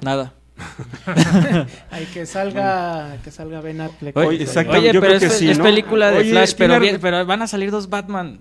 Nada. 0.00 0.32
Ay, 1.90 2.06
que 2.12 2.26
salga, 2.26 3.16
que 3.22 3.30
salga 3.30 3.60
Ben 3.60 3.80
Affleck. 3.80 4.16
Oye, 4.16 4.26
Oye, 4.28 4.42
exacto, 4.42 4.72
Oye, 4.72 4.92
yo 4.92 5.00
pero 5.00 5.14
creo 5.14 5.16
es, 5.16 5.22
que 5.22 5.30
sí, 5.30 5.50
es 5.50 5.58
¿no? 5.58 5.64
película 5.64 6.10
de 6.10 6.18
Oye, 6.18 6.30
Flash, 6.30 6.54
pero, 6.56 6.74
tiene- 6.74 6.86
bien- 6.90 6.98
pero 7.00 7.24
van 7.26 7.42
a 7.42 7.46
salir 7.46 7.70
dos 7.70 7.88
Batman. 7.88 8.40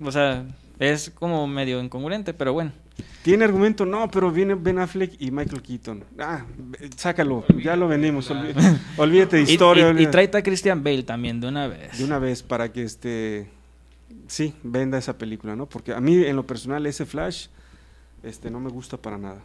O 0.00 0.10
sea, 0.12 0.44
es 0.78 1.10
como 1.10 1.46
medio 1.46 1.82
incongruente, 1.82 2.32
pero 2.34 2.52
bueno. 2.52 2.72
¿Tiene 3.22 3.44
argumento? 3.44 3.84
No, 3.84 4.10
pero 4.10 4.30
viene 4.30 4.54
Ben 4.54 4.78
Affleck 4.78 5.12
y 5.20 5.30
Michael 5.30 5.60
Keaton. 5.60 6.04
Ah, 6.18 6.44
sácalo, 6.96 7.44
ya 7.62 7.76
lo 7.76 7.88
vendimos. 7.88 8.30
olví- 8.30 8.54
Olvídate 8.96 9.36
de 9.36 9.42
historia. 9.42 9.92
y, 9.96 10.02
y, 10.04 10.06
tráete 10.06 10.38
a 10.38 10.42
Christian 10.42 10.82
Bale 10.82 11.02
también 11.02 11.40
de 11.40 11.48
una 11.48 11.66
vez. 11.66 11.98
de 11.98 12.04
una 12.04 12.18
vez 12.18 12.42
para 12.42 12.72
que 12.72 12.82
este 12.84 13.50
sí 14.28 14.54
venda 14.62 14.98
esa 14.98 15.18
película, 15.18 15.56
¿no? 15.56 15.66
Porque 15.66 15.92
a 15.92 16.00
mí 16.00 16.24
en 16.24 16.36
lo 16.36 16.46
personal 16.46 16.86
ese 16.86 17.04
Flash 17.06 17.48
este 18.22 18.50
no 18.50 18.60
me 18.60 18.70
gusta 18.70 18.96
para 18.96 19.18
nada. 19.18 19.40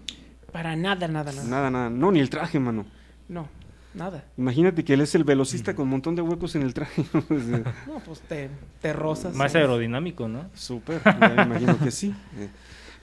Para 0.54 0.76
nada, 0.76 1.08
nada, 1.08 1.32
nada. 1.32 1.48
Nada, 1.48 1.72
nada. 1.72 1.90
No, 1.90 2.12
ni 2.12 2.20
el 2.20 2.30
traje, 2.30 2.60
mano. 2.60 2.86
No, 3.28 3.50
nada. 3.94 4.24
Imagínate 4.38 4.86
que 4.86 4.94
él 4.94 5.02
es 5.02 5.16
el 5.16 5.24
velocista 5.24 5.76
con 5.76 5.84
un 5.84 5.90
montón 5.90 6.16
de 6.16 6.22
huecos 6.22 6.56
en 6.56 6.62
el 6.62 6.74
traje. 6.74 7.04
No, 7.88 8.00
pues 8.06 8.22
te, 8.22 8.50
te 8.80 8.94
rozas. 8.94 9.34
Más 9.36 9.56
aerodinámico, 9.56 10.28
¿no? 10.28 10.46
Súper, 10.54 11.02
me 11.20 11.44
imagino 11.44 11.78
que 11.80 11.92
sí. 11.92 12.14
Eh, 12.38 12.50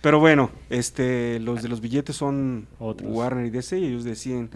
Pero 0.01 0.21
bueno, 0.21 0.51
este, 0.71 1.41
los 1.41 1.63
de 1.63 1.69
los 1.69 1.81
billetes 1.81 2.17
son 2.17 2.69
Otros. 2.79 3.11
Warner 3.13 3.45
y 3.47 3.51
DC 3.51 3.79
y 3.79 3.87
ellos 3.87 4.05
deciden 4.05 4.49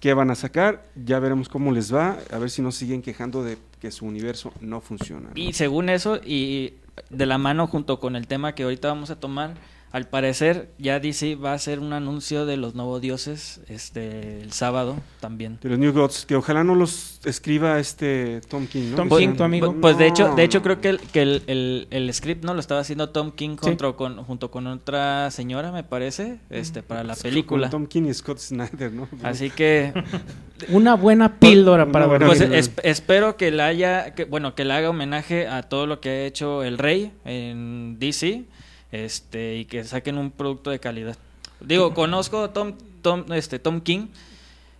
qué 0.00 0.14
van 0.14 0.30
a 0.30 0.36
sacar. 0.36 0.84
Ya 0.94 1.18
veremos 1.18 1.48
cómo 1.48 1.72
les 1.72 1.92
va, 1.92 2.18
a 2.32 2.38
ver 2.38 2.50
si 2.50 2.62
no 2.62 2.70
siguen 2.70 3.02
quejando 3.02 3.42
de 3.42 3.58
que 3.80 3.90
su 3.90 4.06
universo 4.06 4.52
no 4.60 4.80
funciona. 4.80 5.30
¿no? 5.30 5.32
Y 5.34 5.52
según 5.54 5.88
eso, 5.88 6.20
y 6.24 6.74
de 7.10 7.26
la 7.26 7.38
mano 7.38 7.66
junto 7.66 7.98
con 7.98 8.16
el 8.16 8.26
tema 8.26 8.54
que 8.54 8.62
ahorita 8.62 8.88
vamos 8.88 9.10
a 9.10 9.18
tomar, 9.18 9.54
al 9.90 10.06
parecer 10.06 10.68
ya 10.78 11.00
DC 11.00 11.34
va 11.36 11.52
a 11.52 11.54
hacer 11.54 11.78
un 11.80 11.92
anuncio 11.94 12.44
de 12.44 12.56
los 12.58 12.74
nuevos 12.74 13.00
dioses 13.00 13.60
este 13.68 14.42
el 14.42 14.52
sábado 14.52 14.96
también. 15.20 15.58
De 15.62 15.70
los 15.70 15.78
New 15.78 15.92
Gods, 15.92 16.26
que 16.26 16.36
ojalá 16.36 16.62
no 16.62 16.74
los 16.74 17.20
escriba 17.24 17.78
este 17.78 18.40
Tom 18.48 18.66
King, 18.66 18.90
¿no? 18.90 18.96
Tom 18.96 19.08
King, 19.18 19.34
tu 19.36 19.42
amigo. 19.44 19.74
Pues 19.80 19.96
de 19.96 20.06
hecho, 20.06 20.28
No, 20.28 20.34
de 20.36 20.44
hecho 20.44 20.58
no. 20.58 20.64
creo 20.64 20.80
que 20.80 20.88
el, 20.90 21.00
que 21.00 21.22
el, 21.22 21.42
el- 21.46 21.86
el 21.90 22.12
script 22.12 22.44
no 22.44 22.52
lo 22.54 22.60
estaba 22.60 22.80
haciendo 22.82 23.08
Tom 23.10 23.30
King 23.32 23.56
Sí. 23.60 23.68
junto 23.68 23.96
con 23.96 24.22
junto 24.24 24.50
con 24.50 24.66
otra 24.66 25.30
señora, 25.30 25.72
me 25.72 25.84
parece, 25.84 26.38
este 26.50 26.82
para 26.82 27.02
la 27.02 27.16
película. 27.16 27.70
Con 27.70 27.82
Tom 27.82 27.86
King 27.88 28.04
y 28.10 28.14
Scott 28.14 28.38
Snyder, 28.38 28.92
¿no? 28.92 29.08
Así 29.22 29.50
que 29.50 29.92
Una 30.70 30.96
buena 30.96 31.38
píldora 31.38 31.90
para 31.90 32.06
buena 32.06 32.26
Pues 32.26 32.40
píldora. 32.40 32.58
es- 32.58 32.72
espero 32.82 33.36
que 33.36 33.50
le 33.52 33.62
haya, 33.62 34.14
que, 34.14 34.24
bueno, 34.24 34.54
que 34.54 34.64
le 34.64 34.74
haga 34.74 34.90
homenaje 34.90 35.46
a 35.46 35.62
todo 35.62 35.86
lo 35.86 36.00
que 36.00 36.08
ha 36.10 36.24
hecho 36.26 36.62
el 36.64 36.78
Rey 36.78 37.12
en 37.24 37.96
DC, 38.00 38.44
este, 38.92 39.56
y 39.56 39.64
que 39.64 39.84
saquen 39.84 40.18
un 40.18 40.30
producto 40.30 40.70
de 40.70 40.78
calidad. 40.78 41.16
Digo, 41.60 41.94
conozco 41.94 42.44
a 42.44 42.52
Tom, 42.52 42.74
Tom, 43.02 43.24
este, 43.32 43.58
Tom 43.58 43.80
King. 43.80 44.08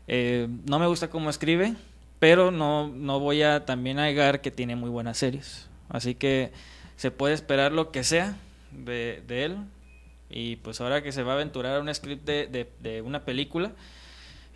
Eh, 0.07 0.49
no 0.67 0.79
me 0.79 0.87
gusta 0.87 1.11
cómo 1.11 1.29
escribe, 1.29 1.75
pero 2.19 2.51
no, 2.51 2.89
no 2.89 3.21
voy 3.21 3.43
a 3.43 3.67
también 3.67 3.97
negar 3.97 4.41
que 4.41 4.51
tiene 4.51 4.77
muy 4.77 4.91
buenas 4.91 5.19
series. 5.19 5.67
Así 5.89 6.15
que 6.15 6.53
se 6.97 7.11
puede 7.11 7.35
esperar 7.35 7.73
lo 7.73 7.91
que 7.91 8.05
sea 8.05 8.37
de, 8.71 9.23
de 9.27 9.45
él. 9.45 9.57
Y 10.31 10.57
pues 10.57 10.81
ahora 10.81 11.03
que 11.03 11.13
se 11.13 11.23
va 11.23 11.33
a 11.33 11.35
aventurar 11.37 11.77
a 11.77 11.81
un 11.81 11.93
script 11.95 12.27
de, 12.27 12.47
de, 12.47 12.69
de 12.81 13.03
una 13.03 13.25
película, 13.25 13.73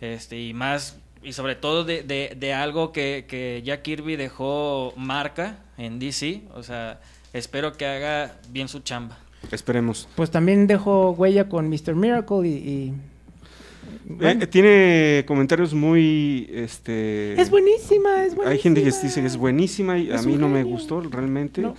este, 0.01 0.39
y 0.39 0.53
más, 0.53 0.99
y 1.23 1.33
sobre 1.33 1.55
todo 1.55 1.83
de, 1.83 2.03
de, 2.03 2.35
de 2.37 2.53
algo 2.53 2.91
que, 2.91 3.25
que 3.27 3.61
Jack 3.65 3.81
Kirby 3.81 4.15
dejó 4.15 4.93
marca 4.95 5.57
en 5.77 5.97
DC, 5.97 6.43
o 6.53 6.61
sea, 6.61 7.01
espero 7.33 7.73
que 7.73 7.87
haga 7.87 8.37
bien 8.49 8.67
su 8.67 8.81
chamba. 8.81 9.17
Esperemos. 9.51 10.07
Pues 10.15 10.31
también 10.31 10.67
dejó 10.67 11.11
huella 11.11 11.49
con 11.49 11.69
Mr. 11.69 11.95
Miracle 11.95 12.47
y... 12.47 12.51
y- 12.51 12.93
bueno. 14.05 14.43
Eh, 14.43 14.47
tiene 14.47 15.23
comentarios 15.27 15.73
muy, 15.73 16.49
este... 16.51 17.39
es 17.39 17.49
buenísima, 17.49 18.23
es 18.25 18.35
buenísima. 18.35 18.49
Hay 18.49 18.59
gente 18.59 18.81
que 18.81 18.87
dice 18.87 19.21
que 19.21 19.27
es 19.27 19.37
buenísima 19.37 19.97
y 19.97 20.11
Es 20.11 20.21
a 20.21 20.27
mí 20.27 20.35
no 20.35 20.49
me 20.49 20.63
gustó 20.63 20.99
realmente. 21.01 21.61
No. 21.61 21.75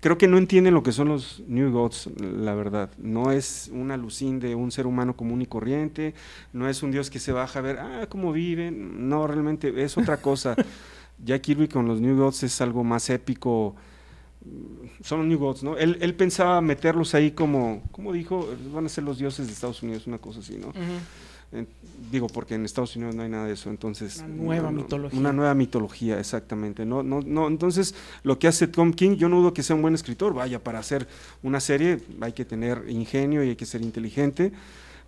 Creo 0.00 0.18
que 0.18 0.28
no 0.28 0.36
entienden 0.36 0.74
lo 0.74 0.82
que 0.82 0.92
son 0.92 1.08
los 1.08 1.42
New 1.48 1.72
Gods, 1.72 2.10
la 2.20 2.54
verdad. 2.54 2.90
No 2.98 3.32
es 3.32 3.70
una 3.72 3.94
alucín 3.94 4.38
de 4.38 4.54
un 4.54 4.70
ser 4.70 4.86
humano 4.86 5.16
común 5.16 5.40
y 5.40 5.46
corriente, 5.46 6.12
no 6.52 6.68
es 6.68 6.82
un 6.82 6.90
dios 6.90 7.08
que 7.08 7.18
se 7.18 7.32
baja 7.32 7.60
a 7.60 7.62
ver, 7.62 7.78
ah, 7.78 8.06
cómo 8.10 8.30
viven. 8.30 9.08
No, 9.08 9.26
realmente 9.26 9.72
es 9.82 9.96
otra 9.96 10.18
cosa. 10.18 10.56
Jack 11.24 11.40
Kirby 11.42 11.68
con 11.68 11.86
los 11.86 12.02
New 12.02 12.16
Gods 12.18 12.42
es 12.42 12.60
algo 12.60 12.84
más 12.84 13.08
épico. 13.08 13.74
Son 15.02 15.20
los 15.20 15.28
New 15.28 15.38
Gods, 15.38 15.62
¿no? 15.62 15.76
Él, 15.76 15.98
él 16.00 16.14
pensaba 16.14 16.60
meterlos 16.60 17.14
ahí 17.14 17.30
como, 17.30 17.82
como 17.92 18.12
dijo, 18.12 18.48
van 18.72 18.86
a 18.86 18.88
ser 18.88 19.04
los 19.04 19.18
dioses 19.18 19.46
de 19.46 19.52
Estados 19.52 19.82
Unidos, 19.82 20.06
una 20.06 20.18
cosa 20.18 20.40
así, 20.40 20.56
¿no? 20.58 20.72
Eh, 21.52 21.66
digo, 22.10 22.26
porque 22.26 22.54
en 22.54 22.64
Estados 22.64 22.96
Unidos 22.96 23.14
no 23.14 23.22
hay 23.22 23.28
nada 23.28 23.46
de 23.46 23.54
eso, 23.54 23.70
entonces... 23.70 24.18
Una 24.18 24.28
nueva 24.28 24.70
no, 24.70 24.82
mitología. 24.82 25.18
Una 25.18 25.32
nueva 25.32 25.54
mitología, 25.54 26.18
exactamente. 26.18 26.84
No, 26.84 27.02
no, 27.02 27.20
no, 27.22 27.48
entonces, 27.48 27.94
lo 28.22 28.38
que 28.38 28.48
hace 28.48 28.66
Tom 28.66 28.92
King, 28.92 29.16
yo 29.16 29.28
no 29.28 29.36
dudo 29.36 29.54
que 29.54 29.62
sea 29.62 29.76
un 29.76 29.82
buen 29.82 29.94
escritor, 29.94 30.34
vaya, 30.34 30.62
para 30.62 30.78
hacer 30.80 31.06
una 31.42 31.60
serie 31.60 32.00
hay 32.20 32.32
que 32.32 32.44
tener 32.44 32.84
ingenio 32.88 33.44
y 33.44 33.50
hay 33.50 33.56
que 33.56 33.66
ser 33.66 33.82
inteligente, 33.82 34.52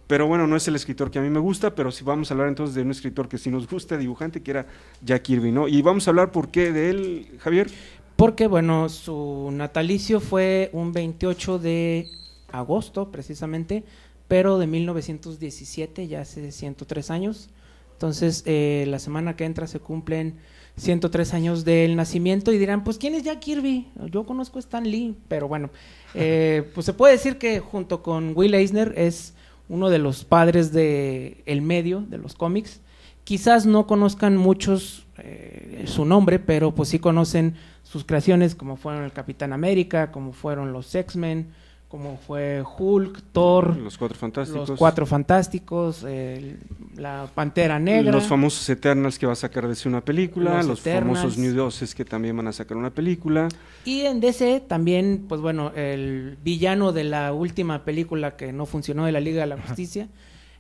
pero 0.07 0.28
bueno, 0.28 0.47
no 0.47 0.55
es 0.55 0.68
el 0.68 0.76
escritor 0.76 1.11
que 1.11 1.18
a 1.18 1.22
mí 1.22 1.30
me 1.30 1.41
gusta, 1.41 1.74
pero 1.74 1.91
si 1.91 2.05
vamos 2.05 2.30
a 2.30 2.34
hablar 2.34 2.49
entonces 2.49 2.76
de 2.76 2.82
un 2.82 2.93
escritor 2.93 3.28
que 3.28 3.39
sí 3.39 3.51
nos 3.51 3.68
gusta, 3.68 3.97
dibujante, 3.97 4.41
que 4.41 4.53
era 4.53 4.66
Jack 5.03 5.22
Kirby, 5.22 5.51
¿no? 5.51 5.66
Y 5.66 5.82
vamos 5.82 6.07
a 6.07 6.11
hablar 6.11 6.30
por 6.30 6.49
qué 6.49 6.72
de 6.72 6.91
él, 6.91 7.28
Javier. 7.41 7.68
Porque, 8.17 8.47
bueno, 8.47 8.89
su 8.89 9.51
natalicio 9.53 10.21
fue 10.21 10.71
un 10.73 10.93
28 10.93 11.59
de 11.59 12.09
agosto, 12.51 13.12
precisamente, 13.12 13.85
pero 14.27 14.59
de 14.59 14.67
1917, 14.67 16.09
ya 16.09 16.23
hace 16.23 16.51
103 16.51 17.11
años. 17.11 17.51
Entonces, 17.93 18.43
eh, 18.47 18.85
la 18.89 18.99
semana 18.99 19.37
que 19.37 19.45
entra 19.45 19.67
se 19.67 19.81
cumplen 19.81 20.37
103 20.77 21.35
años 21.35 21.64
del 21.64 21.97
nacimiento 21.97 22.53
y 22.53 22.59
dirán, 22.59 22.85
pues, 22.85 22.99
¿quién 22.99 23.14
es 23.14 23.23
Jack 23.23 23.41
Kirby? 23.41 23.89
Yo 24.11 24.25
conozco 24.25 24.59
a 24.59 24.61
Stan 24.61 24.85
Lee, 24.85 25.14
pero 25.29 25.49
bueno, 25.49 25.71
eh, 26.14 26.71
pues 26.75 26.87
se 26.87 26.93
puede 26.95 27.14
decir 27.14 27.39
que 27.39 27.61
junto 27.61 28.03
con 28.03 28.33
Will 28.35 28.55
Eisner 28.55 28.95
es 28.97 29.35
uno 29.69 29.91
de 29.91 29.99
los 29.99 30.25
padres 30.25 30.73
de 30.73 31.43
el 31.47 31.62
medio, 31.62 32.01
de 32.01 32.19
los 32.19 32.35
cómics. 32.35 32.81
Quizás 33.25 33.67
no 33.67 33.87
conozcan 33.87 34.37
muchos 34.37 35.07
eh, 35.19 35.85
su 35.87 36.05
nombre, 36.05 36.39
pero 36.39 36.75
pues 36.75 36.91
sí 36.91 36.99
conocen 36.99 37.57
sus 37.97 38.05
creaciones 38.05 38.55
como 38.55 38.76
fueron 38.76 39.05
el 39.05 39.12
Capitán 39.12 39.53
América, 39.55 40.12
como 40.12 40.32
fueron 40.32 40.72
los 40.72 40.94
X-Men, 40.94 41.47
como 41.88 42.18
fue 42.18 42.62
Hulk, 42.78 43.22
Thor, 43.32 43.76
Los 43.76 43.97
Cuatro 43.97 44.18
Fantásticos. 44.18 44.68
los 44.68 44.78
Cuatro 44.78 45.07
Fantásticos, 45.07 46.03
el- 46.03 46.59
la 46.97 47.26
Pantera 47.34 47.78
Negra. 47.78 48.12
Los 48.12 48.26
famosos 48.26 48.68
Eternals 48.68 49.18
que 49.18 49.24
va 49.26 49.32
a 49.32 49.36
sacar 49.36 49.66
de 49.66 49.74
sí 49.74 49.88
una 49.88 50.01
película, 50.05 50.57
Los 50.59 50.66
los, 50.66 50.80
famosos 50.80 51.38
New 51.38 51.55
Doses 51.55 51.94
que 51.94 52.05
también 52.05 52.36
van 52.36 52.49
a 52.49 52.53
sacar 52.53 52.76
una 52.76 52.90
película. 52.90 53.49
Y 53.84 54.01
en 54.03 54.20
DC 54.20 54.61
también, 54.66 55.24
pues 55.28 55.40
bueno, 55.40 55.72
el 55.74 56.36
villano 56.44 56.92
de 56.92 57.05
la 57.05 57.32
última 57.32 57.84
película 57.84 58.36
que 58.36 58.53
no 58.53 58.66
funcionó 58.66 59.07
de 59.07 59.12
la 59.12 59.20
Liga 59.20 59.40
de 59.42 59.47
la 59.47 59.57
Justicia, 59.57 60.09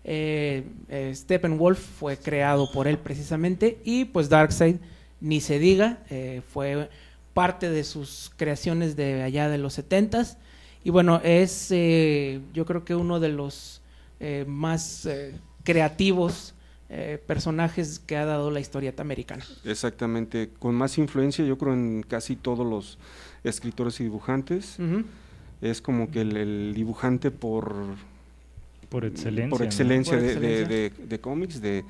eh, 0.04 0.64
eh, 0.88 1.12
Steppenwolf 1.14 1.78
fue 1.80 2.16
creado 2.16 2.70
por 2.72 2.86
él 2.86 2.98
precisamente 2.98 3.78
y 3.84 4.04
pues 4.06 4.28
Darkseid, 4.28 4.76
ni 5.20 5.40
se 5.40 5.58
diga, 5.58 5.98
eh, 6.10 6.42
fue 6.52 6.88
parte 7.36 7.68
de 7.68 7.84
sus 7.84 8.32
creaciones 8.38 8.96
de 8.96 9.22
allá 9.22 9.50
de 9.50 9.58
los 9.58 9.74
setentas 9.74 10.38
y 10.82 10.88
bueno, 10.88 11.20
es 11.22 11.68
eh, 11.70 12.40
yo 12.54 12.64
creo 12.64 12.82
que 12.82 12.94
uno 12.94 13.20
de 13.20 13.28
los 13.28 13.82
eh, 14.20 14.46
más 14.48 15.04
eh, 15.04 15.34
creativos 15.62 16.54
eh, 16.88 17.22
personajes 17.26 17.98
que 17.98 18.16
ha 18.16 18.24
dado 18.24 18.50
la 18.50 18.60
historieta 18.60 19.02
americana. 19.02 19.44
Exactamente, 19.66 20.48
con 20.58 20.74
más 20.74 20.96
influencia 20.96 21.44
yo 21.44 21.58
creo 21.58 21.74
en 21.74 22.02
casi 22.08 22.36
todos 22.36 22.66
los 22.66 22.96
escritores 23.44 24.00
y 24.00 24.04
dibujantes. 24.04 24.78
Es 25.60 25.82
como 25.82 26.10
que 26.10 26.22
el, 26.22 26.36
el 26.38 26.72
dibujante 26.74 27.30
por, 27.30 27.74
Por 28.88 29.04
excelencia. 29.04 29.50
por 29.50 29.60
¿no? 29.60 29.66
excelencia, 29.66 30.12
Por 30.14 30.22
de, 30.22 30.28
excelencia. 30.32 30.68
de- 30.68 30.90
de- 30.90 31.06
de 31.06 31.20
cómics, 31.20 31.60
de, 31.60 31.84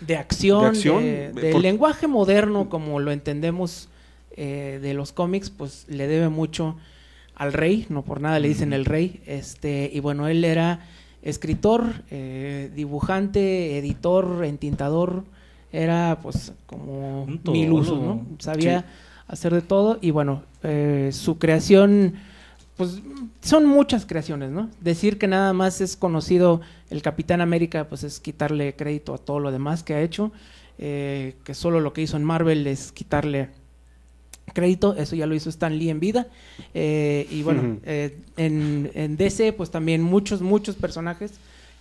de 0.00 0.16
acción, 0.18 0.60
De 0.62 0.66
acción, 0.68 1.02
de- 1.02 1.32
del 1.32 1.62
lenguaje 1.62 2.06
moderno 2.06 2.68
como 2.68 3.00
lo 3.00 3.12
entendemos 3.12 3.88
eh, 4.36 4.78
de 4.82 4.94
los 4.94 5.12
cómics, 5.12 5.50
pues 5.50 5.86
le 5.88 6.06
debe 6.06 6.28
mucho 6.28 6.76
al 7.34 7.52
rey, 7.52 7.86
no 7.88 8.02
por 8.02 8.20
nada 8.20 8.38
le 8.38 8.48
dicen 8.48 8.72
el 8.72 8.84
rey, 8.84 9.22
este 9.26 9.90
y 9.92 10.00
bueno 10.00 10.28
él 10.28 10.44
era 10.44 10.80
escritor, 11.22 12.02
eh, 12.10 12.70
dibujante, 12.74 13.78
editor, 13.78 14.44
entintador, 14.44 15.24
era 15.72 16.18
pues 16.22 16.52
como 16.66 17.26
mil 17.26 17.72
usos. 17.72 18.00
¿no? 18.00 18.24
Sabía 18.38 18.86
hacer 19.26 19.54
de 19.54 19.62
todo 19.62 19.98
y 20.00 20.10
bueno 20.10 20.42
eh, 20.62 21.10
su 21.12 21.38
creación 21.38 22.14
pues 22.76 23.00
son 23.40 23.66
muchas 23.66 24.04
creaciones, 24.04 24.50
¿no? 24.50 24.68
Decir 24.80 25.16
que 25.16 25.28
nada 25.28 25.52
más 25.52 25.80
es 25.80 25.96
conocido 25.96 26.60
el 26.90 27.02
Capitán 27.02 27.40
América, 27.40 27.88
pues 27.88 28.02
es 28.02 28.18
quitarle 28.18 28.74
crédito 28.74 29.14
a 29.14 29.18
todo 29.18 29.38
lo 29.38 29.52
demás 29.52 29.84
que 29.84 29.94
ha 29.94 30.02
hecho, 30.02 30.32
eh, 30.78 31.36
que 31.44 31.54
solo 31.54 31.78
lo 31.78 31.92
que 31.92 32.02
hizo 32.02 32.16
en 32.16 32.24
Marvel 32.24 32.66
es 32.66 32.90
quitarle 32.90 33.50
crédito, 34.52 34.94
eso 34.96 35.16
ya 35.16 35.26
lo 35.26 35.34
hizo 35.34 35.48
Stan 35.50 35.76
Lee 35.78 35.90
en 35.90 36.00
vida, 36.00 36.26
eh, 36.74 37.26
y 37.30 37.42
bueno, 37.42 37.78
eh, 37.84 38.16
en, 38.36 38.90
en 38.94 39.16
DC 39.16 39.52
pues 39.52 39.70
también 39.70 40.02
muchos, 40.02 40.42
muchos 40.42 40.76
personajes, 40.76 41.32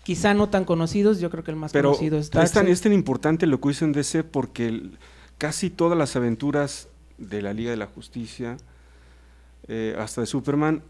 quizá 0.04 0.34
no 0.34 0.50
tan 0.50 0.66
conocidos, 0.66 1.20
yo 1.20 1.30
creo 1.30 1.44
que 1.44 1.52
el 1.52 1.58
más 1.58 1.72
Pero 1.72 1.90
conocido 1.92 2.18
es 2.18 2.26
es 2.26 2.30
tan, 2.32 2.42
Darkseid. 2.44 2.68
es 2.70 2.82
tan 2.82 2.94
importante 2.94 3.46
lo 3.48 3.60
que 3.60 3.70
hizo 3.72 3.86
en 3.86 3.92
DC 3.94 4.24
porque 4.24 4.68
el- 4.68 4.98
casi 5.38 5.70
todas 5.70 5.98
las 5.98 6.16
aventuras 6.16 6.88
de 7.18 7.42
la 7.42 7.54
Liga 7.54 7.72
de 7.72 7.78
la 7.78 7.86
Justicia, 7.88 8.58
eh, 9.68 9.96
hasta 9.98 10.22
de 10.22 10.28
Superman, 10.28 10.82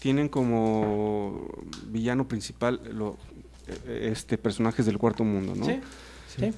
tienen 0.00 0.28
como 0.28 1.48
villano 1.88 2.26
principal 2.28 2.80
lo- 2.92 3.16
eh, 3.86 4.10
este 4.12 4.38
personajes 4.38 4.86
del 4.86 4.98
cuarto 4.98 5.24
mundo, 5.24 5.54
¿no? 5.56 5.64
Sí, 5.66 5.80
sí. 6.28 6.42
Sí, 6.46 6.52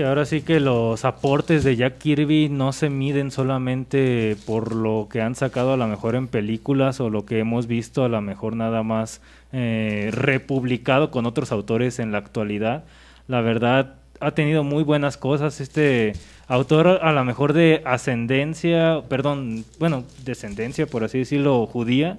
ahora 0.00 0.24
sí 0.24 0.40
que 0.40 0.60
los 0.60 1.04
aportes 1.04 1.64
de 1.64 1.76
Jack 1.76 1.98
Kirby 1.98 2.48
no 2.48 2.72
se 2.72 2.88
miden 2.88 3.30
solamente 3.30 4.36
por 4.46 4.74
lo 4.74 5.08
que 5.10 5.20
han 5.20 5.34
sacado 5.34 5.74
a 5.74 5.76
lo 5.76 5.86
mejor 5.86 6.14
en 6.14 6.28
películas 6.28 7.00
o 7.00 7.10
lo 7.10 7.26
que 7.26 7.38
hemos 7.40 7.66
visto 7.66 8.04
a 8.04 8.08
lo 8.08 8.20
mejor 8.22 8.56
nada 8.56 8.82
más 8.82 9.20
eh, 9.52 10.08
republicado 10.12 11.10
con 11.10 11.26
otros 11.26 11.52
autores 11.52 11.98
en 11.98 12.12
la 12.12 12.18
actualidad. 12.18 12.84
La 13.28 13.42
verdad 13.42 13.96
ha 14.20 14.30
tenido 14.30 14.64
muy 14.64 14.82
buenas 14.82 15.16
cosas. 15.16 15.60
Este 15.60 16.14
autor 16.48 17.00
a 17.02 17.12
lo 17.12 17.24
mejor 17.24 17.52
de 17.52 17.82
ascendencia, 17.84 19.02
perdón, 19.08 19.64
bueno, 19.78 20.04
descendencia 20.24 20.86
por 20.86 21.04
así 21.04 21.18
decirlo, 21.18 21.66
judía, 21.66 22.18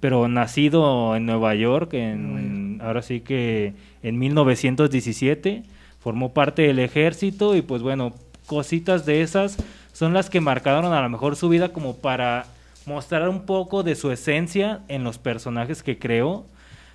pero 0.00 0.28
nacido 0.28 1.16
en 1.16 1.26
Nueva 1.26 1.54
York, 1.54 1.94
en, 1.94 2.80
ahora 2.82 3.02
sí 3.02 3.20
que 3.20 3.72
en 4.02 4.18
1917, 4.18 5.62
formó 6.04 6.34
parte 6.34 6.60
del 6.60 6.80
ejército 6.80 7.56
y 7.56 7.62
pues 7.62 7.80
bueno, 7.80 8.12
cositas 8.44 9.06
de 9.06 9.22
esas 9.22 9.56
son 9.94 10.12
las 10.12 10.28
que 10.28 10.42
marcaron 10.42 10.92
a 10.92 11.00
lo 11.00 11.08
mejor 11.08 11.34
su 11.34 11.48
vida 11.48 11.70
como 11.70 11.96
para 11.96 12.44
mostrar 12.84 13.26
un 13.26 13.46
poco 13.46 13.82
de 13.82 13.94
su 13.94 14.12
esencia 14.12 14.82
en 14.88 15.02
los 15.02 15.16
personajes 15.16 15.82
que 15.82 15.98
creó. 15.98 16.44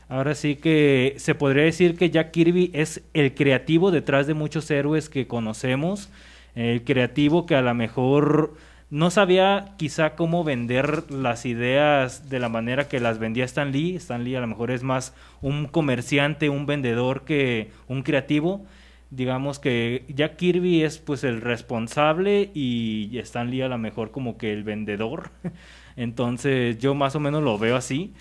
Ahora 0.10 0.36
sí 0.36 0.57
que 0.57 1.16
se 1.18 1.34
podría 1.34 1.64
decir 1.64 1.97
que 1.97 2.12
Jack 2.12 2.30
Kirby 2.30 2.70
es 2.76 3.01
el 3.16 3.34
creativo 3.34 3.89
detrás 3.89 4.28
de 4.28 4.36
muchos 4.36 4.70
héroes 4.70 5.10
que 5.10 5.26
conocemos, 5.26 6.10
el 6.53 6.84
creativo 6.84 7.47
que 7.47 7.55
a 7.55 7.64
lo 7.64 7.74
mejor 7.74 8.53
no 8.91 9.10
sabía 9.10 9.74
quizá 9.78 10.12
cómo 10.16 10.43
vender 10.43 11.12
las 11.12 11.47
ideas 11.47 12.30
de 12.30 12.39
la 12.39 12.49
manera 12.49 12.88
que 12.88 12.99
las 12.99 13.18
vendía 13.18 13.45
Stan 13.45 13.72
Lee. 13.72 13.95
Stan 13.95 14.24
Lee 14.24 14.36
a 14.36 14.41
lo 14.41 14.47
mejor 14.47 14.70
es 14.70 14.84
más 14.84 15.16
un 15.41 15.66
comerciante, 15.66 16.49
un 16.49 16.68
vendedor 16.68 17.24
que 17.24 17.72
un 17.88 18.03
creativo. 18.03 18.68
Digamos 19.12 19.57
que 19.57 20.05
Jack 20.14 20.36
Kirby 20.36 20.84
es 20.84 20.99
pues 20.99 21.24
el 21.24 21.41
responsable 21.41 22.51
y 22.53 23.18
Stan 23.20 23.49
Lee 23.49 23.62
a 23.64 23.68
lo 23.68 23.78
mejor 23.78 24.12
como 24.12 24.38
que 24.38 24.53
el 24.53 24.64
vendedor. 24.64 25.32
Entonces 25.95 26.78
yo 26.80 26.93
más 26.95 27.16
o 27.16 27.20
menos 27.20 27.43
lo 27.43 27.57
veo 27.57 27.76
así. 27.76 28.14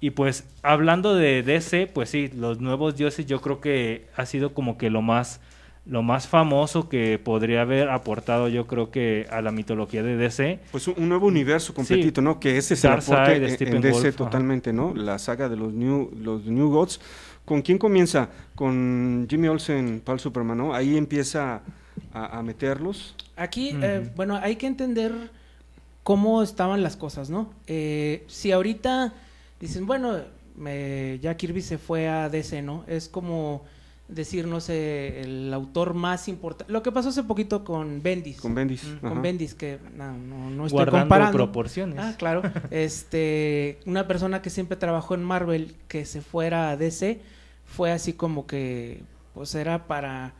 Y 0.00 0.10
pues 0.10 0.46
hablando 0.62 1.14
de 1.16 1.42
DC, 1.42 1.88
pues 1.88 2.10
sí, 2.10 2.30
los 2.34 2.60
nuevos 2.60 2.96
dioses 2.96 3.26
yo 3.26 3.40
creo 3.40 3.60
que 3.60 4.06
ha 4.16 4.26
sido 4.26 4.54
como 4.54 4.78
que 4.78 4.90
lo 4.90 5.02
más 5.02 5.40
lo 5.86 6.02
más 6.02 6.28
famoso 6.28 6.90
que 6.90 7.18
podría 7.18 7.62
haber 7.62 7.88
aportado 7.88 8.48
yo 8.48 8.66
creo 8.66 8.90
que 8.90 9.26
a 9.30 9.40
la 9.40 9.50
mitología 9.52 10.02
de 10.02 10.16
DC. 10.18 10.60
Pues 10.70 10.86
un, 10.86 11.08
nuevo 11.08 11.26
universo 11.26 11.72
completito, 11.72 12.20
Sí. 12.20 12.24
¿no? 12.26 12.38
Que 12.38 12.58
ese 12.58 12.74
es 12.74 12.84
el 12.84 12.92
aporte 12.92 13.36
en- 13.36 13.44
en 13.44 13.50
Steppenwolf, 13.50 13.94
DC 14.04 14.12
totalmente, 14.12 14.72
¿no? 14.74 14.92
La 14.94 15.18
saga 15.18 15.48
de 15.48 15.56
los 15.56 15.72
New, 15.72 16.10
los 16.22 16.44
New 16.44 16.68
Gods. 16.68 17.00
¿Con 17.48 17.62
quién 17.62 17.78
comienza? 17.78 18.28
Con 18.54 19.26
Jimmy 19.28 19.48
Olsen, 19.48 20.02
Paul 20.04 20.20
Superman, 20.20 20.58
¿no? 20.58 20.74
Ahí 20.74 20.98
empieza 20.98 21.62
a, 22.12 22.38
a 22.38 22.42
meterlos. 22.42 23.14
Aquí, 23.36 23.70
eh, 23.82 24.10
bueno, 24.14 24.36
hay 24.36 24.56
que 24.56 24.66
entender 24.66 25.12
cómo 26.02 26.42
estaban 26.42 26.82
las 26.82 26.96
cosas, 26.96 27.30
¿no? 27.30 27.50
Eh, 27.66 28.24
si 28.28 28.52
ahorita 28.52 29.14
dicen, 29.60 29.86
bueno, 29.86 30.18
me- 30.56 31.18
ya 31.20 31.36
Kirby 31.38 31.62
se 31.62 31.78
fue 31.78 32.06
a 32.08 32.28
DC, 32.28 32.60
¿no? 32.60 32.84
Es 32.86 33.08
como 33.08 33.64
decir, 34.08 34.46
no 34.46 34.60
sé, 34.60 35.20
el 35.20 35.52
autor 35.52 35.94
más 35.94 36.28
importante. 36.28 36.72
Lo 36.72 36.82
que 36.82 36.90
pasó 36.90 37.10
hace 37.10 37.22
poquito 37.22 37.62
con 37.64 38.02
Bendis. 38.02 38.40
Con 38.40 38.54
Bendis. 38.54 38.84
Mm. 38.84 39.06
Con 39.06 39.22
Bendis, 39.22 39.54
que 39.54 39.78
no, 39.94 40.12
no, 40.12 40.50
no 40.50 40.66
estoy 40.66 40.76
guardando 40.76 41.04
comparando. 41.04 41.36
proporciones. 41.36 41.98
Ah, 41.98 42.14
claro. 42.18 42.42
Este, 42.70 43.78
una 43.86 44.06
persona 44.06 44.42
que 44.42 44.50
siempre 44.50 44.76
trabajó 44.76 45.14
en 45.14 45.22
Marvel 45.22 45.76
que 45.88 46.04
se 46.04 46.22
fuera 46.22 46.70
a 46.70 46.76
DC 46.76 47.20
fue 47.64 47.92
así 47.92 48.14
como 48.14 48.46
que 48.46 49.02
pues 49.34 49.54
era 49.54 49.86
para 49.86 50.34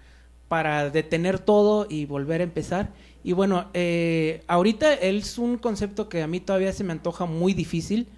para 0.49 0.89
detener 0.89 1.39
todo 1.39 1.87
y 1.89 2.07
volver 2.07 2.41
a 2.41 2.45
empezar. 2.45 2.91
Y 3.23 3.33
bueno, 3.33 3.69
eh, 3.75 4.43
ahorita 4.47 4.95
él 4.95 5.19
es 5.19 5.37
un 5.37 5.59
concepto 5.59 6.09
que 6.09 6.23
a 6.23 6.27
mí 6.27 6.41
todavía 6.41 6.73
se 6.73 6.85
me 6.85 6.93
antoja 6.93 7.27
muy 7.27 7.53
difícil 7.53 8.09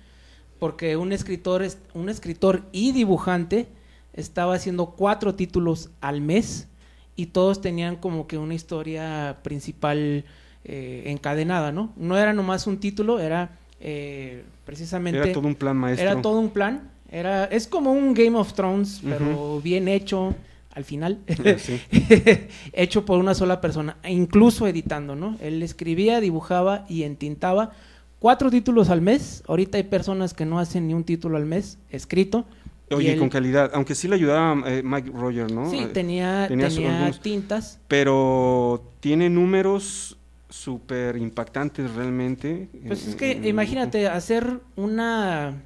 porque 0.60 0.96
un 0.96 1.12
escritor 1.12 1.62
es 1.62 1.78
un 1.92 2.08
escritor 2.08 2.62
y 2.70 2.92
dibujante 2.92 3.68
estaba 4.12 4.54
haciendo 4.54 4.86
cuatro 4.86 5.34
títulos 5.34 5.90
al 6.00 6.20
mes 6.20 6.68
y 7.16 7.26
todos 7.26 7.60
tenían 7.60 7.96
como 7.96 8.26
que 8.26 8.38
una 8.38 8.54
historia 8.54 9.38
principal 9.42 10.24
eh, 10.64 11.02
encadenada, 11.06 11.72
¿no? 11.72 11.92
No 11.96 12.16
era 12.16 12.32
nomás 12.32 12.66
un 12.66 12.78
título, 12.78 13.20
era 13.20 13.58
eh, 13.80 14.44
precisamente 14.64 15.18
Era 15.18 15.32
todo 15.32 15.48
un 15.48 15.54
plan 15.54 15.76
maestro. 15.76 16.10
era 16.10 16.22
todo 16.22 16.38
un 16.38 16.50
plan. 16.50 16.90
Era, 17.10 17.44
es 17.46 17.66
como 17.66 17.92
un 17.92 18.14
Game 18.14 18.36
of 18.36 18.52
Thrones, 18.52 19.00
pero 19.02 19.60
bien 19.60 19.88
hecho 19.88 20.34
al 20.72 20.84
final. 20.84 21.18
Sí. 21.58 21.80
hecho 22.72 23.04
por 23.04 23.18
una 23.18 23.34
sola 23.34 23.60
persona, 23.60 23.96
e 24.02 24.12
incluso 24.12 24.68
editando, 24.68 25.16
¿no? 25.16 25.36
Él 25.40 25.62
escribía, 25.62 26.20
dibujaba 26.20 26.86
y 26.88 27.02
entintaba 27.02 27.72
cuatro 28.20 28.50
títulos 28.50 28.90
al 28.90 29.00
mes. 29.00 29.42
Ahorita 29.48 29.78
hay 29.78 29.84
personas 29.84 30.34
que 30.34 30.46
no 30.46 30.60
hacen 30.60 30.86
ni 30.86 30.94
un 30.94 31.02
título 31.02 31.36
al 31.36 31.46
mes 31.46 31.78
escrito. 31.90 32.46
Oye, 32.90 33.12
él- 33.12 33.18
con 33.18 33.28
calidad. 33.28 33.70
Aunque 33.74 33.94
sí 33.94 34.08
le 34.08 34.16
ayudaba 34.16 34.68
eh, 34.68 34.82
Mike 34.84 35.10
Roger, 35.14 35.50
¿no? 35.52 35.70
Sí, 35.70 35.78
Eh, 35.80 35.86
tenía, 35.86 36.46
tenía 36.48 36.68
tenía, 36.68 36.70
su- 36.70 36.86
algunos- 36.96 37.20
tintas. 37.20 37.78
Pero 37.88 38.82
tiene 39.00 39.30
números 39.30 40.16
súper 40.48 41.16
impactantes 41.16 41.94
realmente. 41.94 42.68
Pues 42.86 43.06
Eh, 43.06 43.10
es 43.10 43.16
que 43.16 43.30
eh, 43.32 43.48
imagínate 43.48 44.08
hacer 44.08 44.60
una, 44.76 45.62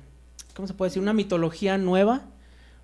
¿cómo 0.55 0.69
se 0.69 0.75
puede 0.75 0.91
decir? 0.91 1.03
Una 1.03 1.15
mitología 1.15 1.79
nueva, 1.79 2.23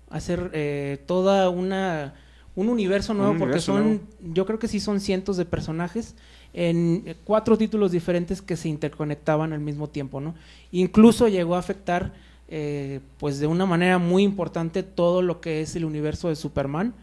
hacer 0.09 0.49
eh, 0.53 1.03
toda 1.05 1.49
una 1.49 2.15
un 2.53 2.67
universo 2.67 3.13
nuevo, 3.13 3.31
porque 3.31 3.43
universo 3.45 3.71
son, 3.73 3.83
nuevo. 3.85 4.01
yo 4.33 4.45
creo 4.45 4.59
que 4.59 4.67
sí 4.67 4.81
son 4.81 4.99
cientos 4.99 5.37
de 5.37 5.45
personajes 5.45 6.15
en 6.53 7.15
cuatro 7.23 7.57
títulos 7.57 7.93
diferentes 7.93 8.41
que 8.41 8.57
se 8.57 8.67
interconectaban 8.67 9.53
al 9.53 9.61
mismo 9.61 9.87
tiempo, 9.87 10.19
¿no? 10.19 10.35
Incluso 10.73 11.29
llegó 11.29 11.55
a 11.55 11.59
afectar, 11.59 12.11
eh, 12.53 12.99
pues 13.17 13.39
de 13.39 13.47
una 13.47 13.65
manera 13.65 13.97
muy 13.97 14.23
importante 14.23 14.83
todo 14.83 15.21
lo 15.21 15.39
que 15.39 15.61
es 15.61 15.77
el 15.77 15.85
universo 15.85 16.27
de 16.27 16.35
Superman. 16.35 16.93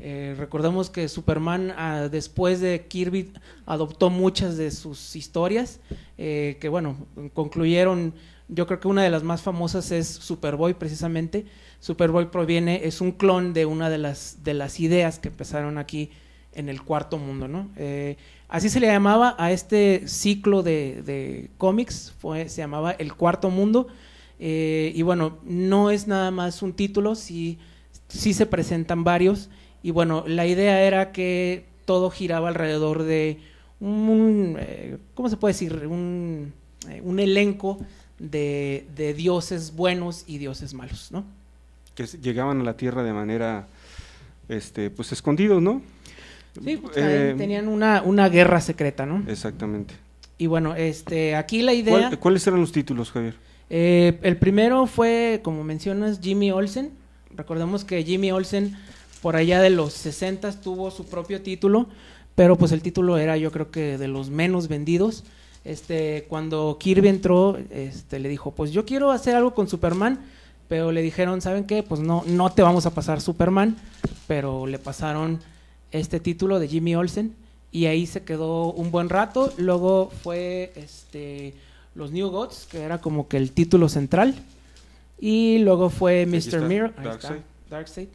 Eh, 0.00 0.34
recordemos 0.36 0.90
que 0.90 1.06
Superman, 1.06 1.72
ah, 1.76 2.08
después 2.10 2.60
de 2.60 2.84
Kirby, 2.88 3.32
adoptó 3.64 4.10
muchas 4.10 4.56
de 4.56 4.72
sus 4.72 5.14
historias, 5.14 5.78
eh, 6.18 6.56
que 6.60 6.68
bueno, 6.68 6.96
concluyeron, 7.32 8.12
yo 8.48 8.66
creo 8.66 8.80
que 8.80 8.88
una 8.88 9.04
de 9.04 9.10
las 9.10 9.22
más 9.22 9.40
famosas 9.40 9.92
es 9.92 10.08
Superboy 10.08 10.74
precisamente. 10.74 11.46
Superboy 11.78 12.32
proviene, 12.32 12.80
es 12.84 13.00
un 13.00 13.12
clon 13.12 13.52
de 13.52 13.66
una 13.66 13.90
de 13.90 13.98
las, 13.98 14.42
de 14.42 14.54
las 14.54 14.80
ideas 14.80 15.20
que 15.20 15.28
empezaron 15.28 15.78
aquí 15.78 16.10
en 16.54 16.68
el 16.68 16.82
cuarto 16.82 17.18
mundo, 17.18 17.46
¿no? 17.46 17.70
Así 18.48 18.68
se 18.68 18.80
le 18.80 18.88
llamaba 18.88 19.36
a 19.38 19.52
este 19.52 20.08
ciclo 20.08 20.64
de, 20.64 21.02
de 21.02 21.50
cómics, 21.56 22.14
fue, 22.18 22.48
se 22.48 22.62
llamaba 22.62 22.90
El 22.92 23.14
Cuarto 23.14 23.48
Mundo. 23.48 23.86
Eh, 24.40 24.92
y 24.94 25.02
bueno, 25.02 25.38
no 25.44 25.90
es 25.90 26.06
nada 26.06 26.30
más 26.30 26.62
un 26.62 26.72
título, 26.72 27.14
sí, 27.14 27.58
sí 28.08 28.32
se 28.34 28.46
presentan 28.46 29.04
varios. 29.04 29.48
Y 29.82 29.90
bueno, 29.90 30.24
la 30.26 30.46
idea 30.46 30.82
era 30.82 31.12
que 31.12 31.64
todo 31.84 32.10
giraba 32.10 32.48
alrededor 32.48 33.02
de 33.04 33.38
un, 33.80 34.56
eh, 34.58 34.98
¿cómo 35.14 35.28
se 35.28 35.36
puede 35.36 35.54
decir? 35.54 35.86
Un, 35.86 36.52
eh, 36.88 37.00
un 37.04 37.18
elenco 37.20 37.78
de, 38.18 38.86
de 38.96 39.14
dioses 39.14 39.74
buenos 39.74 40.24
y 40.26 40.38
dioses 40.38 40.74
malos, 40.74 41.08
¿no? 41.12 41.24
que 41.94 42.04
llegaban 42.06 42.60
a 42.60 42.64
la 42.64 42.76
Tierra 42.76 43.02
de 43.02 43.12
manera, 43.12 43.66
este, 44.48 44.88
pues 44.88 45.10
escondidos, 45.10 45.60
¿no? 45.60 45.82
Sí, 46.64 46.76
pues, 46.76 46.94
tenían 46.94 47.66
una, 47.66 48.02
una 48.02 48.28
guerra 48.28 48.60
secreta, 48.60 49.04
¿no? 49.04 49.24
Exactamente. 49.28 49.94
Y 50.38 50.46
bueno, 50.46 50.76
este, 50.76 51.34
aquí 51.34 51.60
la 51.62 51.72
idea... 51.74 52.08
¿Cuál- 52.08 52.18
¿Cuáles 52.20 52.46
eran 52.46 52.60
los 52.60 52.70
títulos, 52.70 53.10
Javier? 53.10 53.34
Eh, 53.70 54.18
el 54.22 54.36
primero 54.36 54.86
fue, 54.86 55.40
como 55.42 55.64
mencionas, 55.64 56.20
Jimmy 56.20 56.50
Olsen. 56.50 56.92
Recordemos 57.34 57.84
que 57.84 58.02
Jimmy 58.02 58.32
Olsen, 58.32 58.76
por 59.20 59.36
allá 59.36 59.60
de 59.60 59.70
los 59.70 59.92
60 59.92 60.60
tuvo 60.60 60.90
su 60.90 61.06
propio 61.06 61.42
título, 61.42 61.88
pero 62.34 62.56
pues 62.56 62.72
el 62.72 62.82
título 62.82 63.18
era 63.18 63.36
yo 63.36 63.50
creo 63.52 63.70
que 63.70 63.98
de 63.98 64.08
los 64.08 64.30
menos 64.30 64.68
vendidos. 64.68 65.24
Este, 65.64 66.24
cuando 66.28 66.78
Kirby 66.80 67.08
entró, 67.08 67.58
este, 67.70 68.18
le 68.18 68.28
dijo, 68.28 68.52
pues 68.52 68.70
yo 68.70 68.86
quiero 68.86 69.10
hacer 69.10 69.36
algo 69.36 69.54
con 69.54 69.68
Superman, 69.68 70.20
pero 70.66 70.92
le 70.92 71.02
dijeron, 71.02 71.40
¿saben 71.40 71.64
qué? 71.64 71.82
Pues 71.82 72.00
no, 72.00 72.22
no 72.26 72.50
te 72.52 72.62
vamos 72.62 72.86
a 72.86 72.94
pasar 72.94 73.20
Superman, 73.20 73.76
pero 74.26 74.66
le 74.66 74.78
pasaron 74.78 75.40
este 75.90 76.20
título 76.20 76.58
de 76.58 76.68
Jimmy 76.68 76.94
Olsen 76.94 77.34
y 77.70 77.86
ahí 77.86 78.06
se 78.06 78.22
quedó 78.22 78.72
un 78.72 78.90
buen 78.90 79.08
rato. 79.08 79.52
Luego 79.56 80.10
fue 80.22 80.72
este 80.76 81.54
los 81.98 82.12
New 82.12 82.28
Gods, 82.30 82.66
que 82.70 82.80
era 82.82 82.98
como 83.00 83.28
que 83.28 83.36
el 83.36 83.50
título 83.52 83.88
central. 83.88 84.34
Y 85.20 85.58
luego 85.58 85.90
fue 85.90 86.26
Mr. 86.26 86.36
está, 86.38 86.92
ahí 86.96 87.40
Darkseid. 87.68 88.08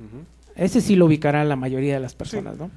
Ese 0.56 0.82
sí 0.82 0.96
lo 0.96 1.06
ubicará 1.08 1.44
la 1.44 1.56
mayoría 1.56 1.96
de 1.96 2.00
las 2.00 2.16
personas, 2.16 2.58
¿no? 2.58 2.72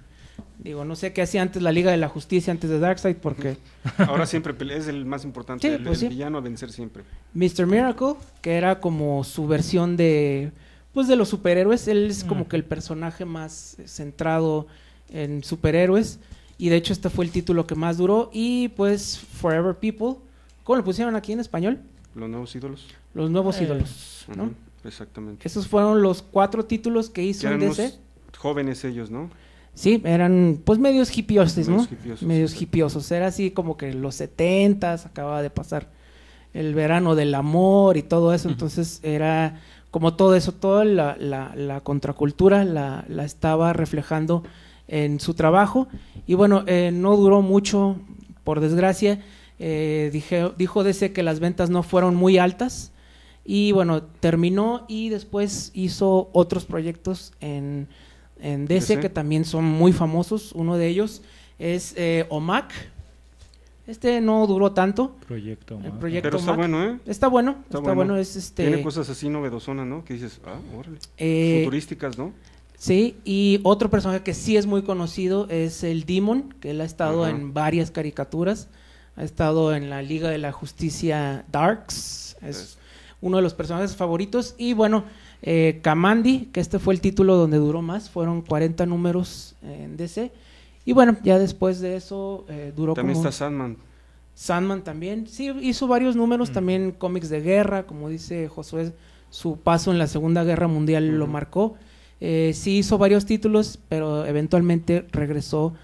Digo, 0.58 0.84
no 0.84 0.96
sé 0.96 1.12
qué 1.12 1.22
hacía 1.22 1.42
antes 1.42 1.62
la 1.62 1.70
Liga 1.70 1.90
de 1.92 1.96
la 1.96 2.08
Justicia 2.08 2.50
antes 2.50 2.68
de 2.68 2.78
Darkseid, 2.80 3.16
porque 3.16 3.56
Ahora 3.98 4.26
siempre 4.26 4.54
es 4.76 4.88
el 4.88 5.04
más 5.04 5.24
importante, 5.24 5.68
Sí, 5.68 5.74
el, 5.74 5.82
pues 5.84 6.02
el 6.02 6.08
sí. 6.08 6.14
villano 6.14 6.38
a 6.38 6.40
vencer 6.40 6.72
siempre. 6.72 7.04
Mr. 7.34 7.66
Miracle, 7.66 8.14
que 8.42 8.54
era 8.56 8.80
como 8.80 9.22
su 9.22 9.46
versión 9.46 9.96
de, 9.96 10.50
pues 10.92 11.06
de 11.08 11.14
los 11.16 11.28
superhéroes, 11.28 11.86
él 11.88 12.10
es 12.10 12.24
como 12.24 12.44
Mm. 12.44 12.48
que 12.48 12.56
el 12.56 12.64
personaje 12.64 13.24
más 13.24 13.76
centrado 13.84 14.66
en 15.10 15.44
superhéroes, 15.44 16.18
y 16.58 16.68
de 16.70 16.76
hecho 16.76 16.92
este 16.94 17.10
fue 17.10 17.24
el 17.26 17.30
título 17.30 17.66
que 17.66 17.74
más 17.76 17.98
duró, 17.98 18.30
y 18.32 18.68
pues 18.68 19.18
Forever 19.18 19.74
People, 19.76 20.16
¿cómo 20.66 20.76
lo 20.76 20.84
pusieron 20.84 21.16
aquí 21.16 21.32
en 21.32 21.40
español? 21.40 21.78
Los 22.14 22.28
nuevos 22.28 22.54
ídolos. 22.54 22.86
Los 23.14 23.30
nuevos 23.30 23.58
Eh, 23.60 23.64
ídolos, 23.64 24.26
Exactamente. 24.84 25.46
Esos 25.48 25.66
fueron 25.66 26.02
los 26.02 26.22
cuatro 26.22 26.64
títulos 26.64 27.08
que 27.10 27.22
hizo 27.24 27.46
eran 27.48 27.62
en 27.62 27.68
DC. 27.70 27.94
jóvenes 28.38 28.84
ellos, 28.84 29.10
¿no? 29.10 29.30
Sí, 29.74 30.00
eran 30.04 30.60
pues 30.64 30.78
medios 30.78 31.16
hipiosos, 31.16 31.68
¿no? 31.68 31.76
Medios 31.76 31.92
hipiosos, 31.92 32.22
medios 32.28 32.50
exacto. 32.52 32.62
hipiosos. 32.64 33.10
Era 33.12 33.26
así 33.26 33.50
como 33.50 33.76
que 33.76 33.92
los 33.94 34.14
setentas, 34.14 35.06
acababa 35.06 35.42
de 35.42 35.50
pasar 35.50 35.88
el 36.54 36.74
verano 36.74 37.14
del 37.14 37.34
amor 37.34 37.96
y 37.96 38.02
todo 38.02 38.32
eso. 38.32 38.48
Entonces 38.48 39.00
era 39.02 39.60
como 39.90 40.14
todo 40.14 40.34
eso, 40.34 40.52
toda 40.52 40.84
la, 40.84 41.16
la- 41.18 41.54
la 41.56 41.80
contracultura 41.80 42.64
la, 42.64 43.04
la 43.08 43.24
estaba 43.24 43.72
reflejando 43.72 44.42
en 44.88 45.20
su 45.20 45.34
trabajo. 45.34 45.88
Y 46.26 46.34
bueno, 46.34 46.64
eh, 46.66 46.90
no 46.92 47.16
duró 47.16 47.42
mucho, 47.42 47.96
por 48.44 48.60
desgracia. 48.60 49.20
Eh, 49.58 50.10
dije, 50.12 50.50
dijo 50.58 50.84
DC 50.84 51.12
que 51.12 51.22
las 51.22 51.40
ventas 51.40 51.70
no 51.70 51.82
fueron 51.82 52.14
muy 52.14 52.38
altas. 52.38 52.92
Y 53.44 53.72
bueno, 53.72 54.02
terminó 54.02 54.84
y 54.88 55.08
después 55.08 55.70
hizo 55.72 56.30
otros 56.32 56.64
proyectos 56.64 57.32
en, 57.40 57.86
en 58.40 58.66
DC, 58.66 58.94
DC. 58.96 59.00
que 59.02 59.08
también 59.08 59.44
son 59.44 59.64
muy 59.64 59.92
famosos. 59.92 60.52
Uno 60.52 60.76
de 60.76 60.88
ellos 60.88 61.22
es 61.58 61.94
eh, 61.96 62.26
OMAC. 62.28 62.72
Este 63.86 64.20
no 64.20 64.44
duró 64.48 64.72
tanto. 64.72 65.14
Proyecto. 65.28 65.76
El 65.76 65.92
Mac. 65.92 66.00
proyecto 66.00 66.26
Pero 66.28 66.38
está 66.38 66.52
bueno, 66.56 66.84
¿eh? 66.84 66.98
Está 67.06 67.28
bueno, 67.28 67.52
Está 67.52 67.78
está, 67.78 67.78
bueno. 67.78 67.94
bueno. 67.94 68.16
Es 68.16 68.34
este. 68.34 68.66
Tiene 68.66 68.82
cosas 68.82 69.08
así 69.08 69.28
novedosonas, 69.28 69.86
¿no? 69.86 70.04
Que 70.04 70.14
dices, 70.14 70.40
ah, 70.44 70.58
órale. 70.76 70.98
eh, 71.18 71.60
Futurísticas, 71.62 72.18
¿no? 72.18 72.32
Sí, 72.76 73.16
y 73.24 73.60
otro 73.62 73.88
personaje 73.88 74.22
que 74.24 74.34
sí 74.34 74.56
es 74.56 74.66
muy 74.66 74.82
conocido 74.82 75.46
es 75.48 75.84
el 75.84 76.04
Demon, 76.04 76.52
que 76.60 76.70
él 76.72 76.80
ha 76.80 76.84
estado 76.84 77.26
en 77.28 77.54
varias 77.54 77.90
caricaturas. 77.92 78.68
Ha 79.16 79.24
estado 79.24 79.74
en 79.74 79.90
la 79.90 80.02
Liga 80.02 80.30
de 80.30 80.38
la 80.38 80.52
Justicia 80.52 81.44
Darks. 81.50 82.36
Es 82.42 82.78
uno 83.20 83.38
de 83.38 83.42
los 83.42 83.54
personajes 83.54 83.96
favoritos. 83.96 84.54
Y 84.58 84.74
bueno, 84.74 85.04
eh, 85.42 85.80
Kamandi, 85.82 86.50
que 86.52 86.60
este 86.60 86.78
fue 86.78 86.94
el 86.94 87.00
título 87.00 87.36
donde 87.36 87.56
duró 87.58 87.82
más, 87.82 88.10
fueron 88.10 88.42
40 88.42 88.86
números 88.86 89.56
en 89.62 89.96
DC. 89.96 90.32
Y 90.84 90.92
bueno, 90.92 91.16
ya 91.22 91.38
después 91.38 91.80
de 91.80 91.96
eso 91.96 92.44
eh, 92.48 92.72
duró 92.76 92.94
También 92.94 93.16
como... 93.16 93.28
está 93.28 93.44
Sandman. 93.44 93.76
Sandman 94.34 94.84
también. 94.84 95.26
Sí, 95.26 95.50
hizo 95.62 95.88
varios 95.88 96.14
números, 96.14 96.52
también 96.52 96.92
cómics 96.92 97.30
de 97.30 97.40
guerra, 97.40 97.86
como 97.86 98.08
dice 98.08 98.48
Josué, 98.48 98.92
su 99.30 99.58
paso 99.58 99.90
en 99.90 99.98
la 99.98 100.06
Segunda 100.06 100.44
Guerra 100.44 100.68
Mundial 100.68 101.18
lo 101.18 101.26
marcó. 101.26 101.76
Eh, 102.20 102.52
sí 102.54 102.78
hizo 102.78 102.98
varios 102.98 103.24
títulos, 103.26 103.78
pero 103.88 104.26
eventualmente 104.26 105.06
regresó 105.10 105.74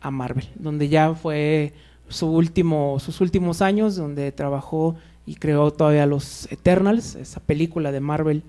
a 0.00 0.10
Marvel, 0.10 0.48
donde 0.56 0.88
ya 0.88 1.14
fue 1.14 1.72
su 2.10 2.26
último, 2.30 2.98
sus 3.00 3.20
últimos 3.22 3.62
años, 3.62 3.96
donde 3.96 4.30
trabajó 4.32 4.96
y 5.26 5.36
creó 5.36 5.70
todavía 5.72 6.04
los 6.06 6.50
Eternals, 6.52 7.14
esa 7.14 7.40
película 7.40 7.90
de 7.92 8.00
Marvel 8.00 8.42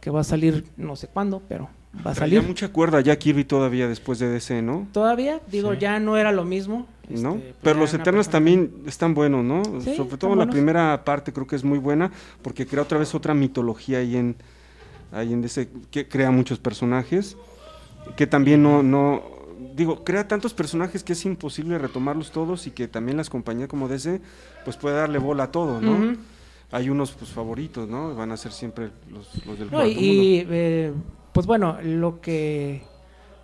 que 0.00 0.10
va 0.10 0.20
a 0.20 0.24
salir 0.24 0.66
no 0.76 0.96
sé 0.96 1.08
cuándo, 1.08 1.40
pero 1.48 1.68
va 2.06 2.10
a 2.10 2.14
Traía 2.14 2.36
salir. 2.38 2.42
mucha 2.42 2.68
cuerda 2.68 3.00
ya 3.00 3.16
Kirby 3.18 3.44
todavía 3.44 3.88
después 3.88 4.18
de 4.18 4.28
DC, 4.28 4.60
¿no? 4.60 4.86
Todavía, 4.92 5.40
digo, 5.50 5.72
Sí. 5.72 5.78
ya 5.80 5.98
no 6.00 6.16
era 6.18 6.30
lo 6.32 6.44
mismo. 6.44 6.86
¿No? 7.08 7.34
este, 7.34 7.42
pues 7.50 7.54
Pero 7.62 7.78
los 7.80 7.90
persona- 7.90 8.22
también 8.30 8.72
están 8.86 9.12
buenos, 9.14 9.44
¿no? 9.44 9.62
Sí, 9.82 9.94
Sobre 9.94 10.16
todo 10.16 10.30
la 10.30 10.36
buenos. 10.36 10.54
primera 10.54 11.04
parte 11.04 11.34
creo 11.34 11.46
que 11.46 11.54
es 11.56 11.62
muy 11.62 11.78
buena 11.78 12.10
porque 12.40 12.66
crea 12.66 12.82
otra 12.82 12.96
vez 12.98 13.14
otra 13.14 13.34
mitología 13.34 13.98
ahí 13.98 14.16
en, 14.16 14.36
ahí 15.12 15.32
en 15.34 15.42
DC, 15.42 15.68
que 15.90 16.08
crea 16.08 16.30
muchos 16.30 16.58
personajes, 16.58 17.36
que 18.16 18.26
también 18.26 18.62
no, 18.62 18.82
no, 18.82 19.22
digo, 19.74 20.04
crea 20.04 20.26
tantos 20.28 20.54
personajes 20.54 21.02
que 21.04 21.12
es 21.14 21.24
imposible 21.24 21.78
retomarlos 21.78 22.30
todos 22.30 22.66
y 22.66 22.70
que 22.70 22.88
también 22.88 23.16
las 23.16 23.30
compañías 23.30 23.68
como 23.68 23.88
DC 23.88 24.20
pues 24.64 24.76
puede 24.76 24.96
darle 24.96 25.18
bola 25.18 25.44
a 25.44 25.50
todo, 25.50 25.80
¿no? 25.80 26.16
Hay 26.72 26.90
unos 26.90 27.12
pues 27.12 27.30
favoritos, 27.30 27.88
¿no? 27.88 28.14
Van 28.14 28.32
a 28.32 28.36
ser 28.36 28.52
siempre 28.52 28.90
los, 29.10 29.44
los 29.46 29.58
del 29.58 29.70
No, 29.70 29.86
y, 29.86 30.46
eh, 30.50 30.92
pues 31.32 31.46
bueno, 31.46 31.78
lo 31.82 32.20
que 32.20 32.82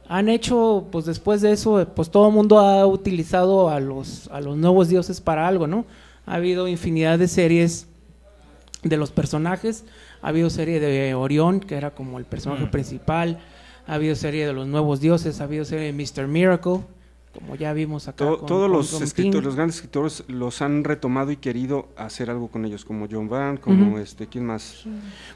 han 0.09 0.29
hecho, 0.29 0.87
pues 0.91 1.05
después 1.05 1.41
de 1.41 1.53
eso, 1.53 1.87
pues 1.95 2.11
todo 2.11 2.29
el 2.29 2.35
mundo 2.35 2.59
ha 2.59 2.85
utilizado 2.87 3.69
a 3.71 3.79
los, 3.79 4.29
a 4.33 4.41
los 4.41 4.57
nuevos 4.57 4.89
dioses 4.89 5.21
para 5.21 5.47
algo, 5.47 5.67
¿no? 5.67 5.85
Ha 6.27 6.35
habido 6.35 6.67
infinidad 6.67 7.19
de 7.19 7.29
series 7.29 7.87
de 8.83 8.97
los 8.97 9.11
personajes, 9.13 9.85
ha 10.23 10.29
habido 10.29 10.51
serie 10.51 10.81
de 10.81 11.15
Orión, 11.15 11.61
que 11.61 11.77
era 11.77 11.91
como 11.93 12.19
el 12.19 12.25
personaje 12.25 12.65
Mm. 12.65 12.71
principal, 12.71 13.39
ha 13.91 13.95
habido 13.95 14.15
serie 14.15 14.47
de 14.47 14.53
los 14.53 14.67
nuevos 14.67 15.01
dioses, 15.01 15.41
ha 15.41 15.45
habido 15.45 15.65
serie 15.65 15.93
de 15.93 15.93
Mr. 15.93 16.27
Miracle, 16.29 16.81
como 17.33 17.55
ya 17.55 17.73
vimos 17.73 18.09
acá. 18.09 18.25
Con- 18.27 18.45
todos 18.45 18.63
con 18.69 18.73
los 18.73 18.91
Tom 18.91 19.03
escritores, 19.05 19.37
King. 19.41 19.45
los 19.47 19.55
grandes 19.55 19.77
escritores 19.77 20.25
los 20.27 20.63
han 20.63 20.83
retomado 20.83 21.31
y 21.31 21.37
querido 21.37 21.87
hacer 21.97 22.29
algo 22.29 22.49
con 22.49 22.65
ellos, 22.65 22.85
como 22.85 23.07
John 23.09 23.29
Byrne, 23.29 23.59
como 23.59 23.99
este, 24.01 24.27
¿quién 24.27 24.47
más? 24.47 24.83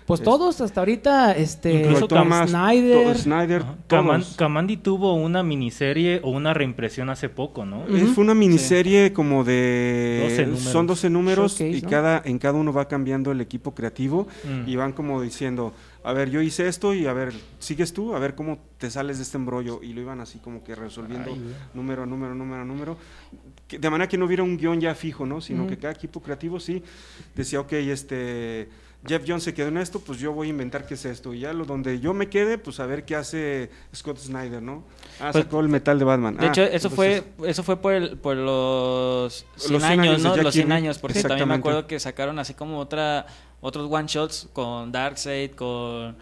Pues 0.04 0.18
es- 0.18 0.24
todos 0.24 0.60
hasta 0.60 0.80
ahorita, 0.80 1.32
este, 1.36 1.72
Incluso 1.72 2.08
Thomas, 2.08 2.50
Snyder, 2.50 3.12
to- 3.12 3.18
Snyder. 3.20 3.64
Kaman-. 3.88 4.24
Kamandi 4.36 4.76
tuvo 4.78 5.14
una 5.14 5.44
miniserie 5.44 6.18
o 6.24 6.30
una 6.30 6.52
reimpresión 6.52 7.10
hace 7.10 7.28
poco, 7.28 7.64
¿no? 7.64 7.84
Eh, 7.86 8.06
Fue 8.12 8.24
una 8.24 8.34
miniserie 8.34 9.12
como 9.12 9.44
de 9.44 10.20
12 10.24 10.46
números. 10.46 10.62
son 10.72 10.86
12 10.88 11.10
números 11.10 11.52
Showcase, 11.58 11.78
y 11.78 11.82
¿no? 11.82 11.88
cada 11.90 12.22
en 12.24 12.38
cada 12.40 12.58
uno 12.58 12.72
va 12.72 12.88
cambiando 12.88 13.30
el 13.30 13.40
equipo 13.40 13.72
creativo 13.72 14.26
Mm. 14.44 14.68
y 14.68 14.74
van 14.74 14.92
como 14.92 15.22
diciendo, 15.22 15.72
a 16.04 16.12
ver, 16.12 16.30
yo 16.30 16.40
hice 16.42 16.68
esto 16.68 16.92
y 16.94 17.06
a 17.06 17.12
ver, 17.12 17.32
sigues 17.58 17.92
tú, 17.92 18.14
a 18.14 18.18
ver 18.18 18.34
cómo 18.34 18.58
te 18.78 18.90
sales 18.90 19.16
de 19.16 19.22
este 19.24 19.36
embrollo 19.38 19.82
y 19.82 19.92
lo 19.94 20.02
iban 20.02 20.20
así 20.20 20.38
como 20.38 20.62
que 20.62 20.74
resolviendo 20.74 21.32
Ay, 21.32 21.40
número 21.74 22.02
a 22.02 22.06
número, 22.06 22.34
número 22.34 22.62
a 22.62 22.64
número, 22.64 22.96
que- 23.66 23.78
de 23.78 23.90
manera 23.90 24.06
que 24.08 24.18
no 24.18 24.26
hubiera 24.26 24.42
un 24.42 24.56
guion 24.56 24.80
ya 24.80 24.94
fijo, 24.94 25.24
¿no? 25.26 25.40
Sino 25.40 25.66
que 25.66 25.76
cada 25.78 25.94
equipo 25.94 26.20
creativo 26.20 26.60
sí 26.60 26.82
decía, 27.34 27.60
ok, 27.60 27.72
este 27.72 28.68
Jeff 29.06 29.22
Jones 29.26 29.42
se 29.42 29.52
quedó 29.52 29.68
en 29.68 29.76
esto, 29.76 30.00
pues 30.00 30.18
yo 30.18 30.32
voy 30.32 30.46
a 30.46 30.50
inventar 30.50 30.86
qué 30.86 30.94
es 30.94 31.04
esto. 31.04 31.34
Y 31.34 31.40
ya 31.40 31.52
lo 31.52 31.66
donde 31.66 32.00
yo 32.00 32.14
me 32.14 32.30
quede, 32.30 32.56
pues 32.56 32.80
a 32.80 32.86
ver 32.86 33.04
qué 33.04 33.14
hace 33.16 33.68
Scott 33.94 34.16
Snyder, 34.18 34.62
¿no? 34.62 34.82
Ah, 35.20 35.28
Pues, 35.30 35.44
sacó 35.44 35.60
el 35.60 35.68
metal 35.68 35.98
de 35.98 36.06
Batman. 36.06 36.38
De 36.38 36.46
Ah, 36.46 36.48
hecho, 36.48 36.62
eso 36.62 36.88
entonces- 36.88 37.22
fue 37.36 37.50
eso 37.50 37.62
fue 37.62 37.76
por, 37.82 37.92
el, 37.92 38.16
por 38.16 38.34
los 38.34 39.44
100 39.56 39.72
Los 39.74 39.82
100 39.82 40.00
años, 40.00 40.06
años 40.06 40.22
de 40.22 40.28
¿no? 40.38 40.42
Los 40.42 40.54
100 40.54 40.66
Kirby. 40.68 40.72
años, 40.76 40.98
porque 40.98 41.22
también 41.22 41.48
me 41.48 41.54
acuerdo 41.54 41.86
que 41.86 42.00
sacaron 42.00 42.38
así 42.38 42.54
como 42.54 42.78
otra 42.78 43.26
otros 43.64 43.90
one 43.90 44.06
shots 44.06 44.46
con 44.52 44.92
Darkseid, 44.92 45.52
con 45.52 46.14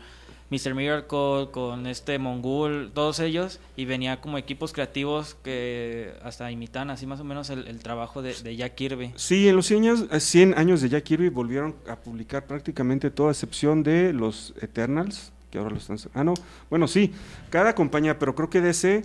Mr. 0.48 0.74
Miracle, 0.74 1.48
con 1.50 1.88
este 1.88 2.16
Mongul, 2.20 2.92
todos 2.94 3.18
ellos, 3.18 3.58
y 3.76 3.84
venía 3.84 4.20
como 4.20 4.38
equipos 4.38 4.72
creativos 4.72 5.34
que 5.42 6.12
hasta 6.22 6.52
imitan 6.52 6.90
así 6.90 7.04
más 7.04 7.18
o 7.18 7.24
menos 7.24 7.50
el, 7.50 7.78
trabajo 7.80 8.22
de, 8.22 8.56
Jack 8.56 8.76
Kirby. 8.76 9.12
Sí, 9.16 9.48
en 9.48 9.56
los 9.56 9.66
100 9.66 9.82
años, 9.82 10.04
eh, 10.12 10.20
100 10.20 10.54
años 10.56 10.82
de 10.82 10.88
Jack 10.90 11.02
Kirby 11.02 11.30
volvieron 11.30 11.74
a 11.88 11.96
publicar 11.96 12.46
prácticamente 12.46 13.10
toda 13.10 13.32
excepción 13.32 13.82
de 13.82 14.12
los 14.12 14.54
Eternals, 14.60 15.32
que 15.50 15.58
ahora 15.58 15.70
lo 15.70 15.78
están... 15.78 15.98
Ah, 16.14 16.22
no, 16.22 16.34
bueno, 16.70 16.86
sí, 16.86 17.12
cada 17.50 17.74
compañía, 17.74 18.20
pero 18.20 18.36
creo 18.36 18.50
que 18.50 18.60
DC 18.60 19.02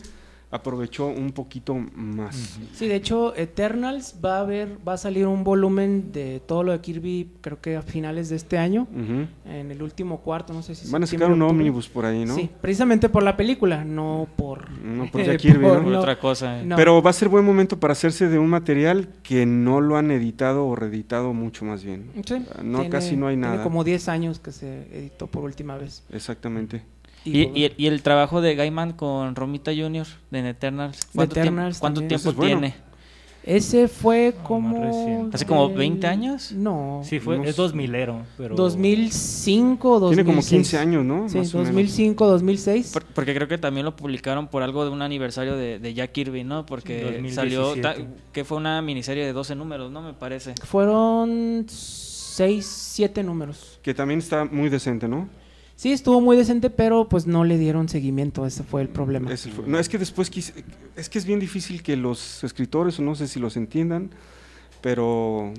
aprovechó 0.50 1.08
un 1.08 1.32
poquito 1.32 1.76
más. 1.76 2.58
Sí, 2.74 2.88
de 2.88 2.96
hecho, 2.96 3.36
Eternals 3.36 4.16
va 4.24 4.38
a 4.38 4.42
haber, 4.42 4.78
va 4.88 4.94
a 4.94 4.98
salir 4.98 5.28
un 5.28 5.44
volumen 5.44 6.12
de 6.14 6.40
todo 6.46 6.64
lo 6.64 6.72
de 6.72 6.80
Kirby, 6.80 7.32
creo 7.42 7.60
que 7.60 7.76
a 7.76 7.82
finales 7.82 8.30
de 8.30 8.38
este 8.38 8.58
año, 8.58 8.88
en 9.46 9.72
el 9.72 9.82
último 9.84 10.22
cuarto, 10.22 10.54
no 10.54 10.62
sé 10.64 10.74
si 10.76 10.90
Van 10.90 11.04
a 11.04 11.08
sacar 11.08 11.32
un 11.32 11.42
ómnibus 11.42 11.90
por 11.90 12.06
ahí, 12.06 12.24
¿no? 12.24 12.36
Sí, 12.36 12.50
precisamente 12.62 13.10
por 13.10 13.24
la 13.24 13.36
película, 13.36 13.84
no 13.84 14.28
por 14.38 14.72
No 14.82 15.12
por 15.12 15.22
Jack 15.24 15.38
Kirby, 15.42 15.66
por- 15.66 15.78
¿no? 15.80 15.84
Por 15.84 15.92
no. 15.92 16.00
otra 16.00 16.20
cosa. 16.20 16.62
eh. 16.62 16.66
No. 16.66 16.76
Pero 16.78 17.02
va 17.02 17.10
a 17.10 17.14
ser 17.14 17.28
buen 17.30 17.44
momento 17.44 17.78
para 17.80 17.92
hacerse 17.92 18.30
de 18.30 18.40
un 18.40 18.50
material 18.50 19.10
que 19.24 19.46
no 19.46 19.82
lo 19.82 19.98
han 19.98 20.12
editado 20.12 20.66
o 20.66 20.76
reeditado 20.76 21.34
mucho 21.34 21.66
más 21.66 21.84
bien. 21.84 22.10
Sí, 22.26 22.36
No, 22.64 22.80
tiene- 22.80 22.90
casi 22.90 23.18
no 23.18 23.28
hay 23.28 23.36
tiene 23.36 23.48
nada. 23.50 23.64
como 23.64 23.84
10 23.84 24.08
años 24.08 24.40
que 24.40 24.52
se 24.54 24.88
editó 24.98 25.28
por 25.28 25.44
última 25.44 25.78
vez. 25.78 26.04
Exactamente. 26.10 26.84
Y, 27.28 27.52
y 27.60 27.64
el, 27.66 27.74
y 27.78 27.88
el 27.88 28.02
trabajo 28.02 28.42
de 28.42 28.56
Gaiman 28.56 28.94
con 28.94 29.36
Romita 29.36 29.72
Jr. 29.76 30.06
de 30.32 30.50
Eternals. 30.50 31.00
¿Cuánto, 31.14 31.36
tiemp- 31.36 31.42
Eternals 31.44 31.80
cuánto 31.80 32.00
tiempo 32.02 32.16
Ese 32.16 32.30
es 32.30 32.36
bueno. 32.36 32.60
tiene? 32.62 32.76
Ese 33.44 33.88
fue 33.88 34.36
como... 34.44 35.30
¿Hace 35.32 35.46
como 35.46 35.70
del- 35.70 35.78
20 35.78 36.06
años? 36.08 36.52
No. 36.52 37.00
Sí, 37.06 37.22
fue, 37.22 37.38
No 37.38 37.46
es 37.46 37.56
sé. 37.56 37.62
2000ero, 37.62 38.24
pero... 38.38 38.56
2005 38.58 39.90
o 39.90 40.00
2006. 40.02 40.16
Tiene 40.26 40.30
como 40.30 40.46
15 40.46 40.78
años, 40.78 41.06
¿no? 41.06 41.30
Sí, 41.30 41.38
Más 41.38 41.54
o 41.56 41.58
menos. 41.60 41.70
2005, 41.74 42.28
2006. 42.28 42.92
Por- 42.92 43.06
porque 43.06 43.34
creo 43.34 43.48
que 43.48 43.58
también 43.58 43.86
lo 43.86 43.96
publicaron 43.96 44.48
por 44.50 44.64
algo 44.64 44.84
de 44.84 44.92
un 44.92 45.02
aniversario 45.02 45.56
de, 45.56 45.80
de 45.80 45.94
Jack 45.94 46.12
Kirby, 46.12 46.44
¿no? 46.44 46.66
Porque 46.66 47.04
2017. 47.04 47.36
salió, 47.36 47.82
ta- 47.82 47.96
que 48.34 48.44
fue 48.44 48.58
una 48.58 48.82
miniserie 48.82 49.26
de 49.26 49.32
12 49.32 49.56
números, 49.56 49.92
¿no? 49.94 50.02
Me 50.02 50.14
parece. 50.14 50.54
Fueron 50.66 51.66
6, 51.70 52.66
7 52.66 53.24
números. 53.24 53.80
Que 53.82 53.94
también 53.94 54.20
está 54.20 54.44
muy 54.44 54.68
decente, 54.68 55.08
¿no? 55.08 55.30
Sí, 55.78 55.92
estuvo 55.92 56.20
muy 56.22 56.36
decente, 56.36 56.72
pero 56.72 57.08
pues 57.08 57.28
no 57.28 57.44
le 57.44 57.58
dieron 57.60 57.88
seguimiento, 57.88 58.46
ese 58.48 58.64
fue 58.64 58.82
el 58.82 58.90
problema. 58.90 59.32
Es, 59.32 59.46
el 59.46 59.54
no, 59.70 59.78
es 59.78 59.88
que 59.88 60.00
después 60.00 60.30
quise- 60.32 60.64
es 60.96 61.08
que 61.08 61.20
es 61.20 61.26
bien 61.26 61.40
difícil 61.40 61.84
que 61.84 61.96
los 61.96 62.44
escritores, 62.44 62.98
o 62.98 63.04
no 63.04 63.14
sé 63.14 63.28
si 63.28 63.40
los 63.40 63.56
entiendan, 63.58 64.10
pero 64.82 65.54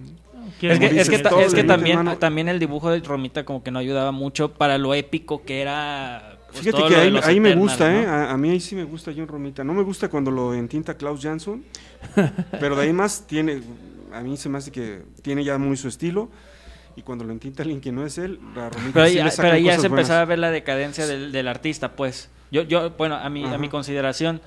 ¿Quién 0.58 0.72
Es 0.72 0.78
que, 0.80 0.86
es 1.00 1.08
que, 1.08 1.44
es 1.44 1.54
que 1.54 1.64
también, 1.64 1.96
mano. 1.98 2.18
también 2.18 2.48
el 2.48 2.58
dibujo 2.58 2.90
de 2.90 2.98
Romita 3.00 3.44
como 3.44 3.62
que 3.62 3.70
no 3.70 3.78
ayudaba 3.78 4.10
mucho 4.12 4.52
para 4.54 4.76
lo 4.76 4.92
épico 4.92 5.42
que 5.42 5.60
era. 5.60 6.38
pues, 6.50 6.64
fíjate 6.64 6.82
que 6.88 6.96
ahí, 6.96 7.16
ahí 7.22 7.38
me 7.40 7.54
gusta, 7.54 7.88
¿no? 7.88 7.98
¿eh? 8.00 8.06
A, 8.06 8.32
a 8.32 8.36
mí 8.36 8.50
ahí 8.50 8.60
sí 8.60 8.74
me 8.74 8.84
gusta 8.84 9.12
John 9.16 9.28
Romita. 9.28 9.62
No 9.62 9.72
me 9.72 9.82
gusta 9.82 10.08
cuando 10.08 10.30
lo 10.32 10.52
entinta 10.52 10.94
Klaus 10.96 11.20
Jansson, 11.22 11.62
pero 12.58 12.74
de 12.74 12.82
ahí 12.82 12.92
más 12.92 13.24
tiene, 13.26 13.60
a 14.12 14.20
mí 14.20 14.36
se 14.36 14.48
me 14.48 14.58
hace 14.58 14.72
que 14.72 15.02
tiene 15.22 15.44
ya 15.44 15.58
muy 15.58 15.76
su 15.76 15.86
estilo. 15.88 16.28
Y 16.96 17.02
cuando 17.02 17.24
lo 17.24 17.32
entinta 17.32 17.62
alguien 17.62 17.80
que 17.80 17.92
no 17.92 18.04
es 18.04 18.18
él, 18.18 18.40
a 18.56 18.68
Romita 18.70 18.92
Pero 18.92 19.04
ahí, 19.04 19.30
sí 19.30 19.36
pero 19.40 19.52
ahí 19.52 19.64
ya 19.64 19.78
se 19.78 19.86
empezaba 19.86 20.20
a 20.20 20.24
ver 20.24 20.38
la 20.38 20.50
decadencia 20.50 21.06
del, 21.06 21.32
del 21.32 21.48
artista, 21.48 21.92
pues. 21.92 22.30
Yo, 22.50 22.62
yo 22.62 22.90
bueno, 22.90 23.16
a 23.16 23.28
mi, 23.28 23.44
a 23.44 23.58
mi 23.58 23.68
consideración, 23.68 24.40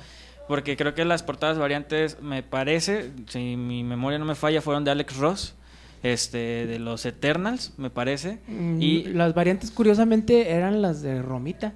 porque 0.48 0.76
creo 0.76 0.94
que 0.94 1.06
las 1.06 1.24
portadas 1.24 1.58
variantes, 1.58 2.22
me 2.22 2.44
parece, 2.44 3.12
si 3.28 3.56
mi 3.56 3.84
memoria 3.84 4.20
no 4.20 4.26
me 4.26 4.36
falla, 4.36 4.62
fueron 4.62 4.84
de 4.84 4.92
Alex 4.92 5.16
Ross, 5.18 5.56
este, 6.04 6.66
de 6.66 6.80
los 6.80 7.06
Eternals, 7.06 7.74
me 7.78 7.90
parece. 7.90 8.40
Mm, 8.48 8.82
Y 8.82 9.04
Las 9.14 9.34
variantes, 9.36 9.70
curiosamente, 9.72 10.52
eran 10.52 10.82
las 10.82 11.02
de 11.02 11.22
Romita. 11.22 11.74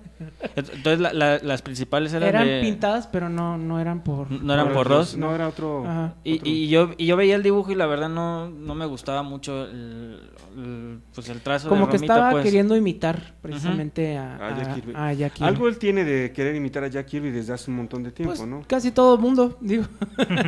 entonces 0.56 1.00
la- 1.00 1.14
la- 1.14 1.40
las 1.40 1.62
principales 1.62 2.14
eran, 2.14 2.30
Eran 2.30 2.48
de- 2.48 2.62
pintadas, 2.62 3.08
pero 3.08 3.30
no, 3.30 3.58
no 3.58 3.80
eran 3.80 4.04
por... 4.04 4.32
No 4.32 4.54
eran 4.54 4.74
por 4.74 4.88
Ross. 4.88 5.16
No, 5.16 5.36
era 5.36 5.48
otro. 5.48 5.86
Ajá. 5.86 6.16
Y, 6.24 6.36
otro. 6.38 6.50
y 6.50 6.68
yo, 6.70 6.90
y 6.98 7.06
yo 7.06 7.18
veía 7.18 7.36
el 7.36 7.44
dibujo 7.44 7.72
y 7.72 7.76
la 7.76 7.86
verdad 7.86 8.10
no, 8.10 8.50
no 8.50 8.74
me 8.76 8.86
gustaba 8.86 9.22
mucho 9.24 9.66
el, 9.66 10.20
el- 10.58 11.00
pues 11.14 11.30
el 11.30 11.42
trazo 11.42 11.70
Como 11.70 11.86
de 11.86 11.92
que 11.92 11.98
Romita, 11.98 12.14
estaba 12.14 12.32
pues. 12.32 12.44
queriendo 12.44 12.76
imitar 12.76 13.34
precisamente 13.42 14.18
a, 14.18 14.36
A 14.38 14.58
Jack 14.58 14.68
a- 14.70 14.74
Kirby. 14.76 14.94
a 14.96 15.14
Jack 15.14 15.34
Kirby. 15.34 15.48
Algo 15.48 15.68
él 15.68 15.78
tiene 15.78 16.04
de 16.04 16.32
querer 16.32 16.56
imitar 16.56 16.84
a 16.84 16.88
Jack 16.88 17.06
Kirby 17.08 17.30
desde 17.32 17.54
hace 17.54 17.70
un 17.70 17.78
montón 17.78 18.02
de 18.04 18.12
tiempo, 18.12 18.34
Pues, 18.36 18.48
¿no? 18.50 18.64
Casi 18.68 18.92
todo 18.92 19.16
el 19.16 19.22
mundo, 19.22 19.58
digo. 19.62 19.84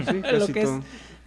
Sí, 0.09 0.21
lo 0.39 0.47
que 0.47 0.61
es. 0.61 0.69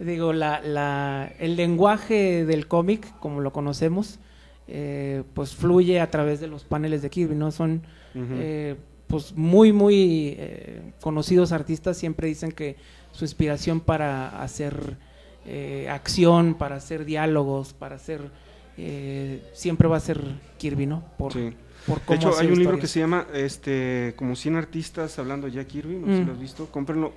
Digo, 0.05 0.33
la, 0.33 0.61
la, 0.61 1.31
el 1.39 1.55
lenguaje 1.55 2.45
del 2.45 2.67
cómic, 2.67 3.17
como 3.19 3.41
lo 3.41 3.51
conocemos, 3.53 4.19
eh, 4.67 5.23
pues 5.33 5.53
fluye 5.55 5.99
a 5.99 6.09
través 6.11 6.39
de 6.39 6.47
los 6.47 6.63
paneles 6.63 7.01
de 7.01 7.09
Kirby, 7.09 7.35
¿no? 7.35 7.51
Son 7.51 7.81
eh, 8.15 8.75
pues 9.07 9.33
muy, 9.35 9.73
muy 9.73 10.35
eh, 10.37 10.93
conocidos 11.01 11.51
artistas, 11.51 11.97
siempre 11.97 12.27
dicen 12.27 12.51
que 12.51 12.75
su 13.11 13.25
inspiración 13.25 13.79
para 13.81 14.41
hacer 14.41 14.97
eh, 15.45 15.87
acción, 15.89 16.53
para 16.55 16.75
hacer 16.77 17.03
diálogos, 17.05 17.73
para 17.73 17.95
hacer 17.95 18.29
eh, 18.77 19.41
siempre 19.53 19.87
va 19.87 19.97
a 19.97 19.99
ser 19.99 20.21
Kirby, 20.57 20.85
¿no? 20.85 21.03
Por, 21.17 21.33
Sí. 21.33 21.51
por 21.85 22.03
De 22.05 22.15
hecho, 22.15 22.37
hay 22.39 22.47
un 22.47 22.59
libro 22.59 22.79
que 22.79 22.87
se 22.87 22.99
llama 23.01 23.27
este, 23.33 24.13
como 24.15 24.35
100 24.35 24.55
artistas 24.55 25.19
hablando 25.19 25.47
Jack 25.49 25.67
Kirby, 25.67 25.95
no 25.95 26.07
sé 26.07 26.15
si 26.17 26.21
Mm. 26.21 26.27
lo 26.27 26.33
has 26.33 26.39
visto, 26.39 26.65
cómprenlo. 26.67 27.11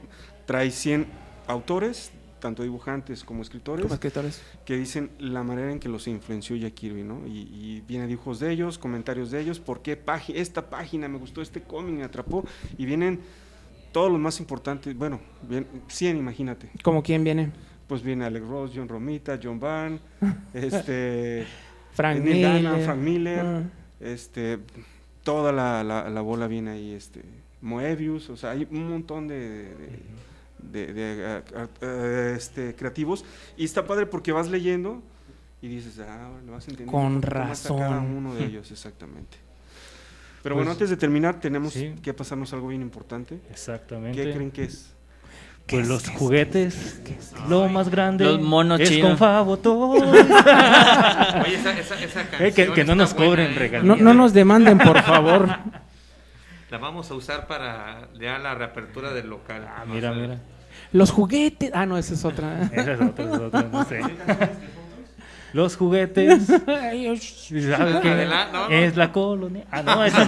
Trae 0.46 0.70
100 0.70 1.06
autores, 1.46 2.10
tanto 2.44 2.62
dibujantes 2.62 3.24
como 3.24 3.40
escritores, 3.40 3.82
Como 3.84 3.94
escritores. 3.94 4.42
que 4.66 4.76
dicen 4.76 5.08
la 5.18 5.42
manera 5.42 5.72
en 5.72 5.80
que 5.80 5.88
los 5.88 6.06
influenció 6.08 6.54
Jack 6.56 6.74
Kirby, 6.74 7.02
¿no? 7.02 7.26
Y, 7.26 7.38
y 7.50 7.82
viene 7.88 8.06
dibujos 8.06 8.38
de 8.38 8.50
ellos, 8.52 8.76
comentarios 8.76 9.30
de 9.30 9.40
ellos, 9.40 9.60
por 9.60 9.80
qué 9.80 9.98
esta 10.34 10.68
página 10.68 11.08
me 11.08 11.16
gustó, 11.16 11.40
este 11.40 11.62
cómic 11.62 11.94
me 11.94 12.04
atrapó, 12.04 12.44
y 12.76 12.84
vienen 12.84 13.20
todos 13.92 14.12
los 14.12 14.20
más 14.20 14.40
importantes, 14.40 14.94
bueno, 14.94 15.20
bien, 15.48 15.66
100, 15.88 16.18
imagínate. 16.18 16.68
Como 16.82 17.02
quien 17.02 17.24
viene. 17.24 17.50
Pues 17.88 18.02
viene 18.02 18.26
Alex 18.26 18.46
Ross, 18.46 18.72
John 18.74 18.88
Romita, 18.88 19.40
John 19.42 19.58
Byrne, 19.58 19.98
este, 20.52 21.46
Frank 21.94 22.20
Neil 22.20 22.62
Miller. 22.62 22.84
Frank 22.84 22.98
Miller, 22.98 23.40
Ah. 23.42 23.62
este, 24.00 24.58
toda 25.22 25.50
la, 25.50 25.82
la- 25.82 26.10
la 26.10 26.20
bola 26.20 26.46
viene 26.46 26.72
ahí, 26.72 26.92
este, 26.92 27.22
Moebius, 27.62 28.28
o 28.28 28.36
sea, 28.36 28.50
hay 28.50 28.68
un 28.70 28.90
montón 28.90 29.28
de, 29.28 29.38
de- 29.38 29.74
de- 29.76 30.24
de, 30.72 31.42
ah, 31.46 31.66
este, 32.36 32.74
creativos, 32.74 33.24
y 33.56 33.64
está 33.64 33.84
padre 33.86 34.06
porque 34.06 34.32
vas 34.32 34.48
leyendo 34.48 35.02
y 35.62 35.68
dices, 35.68 35.98
ah, 36.00 36.30
lo 36.44 36.52
vas 36.52 36.64
entendiendo. 36.68 36.92
Con 36.92 37.18
a 37.18 37.20
cada 37.20 37.44
razón. 37.46 38.16
uno 38.16 38.34
de 38.34 38.44
ellos, 38.44 38.70
exactamente. 38.70 39.38
Pero 40.42 40.54
Pues, 40.56 40.64
bueno, 40.66 40.72
antes 40.72 40.90
de 40.90 40.96
terminar, 40.98 41.40
tenemos 41.40 41.72
sí. 41.72 41.94
que 42.02 42.12
pasarnos 42.12 42.52
algo 42.52 42.68
bien 42.68 42.82
importante. 42.82 43.40
Exactamente. 43.50 44.22
¿Qué 44.22 44.32
creen 44.34 44.50
que 44.50 44.64
es? 44.64 44.90
Pues 45.66 45.88
los 45.88 46.06
juguetes, 46.10 47.00
lo 47.48 47.66
más 47.70 47.88
grande 47.88 48.26
Los 48.26 48.38
monos 48.42 48.78
es 48.80 48.90
chinos. 48.90 49.08
con 49.12 49.16
Favo. 49.18 49.52
Oye, 51.44 51.54
esa, 51.54 51.78
esa, 51.78 51.98
esa 52.04 52.20
Eh, 52.44 52.52
que- 52.52 52.66
canción 52.66 52.74
que 52.74 52.84
no 52.84 52.92
está 52.92 52.94
nos 52.96 53.14
buena, 53.14 53.30
cobren 53.30 53.50
¿eh? 53.52 53.54
regalías. 53.58 53.84
No, 53.98 54.04
no 54.04 54.12
nos 54.12 54.34
demanden, 54.34 54.76
por 54.76 55.00
favor. 55.02 55.48
La 56.70 56.76
vamos 56.78 57.10
a 57.10 57.14
usar 57.14 57.46
para 57.46 58.08
ya 58.20 58.38
la 58.38 58.54
reapertura 58.54 59.14
del 59.14 59.28
local. 59.30 59.66
Ah, 59.66 59.84
mira, 59.86 60.12
mira. 60.12 60.40
Los 60.94 61.10
juguetes. 61.10 61.72
Ah, 61.74 61.86
no, 61.86 61.98
esa 61.98 62.14
es 62.14 62.24
otra. 62.24 62.62
Esa 62.72 62.92
es 62.92 63.00
otra, 63.00 63.24
esa 63.24 63.34
es 63.34 63.40
otra, 63.40 63.62
no 63.64 63.84
sé. 63.84 64.00
Los 65.52 65.76
juguetes. 65.76 66.48
Ay, 66.66 67.10
ush. 67.10 67.48
¿Sabe 67.68 68.00
qué? 68.00 68.08
Adela- 68.10 68.48
no, 68.52 68.68
no. 68.68 68.74
Es 68.74 68.96
la 68.96 69.10
colonia. 69.12 69.64
Ah, 69.70 69.82
no, 69.82 70.04
esa 70.04 70.24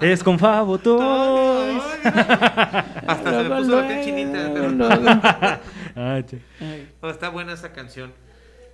no. 0.00 0.06
Es 0.06 0.22
con 0.22 0.38
Favo 0.38 0.78
Toys. 0.78 1.82
Hasta 2.04 3.30
se 3.30 3.48
me 3.48 3.56
puso 3.56 3.80
la 3.80 3.88
piel 3.88 4.04
chinita. 4.04 4.50
pero-. 4.54 5.70
Ah. 5.96 6.22
No, 7.02 7.10
está 7.10 7.28
buena 7.30 7.52
esa 7.54 7.72
canción. 7.72 8.12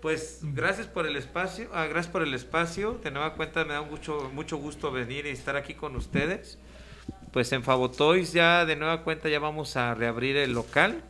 Pues 0.03 0.41
gracias 0.43 0.87
por 0.87 1.07
el 1.07 1.17
espacio, 1.17 1.69
ah, 1.73 1.87
gracias 1.87 2.13
por 2.13 2.23
el 2.23 2.35
espacio. 2.35 3.01
De 3.03 3.11
nueva 3.11 3.35
cuenta 3.35 3.65
me 3.65 3.73
da 3.75 3.83
mucho, 3.83 4.31
mucho 4.35 4.57
gusto 4.59 4.93
venir 4.93 5.27
y 5.27 5.31
estar 5.31 5.57
aquí 5.57 5.75
con 5.75 5.97
ustedes. 5.97 6.59
Pues 7.37 7.53
en 7.53 7.63
Favotoys 7.63 8.33
ya 8.33 8.65
de 8.65 8.77
nueva 8.77 9.03
cuenta 9.03 9.29
ya 9.29 9.39
vamos 9.39 9.77
a 9.77 9.95
reabrir 9.95 10.39
el 10.39 10.55
local. 10.55 11.03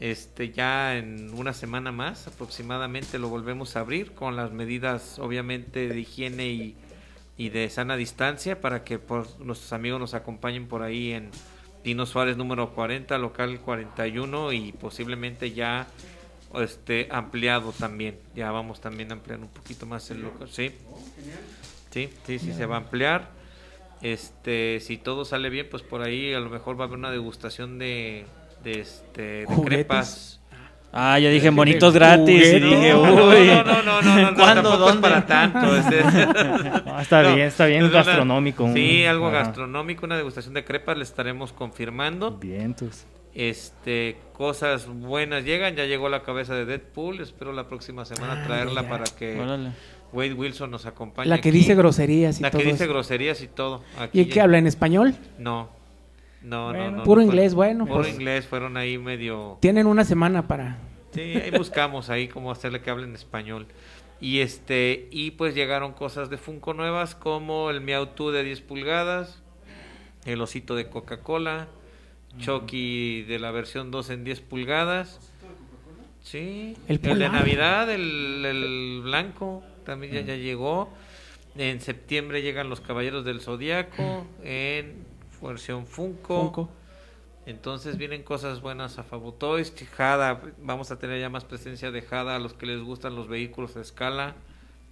Este 0.00 0.50
ya 0.50 0.96
en 0.96 1.32
una 1.34 1.52
semana 1.52 1.92
más 1.92 2.26
aproximadamente 2.26 3.16
lo 3.20 3.28
volvemos 3.28 3.76
a 3.76 3.78
abrir 3.78 4.10
con 4.10 4.34
las 4.34 4.50
medidas 4.50 5.20
obviamente 5.20 5.86
de 5.86 6.00
higiene 6.00 6.48
y, 6.48 6.76
y 7.36 7.50
de 7.50 7.70
sana 7.70 7.94
distancia 7.96 8.60
para 8.60 8.82
que 8.82 8.98
pues, 8.98 9.38
nuestros 9.38 9.72
amigos 9.72 10.00
nos 10.00 10.14
acompañen 10.14 10.66
por 10.66 10.82
ahí 10.82 11.12
en 11.12 11.30
Dino 11.84 12.06
Suárez 12.06 12.36
número 12.36 12.74
40, 12.74 13.16
local 13.18 13.60
41 13.60 14.52
y 14.52 14.72
posiblemente 14.72 15.52
ya 15.52 15.86
este 16.56 17.06
ampliado 17.08 17.70
también. 17.70 18.18
Ya 18.34 18.50
vamos 18.50 18.80
también 18.80 19.12
a 19.12 19.14
ampliar 19.14 19.38
un 19.38 19.46
poquito 19.46 19.86
más 19.86 20.10
el 20.10 20.22
local, 20.22 20.48
sí. 20.50 20.72
Sí, 21.92 22.10
sí, 22.26 22.40
sí 22.40 22.52
se 22.52 22.66
va 22.66 22.74
a 22.74 22.78
ampliar. 22.78 23.41
Este, 24.02 24.80
si 24.80 24.96
todo 24.98 25.24
sale 25.24 25.48
bien, 25.50 25.68
pues 25.70 25.82
por 25.82 26.02
ahí 26.02 26.34
a 26.34 26.40
lo 26.40 26.50
mejor 26.50 26.78
va 26.78 26.84
a 26.84 26.86
haber 26.88 26.98
una 26.98 27.10
degustación 27.10 27.78
de 27.78 28.26
de 28.64 28.80
este 28.80 29.22
de 29.22 29.46
crepas. 29.64 30.40
Ah, 30.94 31.18
yo 31.18 31.30
dije 31.30 31.48
bonitos 31.50 31.94
gratis 31.94 32.52
y 32.52 32.60
dije, 32.60 32.92
No, 32.92 33.00
uy. 33.02 33.46
no, 33.46 33.64
no, 33.64 33.82
no, 33.82 34.02
no, 34.02 34.30
no, 34.30 34.34
¿Cuándo, 34.36 34.62
tampoco 34.62 34.74
es 34.74 34.78
dónde? 34.80 35.00
para 35.08 35.26
tanto. 35.26 35.76
es- 35.76 35.86
está 37.00 37.22
No, 37.22 37.34
bien, 37.34 37.46
está 37.48 37.64
bien 37.66 37.84
es 37.84 37.90
una- 37.90 38.02
gastronómico. 38.02 38.64
un- 38.64 38.74
Sí, 38.74 39.04
algo 39.06 39.30
gastronómico, 39.30 40.04
una 40.04 40.16
degustación 40.18 40.52
de 40.54 40.64
crepas 40.64 40.96
le 40.98 41.04
estaremos 41.04 41.52
confirmando. 41.52 42.32
Vientos. 42.32 43.06
Este, 43.34 44.18
cosas 44.34 44.86
buenas 44.86 45.44
llegan, 45.44 45.74
ya 45.76 45.86
llegó 45.86 46.10
la 46.10 46.22
cabeza 46.22 46.54
de 46.54 46.66
Deadpool, 46.66 47.20
espero 47.20 47.54
la 47.54 47.66
próxima 47.68 48.04
semana 48.04 48.42
Ah, 48.42 48.46
traerla 48.46 48.86
para 48.86 49.04
que 49.04 49.40
Órale. 49.40 49.70
Wade 50.12 50.34
Wilson 50.34 50.70
nos 50.70 50.86
acompañe. 50.86 51.28
La 51.28 51.40
que 51.40 51.48
aquí. 51.50 51.58
dice 51.58 51.74
groserías 51.74 52.38
y 52.40 52.42
La 52.42 52.50
todo. 52.50 52.60
que 52.62 52.68
dice 52.72 52.84
eso. 52.84 52.92
groserías 52.92 53.42
y 53.42 53.48
todo. 53.48 53.82
Aquí 53.98 54.20
¿Y 54.20 54.26
qué 54.26 54.40
habla 54.40 54.58
en 54.58 54.66
español? 54.66 55.14
No. 55.38 55.68
No, 56.42 56.66
Bueno, 56.70 56.90
no, 56.90 56.96
no. 56.98 57.02
puro 57.04 57.20
no 57.20 57.26
fue- 57.28 57.34
inglés, 57.36 57.54
bueno, 57.54 57.86
Puro 57.86 58.00
pues. 58.00 58.14
inglés, 58.14 58.46
fueron 58.46 58.76
ahí 58.76 58.98
medio 58.98 59.58
Tienen 59.60 59.86
una 59.86 60.04
semana 60.04 60.48
para. 60.48 60.78
Sí, 61.12 61.20
ahí 61.20 61.50
buscamos 61.56 62.10
ahí 62.10 62.26
cómo 62.26 62.50
hacerle 62.50 62.80
que 62.80 62.90
hable 62.90 63.04
en 63.04 63.14
español. 63.14 63.66
Y 64.20 64.40
este 64.40 65.08
y 65.10 65.32
pues 65.32 65.54
llegaron 65.54 65.92
cosas 65.92 66.30
de 66.30 66.38
Funko 66.38 66.74
nuevas 66.74 67.14
como 67.14 67.70
el 67.70 67.80
Mewtwo 67.80 68.32
de 68.32 68.42
10 68.44 68.60
pulgadas, 68.60 69.42
el 70.24 70.40
osito 70.40 70.74
de 70.76 70.88
Coca-Cola, 70.88 71.68
Chucky 72.38 73.22
de 73.22 73.38
la 73.38 73.50
versión 73.50 73.90
2 73.90 74.10
en 74.10 74.24
10 74.24 74.40
pulgadas. 74.40 75.20
Sí, 76.22 76.76
El 76.88 77.00
el, 77.02 77.18
de. 77.18 77.28
Navidad, 77.28 77.90
el, 77.90 78.44
el 78.44 79.00
blanco, 79.02 79.62
también 79.84 80.12
ya, 80.12 80.20
ya 80.22 80.36
llegó. 80.36 80.88
En 81.56 81.80
septiembre 81.80 82.40
llegan 82.42 82.68
los 82.70 82.80
Caballeros 82.80 83.24
del 83.24 83.40
Zodiaco 83.40 84.26
en 84.42 85.04
versión 85.42 85.86
Funko. 85.86 86.40
Funko. 86.44 86.70
Entonces 87.44 87.98
vienen 87.98 88.22
cosas 88.22 88.60
buenas 88.60 88.98
a 88.98 89.02
Fabutoys, 89.02 89.72
Jada, 89.96 90.40
vamos 90.62 90.92
a 90.92 90.98
tener 91.00 91.20
ya 91.20 91.28
más 91.28 91.44
presencia 91.44 91.90
de 91.90 92.00
Jada 92.00 92.36
a 92.36 92.38
los 92.38 92.52
que 92.54 92.66
les 92.66 92.80
gustan 92.80 93.16
los 93.16 93.26
vehículos 93.28 93.74
de 93.74 93.82
escala. 93.82 94.36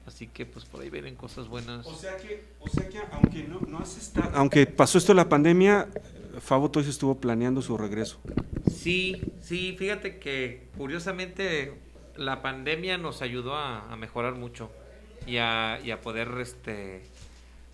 Así 0.07 0.27
que 0.27 0.45
pues 0.47 0.65
por 0.65 0.81
ahí 0.83 0.91
vienen 0.91 1.15
cosas 1.15 1.47
buenas. 1.47 1.87
O 1.87 1.95
sea 1.95 2.17
que, 2.17 2.43
o 2.59 2.69
sea 2.69 2.89
que 2.89 2.99
aunque 3.13 3.45
no, 3.45 3.61
no 3.61 3.79
has 3.79 3.97
estado- 3.97 4.31
aunque 4.35 4.67
pasó 4.67 4.99
esto 4.99 5.15
la 5.15 5.29
pandemia, 5.29 5.89
Fabo 6.41 6.71
Toys 6.71 6.89
estuvo 6.89 7.21
planeando 7.21 7.63
su 7.63 7.77
regreso. 7.79 8.19
Sí, 8.69 9.23
sí, 9.41 9.77
fíjate 9.79 10.19
que 10.19 10.67
curiosamente 10.77 11.75
la 12.17 12.43
pandemia 12.43 12.99
nos 12.99 13.23
ayudó 13.23 13.55
a, 13.55 13.93
a 13.93 13.97
mejorar 13.97 14.35
mucho 14.35 14.73
y 15.27 15.37
a, 15.39 15.79
y 15.85 15.91
a 15.91 16.01
poder 16.01 16.29
este 16.41 17.03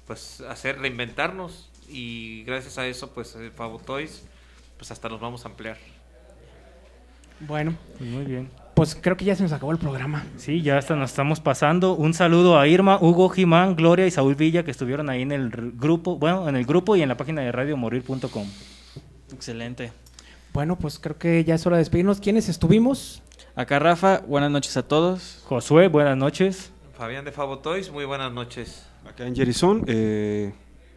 pues 0.07 0.40
hacer 0.42 0.78
reinventarnos 0.78 1.68
y 1.88 2.42
gracias 2.44 2.78
a 2.78 2.86
eso 2.86 3.11
pues 3.12 3.34
eh, 3.36 3.51
Fabutoys 3.55 4.24
pues 4.78 4.90
hasta 4.90 5.09
nos 5.09 5.20
vamos 5.20 5.44
a 5.44 5.49
ampliar. 5.49 5.76
Bueno, 7.40 7.74
Pues 7.99 8.11
muy 8.11 8.24
bien. 8.24 8.51
pues 8.74 8.94
creo 8.99 9.16
que 9.16 9.24
ya 9.26 9.34
se 9.36 9.42
nos 9.42 9.53
acabó 9.53 9.70
el 9.72 9.78
programa. 9.78 10.24
Sí, 10.38 10.62
ya 10.62 10.78
hasta 10.78 10.97
nos 10.97 11.11
estamos 11.11 11.38
pasando. 11.40 11.92
Un 11.92 12.14
saludo 12.14 12.59
a 12.59 12.66
Irma, 12.66 12.99
Hugo 13.01 13.28
Jimán, 13.28 13.76
Gloria 13.76 14.07
y 14.07 14.11
Saúl 14.11 14.34
Villa 14.36 14.64
que 14.64 14.70
estuvieron 14.70 15.11
ahí 15.11 15.22
en 15.22 15.32
el 15.32 15.51
grupo, 15.51 16.16
bueno, 16.16 16.49
en 16.49 16.57
el 16.57 16.64
grupo 16.64 16.97
y 16.97 17.03
en 17.03 17.09
la 17.11 17.16
página 17.16 17.42
de 17.42 17.53
radiomorir.com. 17.53 18.47
Excelente. 19.34 19.92
Bueno, 20.55 20.76
pues 20.78 20.99
creo 20.99 21.18
que 21.18 21.44
ya 21.44 21.55
es 21.57 21.66
hora 21.66 21.76
de 21.76 21.82
despedirnos. 21.82 22.20
¿Quiénes 22.20 22.49
estuvimos? 22.49 23.22
Acá 23.55 23.78
Rafa, 23.78 24.20
buenas 24.26 24.51
noches 24.51 24.74
a 24.78 24.82
todos. 24.82 25.42
Josué, 25.44 25.88
buenas 25.88 26.16
noches. 26.16 26.70
Fabián 26.97 27.26
de 27.26 27.32
Fabutoys, 27.32 27.90
muy 27.90 28.07
buenas 28.07 28.32
noches. 28.32 28.86
Acá 29.07 29.26
en 29.26 29.36
Jerison, 29.36 29.84
eh, 29.86 30.55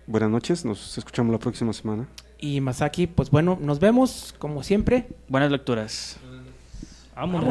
buenas 0.07 0.29
noches, 0.29 0.63
nos 0.63 0.97
escuchamos 0.97 1.33
la 1.33 1.39
próxima 1.39 1.73
semana. 1.73 2.07
Y 2.39 2.61
Masaki, 2.61 3.05
pues 3.05 3.29
bueno, 3.29 3.57
nos 3.59 3.81
vemos 3.81 4.33
como 4.39 4.63
siempre. 4.63 5.09
Buenas 5.27 5.51
lecturas. 5.51 6.17
Vámonos. 7.15 7.47